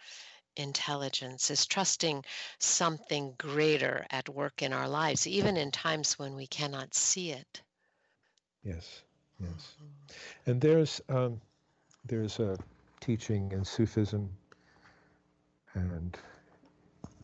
intelligence 0.57 1.51
is 1.51 1.65
trusting 1.65 2.23
something 2.59 3.33
greater 3.37 4.05
at 4.09 4.29
work 4.29 4.61
in 4.61 4.73
our 4.73 4.87
lives 4.87 5.27
even 5.27 5.57
in 5.57 5.71
times 5.71 6.17
when 6.19 6.35
we 6.35 6.47
cannot 6.47 6.93
see 6.93 7.31
it 7.31 7.61
yes 8.63 9.01
yes 9.39 9.49
mm-hmm. 9.49 10.51
and 10.51 10.61
there's 10.61 11.01
um, 11.09 11.39
there's 12.07 12.39
a 12.39 12.57
teaching 13.05 13.51
in 13.51 13.63
Sufism, 13.63 14.29
and 15.73 16.17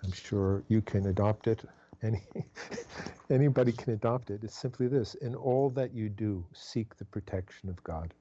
I'm 0.03 0.11
sure 0.11 0.63
you 0.67 0.81
can 0.81 1.07
adopt 1.07 1.47
it. 1.47 1.63
Any, 2.03 2.21
anybody 3.29 3.71
can 3.71 3.93
adopt 3.93 4.31
it. 4.31 4.43
It's 4.43 4.57
simply 4.57 4.87
this 4.87 5.15
in 5.15 5.35
all 5.35 5.69
that 5.71 5.93
you 5.93 6.09
do, 6.09 6.45
seek 6.53 6.95
the 6.97 7.05
protection 7.05 7.69
of 7.69 7.83
God. 7.83 8.13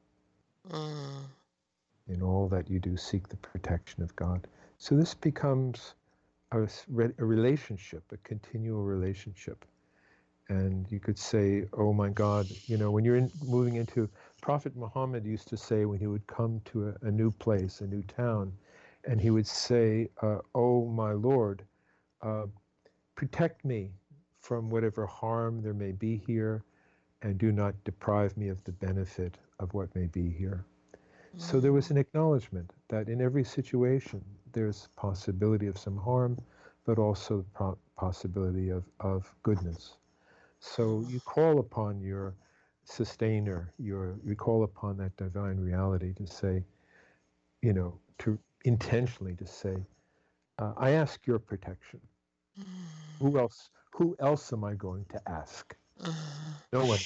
Mm. 0.71 1.25
In 2.09 2.23
all 2.23 2.49
that 2.49 2.69
you 2.71 2.79
do, 2.79 2.97
seek 2.97 3.29
the 3.29 3.37
protection 3.37 4.03
of 4.03 4.15
God. 4.17 4.47
So 4.81 4.97
this 4.97 5.15
becomes 5.15 5.95
a, 6.53 6.63
a 6.63 7.25
relationship, 7.25 8.03
a 8.13 8.17
continual 8.19 8.83
relationship 8.83 9.65
and 10.51 10.91
you 10.91 10.99
could 10.99 11.19
say, 11.19 11.65
"Oh 11.75 11.93
my 11.93 12.11
God!" 12.11 12.47
You 12.67 12.77
know, 12.77 12.91
when 12.91 13.05
you're 13.05 13.17
in, 13.17 13.31
moving 13.45 13.77
into 13.77 14.09
Prophet 14.43 14.77
Muhammad 14.77 15.25
used 15.25 15.49
to 15.49 15.57
say 15.57 15.85
when 15.85 16.01
he 16.01 16.09
would 16.09 16.27
come 16.27 16.61
to 16.67 16.89
a, 16.89 17.07
a 17.07 17.11
new 17.11 17.31
place, 17.31 17.81
a 17.81 17.87
new 17.87 18.03
town, 18.03 18.53
and 19.05 19.21
he 19.21 19.31
would 19.31 19.47
say, 19.47 20.09
uh, 20.23 20.39
"Oh 20.55 20.87
my 20.87 21.13
Lord, 21.13 21.63
uh, 22.23 22.47
protect 23.15 23.65
me 23.65 23.93
from 24.41 24.71
whatever 24.71 25.07
harm 25.07 25.63
there 25.63 25.75
may 25.75 25.93
be 25.93 26.17
here, 26.27 26.65
and 27.23 27.39
do 27.39 27.53
not 27.53 27.75
deprive 27.85 28.37
me 28.37 28.49
of 28.49 28.63
the 28.65 28.73
benefit 28.73 29.39
of 29.61 29.73
what 29.73 29.95
may 29.95 30.07
be 30.07 30.29
here." 30.31 30.65
Mm-hmm. 31.29 31.39
So 31.39 31.61
there 31.61 31.73
was 31.73 31.91
an 31.93 31.97
acknowledgement 31.97 32.73
that 32.89 33.09
in 33.09 33.21
every 33.21 33.45
situation 33.45 34.25
there's 34.53 34.89
possibility 34.97 35.67
of 35.67 35.79
some 35.79 35.97
harm, 35.97 36.39
but 36.85 36.99
also 36.99 37.45
the 37.59 37.77
possibility 37.97 38.71
of, 38.71 38.85
of 39.01 39.33
goodness. 39.43 39.97
So 40.59 41.05
you 41.09 41.21
call 41.21 41.59
upon 41.59 42.01
your 42.01 42.35
sustainer, 42.85 43.73
your 43.79 44.17
you 44.25 44.35
call 44.35 44.65
upon 44.65 44.97
that 44.99 45.17
divine 45.17 45.59
reality 45.59 46.13
to 46.15 46.27
say, 46.27 46.65
you 47.63 47.73
know, 47.73 47.99
to 48.19 48.39
intentionally 48.65 49.35
to 49.37 49.47
say, 49.47 49.77
uh, 50.59 50.73
I 50.77 50.91
ask 50.91 51.27
your 51.27 51.39
protection. 51.39 52.01
Mm. 52.59 52.65
Who 53.21 53.39
else? 53.39 53.71
Who 53.93 54.17
else 54.19 54.53
am 54.53 54.65
I 54.65 54.75
going 54.75 55.05
to 55.11 55.21
ask? 55.29 55.75
Mm. 56.03 56.15
No 56.73 56.85
one. 56.85 56.99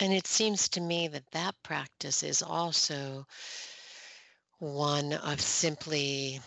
And 0.00 0.12
it 0.12 0.26
seems 0.26 0.68
to 0.70 0.80
me 0.80 1.08
that 1.08 1.30
that 1.32 1.54
practice 1.62 2.22
is 2.22 2.42
also 2.42 3.26
one 4.58 5.12
of 5.12 5.40
simply 5.40 6.40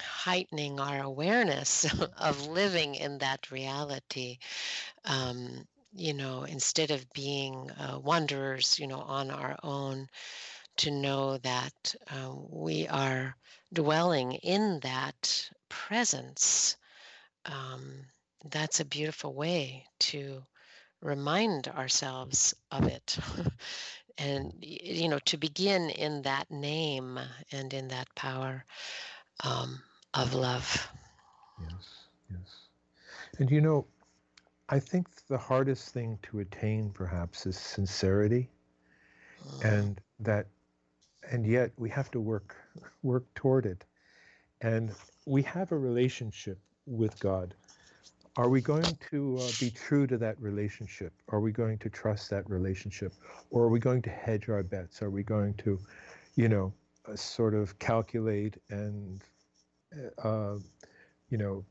heightening 0.00 0.80
our 0.80 1.02
awareness 1.02 1.86
of 2.18 2.46
living 2.46 2.94
in 2.94 3.18
that 3.18 3.50
reality. 3.50 4.38
Um, 5.04 5.66
you 5.94 6.14
know, 6.14 6.44
instead 6.44 6.90
of 6.90 7.12
being 7.12 7.70
uh, 7.72 7.98
wanderers, 7.98 8.78
you 8.78 8.86
know, 8.86 9.00
on 9.00 9.30
our 9.30 9.58
own, 9.62 10.08
to 10.78 10.90
know 10.90 11.38
that 11.38 11.94
uh, 12.10 12.32
we 12.50 12.88
are 12.88 13.36
dwelling 13.72 14.32
in 14.32 14.80
that 14.80 15.50
presence. 15.68 16.76
Um, 17.46 18.06
that's 18.50 18.80
a 18.80 18.84
beautiful 18.84 19.34
way 19.34 19.86
to 20.00 20.42
remind 21.00 21.68
ourselves 21.68 22.54
of 22.70 22.86
it. 22.86 23.18
and, 24.22 24.54
you 24.60 25.08
know, 25.08 25.18
to 25.26 25.36
begin 25.36 25.90
in 25.90 26.22
that 26.22 26.50
name 26.50 27.18
and 27.50 27.74
in 27.74 27.88
that 27.88 28.08
power. 28.14 28.64
Um, 29.44 29.82
of 30.14 30.34
love. 30.34 30.88
Yes, 31.60 31.88
yes. 32.30 32.68
And 33.38 33.50
you 33.50 33.60
know, 33.60 33.86
I 34.68 34.78
think 34.78 35.08
the 35.28 35.38
hardest 35.38 35.92
thing 35.92 36.18
to 36.24 36.40
attain 36.40 36.90
perhaps 36.90 37.46
is 37.46 37.56
sincerity. 37.56 38.50
Mm. 39.46 39.64
And 39.64 40.00
that 40.20 40.46
and 41.30 41.46
yet 41.46 41.70
we 41.76 41.88
have 41.90 42.10
to 42.12 42.20
work 42.20 42.56
work 43.02 43.24
toward 43.34 43.66
it. 43.66 43.84
And 44.60 44.92
we 45.26 45.42
have 45.42 45.72
a 45.72 45.78
relationship 45.78 46.58
with 46.86 47.18
God. 47.18 47.54
Are 48.36 48.48
we 48.48 48.62
going 48.62 48.96
to 49.10 49.38
uh, 49.38 49.50
be 49.60 49.70
true 49.70 50.06
to 50.06 50.16
that 50.18 50.40
relationship? 50.40 51.12
Are 51.28 51.40
we 51.40 51.52
going 51.52 51.78
to 51.78 51.90
trust 51.90 52.30
that 52.30 52.48
relationship? 52.48 53.12
Or 53.50 53.64
are 53.64 53.68
we 53.68 53.78
going 53.78 54.00
to 54.02 54.10
hedge 54.10 54.48
our 54.48 54.62
bets? 54.62 55.02
Are 55.02 55.10
we 55.10 55.22
going 55.22 55.54
to, 55.54 55.78
you 56.34 56.48
know, 56.48 56.72
uh, 57.06 57.14
sort 57.16 57.54
of 57.54 57.78
calculate 57.78 58.56
and 58.70 59.22
uh, 60.22 60.56
you 61.28 61.38
know, 61.38 61.64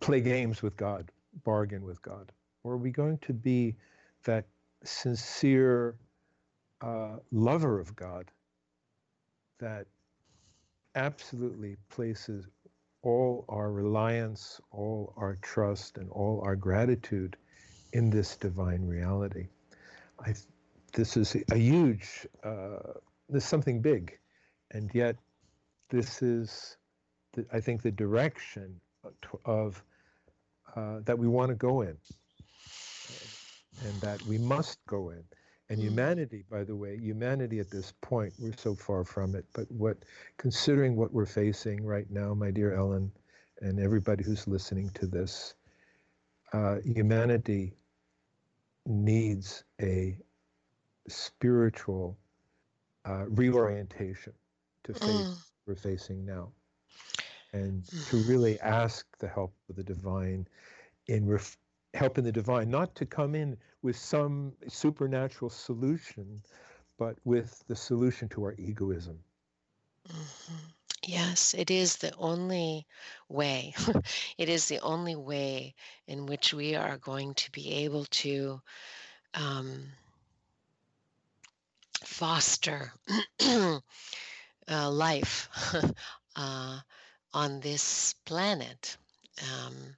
play 0.00 0.20
games 0.20 0.62
with 0.62 0.76
God, 0.76 1.10
bargain 1.44 1.84
with 1.84 2.00
God? 2.02 2.32
Or 2.62 2.74
are 2.74 2.78
we 2.78 2.90
going 2.90 3.18
to 3.18 3.32
be 3.32 3.76
that 4.24 4.46
sincere 4.82 5.96
uh, 6.80 7.16
lover 7.32 7.80
of 7.80 7.94
God 7.96 8.30
that 9.58 9.86
absolutely 10.94 11.76
places 11.88 12.46
all 13.04 13.44
our 13.48 13.70
reliance, 13.70 14.60
all 14.72 15.12
our 15.16 15.36
trust, 15.42 15.98
and 15.98 16.10
all 16.10 16.40
our 16.42 16.56
gratitude 16.56 17.36
in 17.92 18.10
this 18.10 18.36
divine 18.36 18.86
reality? 18.86 19.46
I, 20.18 20.34
this 20.92 21.16
is 21.16 21.36
a 21.50 21.56
huge, 21.56 22.26
uh, 22.42 22.94
this 23.28 23.44
is 23.44 23.48
something 23.48 23.82
big, 23.82 24.18
and 24.70 24.90
yet 24.94 25.16
this 25.90 26.22
is 26.22 26.76
the, 27.34 27.44
I 27.52 27.60
think 27.60 27.82
the 27.82 27.90
direction 27.90 28.80
of 29.44 29.82
uh, 30.74 31.00
that 31.04 31.18
we 31.18 31.28
want 31.28 31.50
to 31.50 31.54
go 31.54 31.82
in, 31.82 31.96
and 33.84 34.00
that 34.00 34.22
we 34.26 34.38
must 34.38 34.78
go 34.86 35.10
in. 35.10 35.22
And 35.70 35.78
mm. 35.78 35.82
humanity, 35.82 36.44
by 36.50 36.64
the 36.64 36.76
way, 36.76 36.98
humanity 36.98 37.58
at 37.58 37.70
this 37.70 37.92
point, 38.00 38.32
we're 38.38 38.56
so 38.56 38.74
far 38.74 39.04
from 39.04 39.34
it. 39.34 39.44
But 39.54 39.70
what, 39.70 39.98
considering 40.36 40.96
what 40.96 41.12
we're 41.12 41.26
facing 41.26 41.84
right 41.84 42.10
now, 42.10 42.34
my 42.34 42.50
dear 42.50 42.74
Ellen, 42.74 43.10
and 43.60 43.80
everybody 43.80 44.22
who's 44.24 44.46
listening 44.46 44.90
to 44.94 45.06
this, 45.06 45.54
uh, 46.52 46.76
humanity 46.84 47.72
needs 48.86 49.64
a 49.80 50.16
spiritual 51.08 52.16
uh, 53.04 53.24
reorientation 53.28 54.32
to 54.84 54.94
face 54.94 55.02
mm. 55.02 55.36
we're 55.66 55.74
facing 55.74 56.24
now 56.24 56.50
and 57.52 57.84
to 58.08 58.16
really 58.24 58.58
ask 58.60 59.06
the 59.18 59.28
help 59.28 59.54
of 59.68 59.76
the 59.76 59.82
divine 59.82 60.46
in 61.06 61.26
ref- 61.26 61.56
help 61.94 62.18
in 62.18 62.24
the 62.24 62.32
divine, 62.32 62.70
not 62.70 62.94
to 62.96 63.06
come 63.06 63.34
in 63.34 63.56
with 63.82 63.96
some 63.96 64.54
supernatural 64.68 65.50
solution, 65.50 66.42
but 66.98 67.18
with 67.24 67.64
the 67.68 67.76
solution 67.76 68.28
to 68.30 68.44
our 68.44 68.54
egoism. 68.58 69.24
Mhm. 70.08 70.74
Yes, 71.04 71.54
it 71.54 71.70
is 71.70 71.96
the 71.96 72.14
only 72.16 72.86
way. 73.28 73.74
it 74.38 74.48
is 74.48 74.68
the 74.68 74.80
only 74.80 75.14
way 75.16 75.74
in 76.06 76.26
which 76.26 76.52
we 76.54 76.74
are 76.76 76.98
going 76.98 77.34
to 77.34 77.50
be 77.52 77.72
able 77.84 78.04
to 78.06 78.62
um, 79.34 79.92
foster 82.04 82.92
uh, 83.40 83.80
life 84.90 85.48
uh, 86.36 86.80
on 87.32 87.60
this 87.60 88.14
planet, 88.24 88.96
um, 89.42 89.96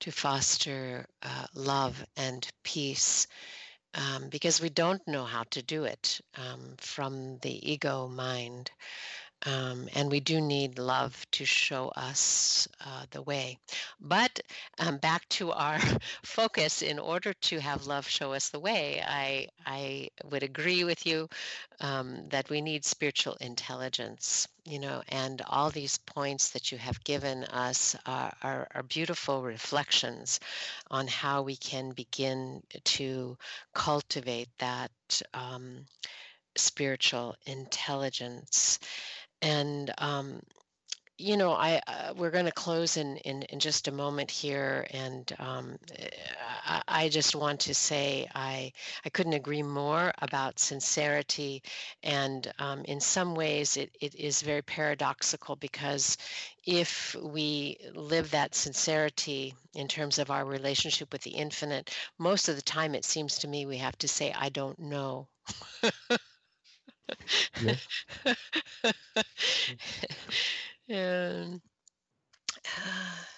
to 0.00 0.10
foster 0.12 1.06
uh, 1.22 1.46
love 1.54 2.04
and 2.16 2.48
peace. 2.64 3.26
Um, 3.94 4.28
because 4.28 4.60
we 4.60 4.68
don't 4.70 5.06
know 5.08 5.24
how 5.24 5.44
to 5.50 5.62
do 5.62 5.84
it 5.84 6.20
um, 6.36 6.76
from 6.78 7.38
the 7.38 7.72
ego 7.72 8.08
mind. 8.08 8.70
Um, 9.46 9.88
and 9.94 10.10
we 10.10 10.20
do 10.20 10.40
need 10.40 10.78
love 10.78 11.26
to 11.32 11.44
show 11.46 11.88
us 11.96 12.68
uh, 12.84 13.06
the 13.10 13.22
way. 13.22 13.58
But 14.00 14.40
um, 14.78 14.98
back 14.98 15.26
to 15.30 15.52
our 15.52 15.78
focus, 16.22 16.82
in 16.82 16.98
order 16.98 17.32
to 17.32 17.58
have 17.58 17.86
love 17.86 18.06
show 18.06 18.34
us 18.34 18.50
the 18.50 18.60
way, 18.60 19.02
I, 19.06 19.48
I 19.64 20.10
would 20.30 20.42
agree 20.42 20.84
with 20.84 21.06
you 21.06 21.28
um, 21.80 22.28
that 22.28 22.50
we 22.50 22.60
need 22.60 22.84
spiritual 22.84 23.36
intelligence, 23.40 24.46
you 24.64 24.78
know, 24.78 25.02
and 25.08 25.40
all 25.48 25.70
these 25.70 25.96
points 25.96 26.50
that 26.50 26.70
you 26.70 26.76
have 26.76 27.02
given 27.04 27.44
us 27.44 27.96
are, 28.04 28.32
are, 28.42 28.68
are 28.74 28.82
beautiful 28.82 29.42
reflections 29.42 30.38
on 30.90 31.06
how 31.06 31.42
we 31.42 31.56
can 31.56 31.92
begin 31.92 32.62
to 32.84 33.38
cultivate 33.72 34.48
that 34.58 34.90
um, 35.32 35.86
spiritual 36.56 37.36
intelligence 37.46 38.78
and 39.42 39.92
um, 39.98 40.40
you 41.18 41.36
know, 41.36 41.52
I 41.52 41.82
uh, 41.86 42.14
we're 42.16 42.30
going 42.30 42.46
to 42.46 42.52
close 42.52 42.96
in, 42.96 43.18
in 43.18 43.42
in 43.42 43.60
just 43.60 43.88
a 43.88 43.92
moment 43.92 44.30
here, 44.30 44.86
and 44.90 45.30
um, 45.38 45.78
eh, 45.98 46.08
I, 46.64 46.82
I 46.88 47.08
just 47.10 47.34
want 47.34 47.60
to 47.60 47.74
say 47.74 48.26
I 48.34 48.72
I 49.04 49.10
couldn't 49.10 49.34
agree 49.34 49.62
more 49.62 50.12
about 50.22 50.58
sincerity, 50.58 51.62
and 52.02 52.50
um, 52.58 52.84
in 52.86 53.00
some 53.00 53.34
ways 53.34 53.76
it, 53.76 53.94
it 54.00 54.14
is 54.14 54.40
very 54.42 54.62
paradoxical 54.62 55.56
because 55.56 56.16
if 56.64 57.14
we 57.22 57.76
live 57.94 58.30
that 58.30 58.54
sincerity 58.54 59.54
in 59.74 59.88
terms 59.88 60.18
of 60.18 60.30
our 60.30 60.44
relationship 60.46 61.12
with 61.12 61.22
the 61.22 61.30
infinite, 61.30 61.90
most 62.18 62.48
of 62.48 62.56
the 62.56 62.62
time 62.62 62.94
it 62.94 63.04
seems 63.04 63.38
to 63.38 63.48
me 63.48 63.66
we 63.66 63.76
have 63.76 63.96
to 63.98 64.08
say 64.08 64.32
I 64.32 64.48
don't 64.48 64.78
know. 64.78 65.28
And 70.88 71.60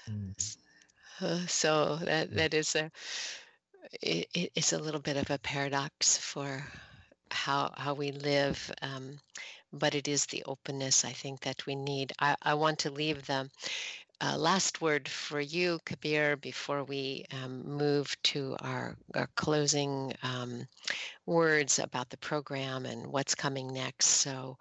Mm. 0.09 0.35
uh, 1.21 1.47
so 1.47 1.97
that 2.05 2.35
that 2.35 2.55
is 2.55 2.75
a 2.75 2.91
it, 4.03 4.29
it- 4.35 4.53
it's 4.55 4.73
a 4.73 4.79
little 4.79 5.01
bit 5.01 5.17
of 5.17 5.31
a 5.31 5.39
paradox 5.39 6.17
for 6.19 6.65
how 7.31 7.71
how 7.77 7.95
we 7.95 8.13
live 8.13 8.71
um, 8.83 9.19
but 9.73 9.95
it 9.95 10.09
is 10.09 10.27
the 10.27 10.43
openness 10.47 11.05
i 11.05 11.13
think 11.13 11.41
that 11.41 11.67
we 11.67 11.75
need. 11.75 12.13
I, 12.19 12.37
I 12.43 12.55
want 12.55 12.81
to 12.81 12.91
leave 12.91 13.27
the 13.27 13.51
uh, 14.21 14.37
last 14.39 14.81
word 14.81 15.09
for 15.09 15.41
you 15.41 15.79
kabir 15.85 16.37
before 16.37 16.85
we 16.85 17.25
um, 17.33 17.63
move 17.69 18.15
to 18.23 18.57
our, 18.61 18.97
our 19.15 19.29
closing 19.37 20.13
um, 20.23 20.67
words 21.27 21.79
about 21.79 22.11
the 22.11 22.19
program 22.19 22.87
and 22.87 23.07
what's 23.13 23.35
coming 23.35 23.69
next 23.73 24.07
so 24.07 24.57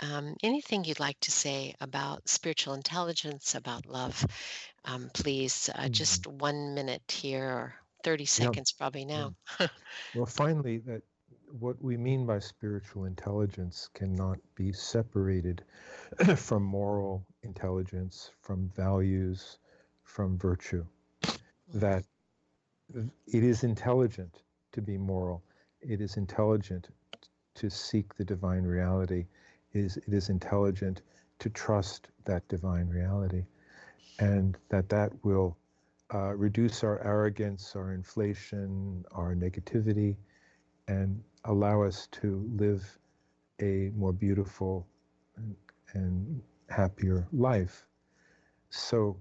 um, 0.00 0.36
anything 0.42 0.84
you'd 0.84 1.00
like 1.00 1.20
to 1.20 1.30
say 1.32 1.74
about 1.80 2.28
spiritual 2.28 2.74
intelligence, 2.74 3.54
about 3.54 3.86
love, 3.86 4.26
um, 4.84 5.10
please, 5.14 5.70
uh, 5.74 5.88
Mhm. 5.88 5.88
just 5.90 6.26
one 6.26 6.74
minute 6.74 7.02
here 7.10 7.48
or 7.50 7.74
30 8.04 8.26
Yeah. 8.36 8.54
seconds 8.54 8.72
probably 8.72 9.04
now. 9.04 9.32
Well, 10.12 10.26
finally, 10.26 10.78
that 10.80 11.02
what 11.52 11.82
we 11.82 11.96
mean 11.96 12.26
by 12.26 12.38
spiritual 12.38 13.04
intelligence 13.04 13.88
cannot 13.94 14.38
be 14.54 14.72
separated 14.72 15.64
from 16.36 16.62
moral 16.62 17.24
intelligence, 17.42 18.30
from 18.40 18.70
values, 18.76 19.58
from 20.02 20.38
virtue. 20.38 20.84
That 21.74 22.04
it 23.26 23.44
is 23.44 23.64
intelligent 23.64 24.42
to 24.72 24.80
be 24.80 24.96
moral. 24.96 25.42
It 25.80 26.00
is 26.00 26.16
intelligent 26.16 26.88
to 27.56 27.70
seek 27.70 28.14
the 28.14 28.24
divine 28.24 28.64
reality. 28.64 29.26
It 29.72 29.84
is, 29.84 29.96
it 29.96 30.12
is 30.12 30.28
intelligent 30.30 31.02
to 31.40 31.50
trust 31.50 32.08
that 32.24 32.46
divine 32.48 32.88
reality, 32.88 33.44
and 34.18 34.56
that 34.70 34.88
that 34.88 35.12
will 35.24 35.56
uh, 36.12 36.34
reduce 36.34 36.82
our 36.82 37.02
arrogance, 37.04 37.74
our 37.76 37.92
inflation, 37.92 39.04
our 39.12 39.34
negativity, 39.34 40.16
and 40.88 41.22
allow 41.44 41.82
us 41.82 42.08
to 42.12 42.48
live 42.56 42.98
a 43.60 43.90
more 43.96 44.12
beautiful 44.12 44.86
and, 45.36 45.56
and 45.94 46.42
happier 46.68 47.26
life. 47.32 47.86
So 48.70 49.16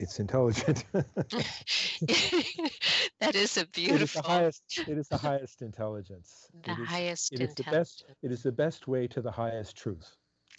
it's 0.00 0.20
intelligent. 0.20 0.84
that 3.20 3.34
is 3.34 3.56
a 3.58 3.66
beautiful. 3.66 3.94
It 3.96 4.02
is 4.02 4.12
the 4.12 4.22
highest. 4.22 4.62
It 4.86 4.98
is 4.98 5.08
the 5.08 5.18
highest 5.18 5.62
intelligence. 5.62 6.50
the 6.64 6.72
it 6.72 6.78
is, 6.78 6.88
highest 6.88 7.32
it 7.32 7.40
is 7.42 7.54
the 7.54 7.64
best. 7.64 8.04
It 8.22 8.32
is 8.32 8.42
the 8.42 8.52
best 8.52 8.88
way 8.88 9.06
to 9.08 9.22
the 9.22 9.32
highest 9.32 9.76
truth. 9.76 10.16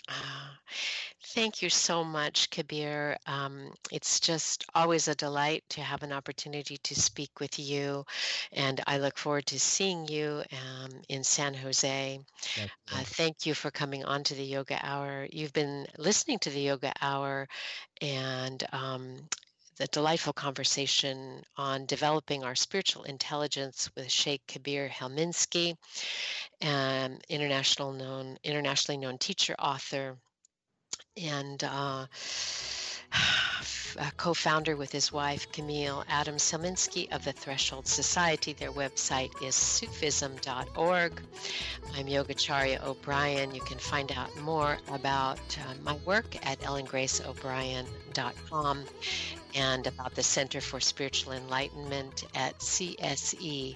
Ah, 0.09 0.59
thank 1.33 1.61
you 1.63 1.69
so 1.69 2.03
much, 2.03 2.49
Kabir. 2.51 3.17
Um, 3.25 3.71
it's 3.91 4.19
just 4.19 4.65
always 4.75 5.07
a 5.07 5.15
delight 5.15 5.63
to 5.69 5.81
have 5.81 6.03
an 6.03 6.11
opportunity 6.11 6.77
to 6.77 6.95
speak 6.95 7.39
with 7.39 7.57
you, 7.57 8.05
and 8.51 8.79
I 8.85 8.99
look 8.99 9.17
forward 9.17 9.47
to 9.47 9.59
seeing 9.59 10.07
you 10.07 10.43
um, 10.51 10.91
in 11.09 11.23
San 11.23 11.55
Jose. 11.55 12.19
Uh, 12.91 13.03
thank 13.03 13.45
you 13.45 13.55
for 13.55 13.71
coming 13.71 14.05
on 14.05 14.23
to 14.25 14.35
the 14.35 14.43
Yoga 14.43 14.79
Hour. 14.83 15.27
You've 15.31 15.53
been 15.53 15.87
listening 15.97 16.37
to 16.39 16.51
the 16.51 16.61
Yoga 16.61 16.93
Hour 17.01 17.47
and 17.99 18.63
um, 18.71 19.15
the 19.77 19.87
delightful 19.87 20.33
conversation 20.33 21.43
on 21.57 21.87
developing 21.87 22.43
our 22.43 22.55
spiritual 22.55 23.03
intelligence 23.03 23.89
with 23.95 24.11
Sheikh 24.11 24.41
Kabir 24.47 24.87
Helminski, 24.87 25.75
an 26.61 27.19
international 27.27 27.91
known, 27.91 28.37
internationally 28.43 28.99
known 28.99 29.17
teacher, 29.17 29.55
author, 29.57 30.15
and 31.21 31.63
uh, 31.63 32.07
a 33.99 34.11
co-founder 34.17 34.75
with 34.75 34.91
his 34.91 35.11
wife 35.11 35.51
Camille 35.51 36.03
Adams 36.09 36.51
Helminski 36.51 37.13
of 37.13 37.23
the 37.23 37.31
Threshold 37.31 37.85
Society. 37.87 38.53
Their 38.53 38.71
website 38.71 39.29
is 39.43 39.53
sufism.org. 39.55 41.21
I'm 41.95 42.07
Yogacharya 42.07 42.83
O'Brian. 42.83 43.53
You 43.53 43.61
can 43.61 43.77
find 43.77 44.11
out 44.11 44.35
more 44.39 44.79
about 44.91 45.37
uh, 45.59 45.75
my 45.83 45.93
work 46.05 46.35
at 46.45 46.59
ellengraceobrian.com 46.61 48.85
and 49.55 49.85
about 49.85 50.15
the 50.15 50.23
Center 50.23 50.61
for 50.61 50.79
Spiritual 50.79 51.33
Enlightenment 51.33 52.23
at 52.33 52.57
csecenter.org. 52.57 53.75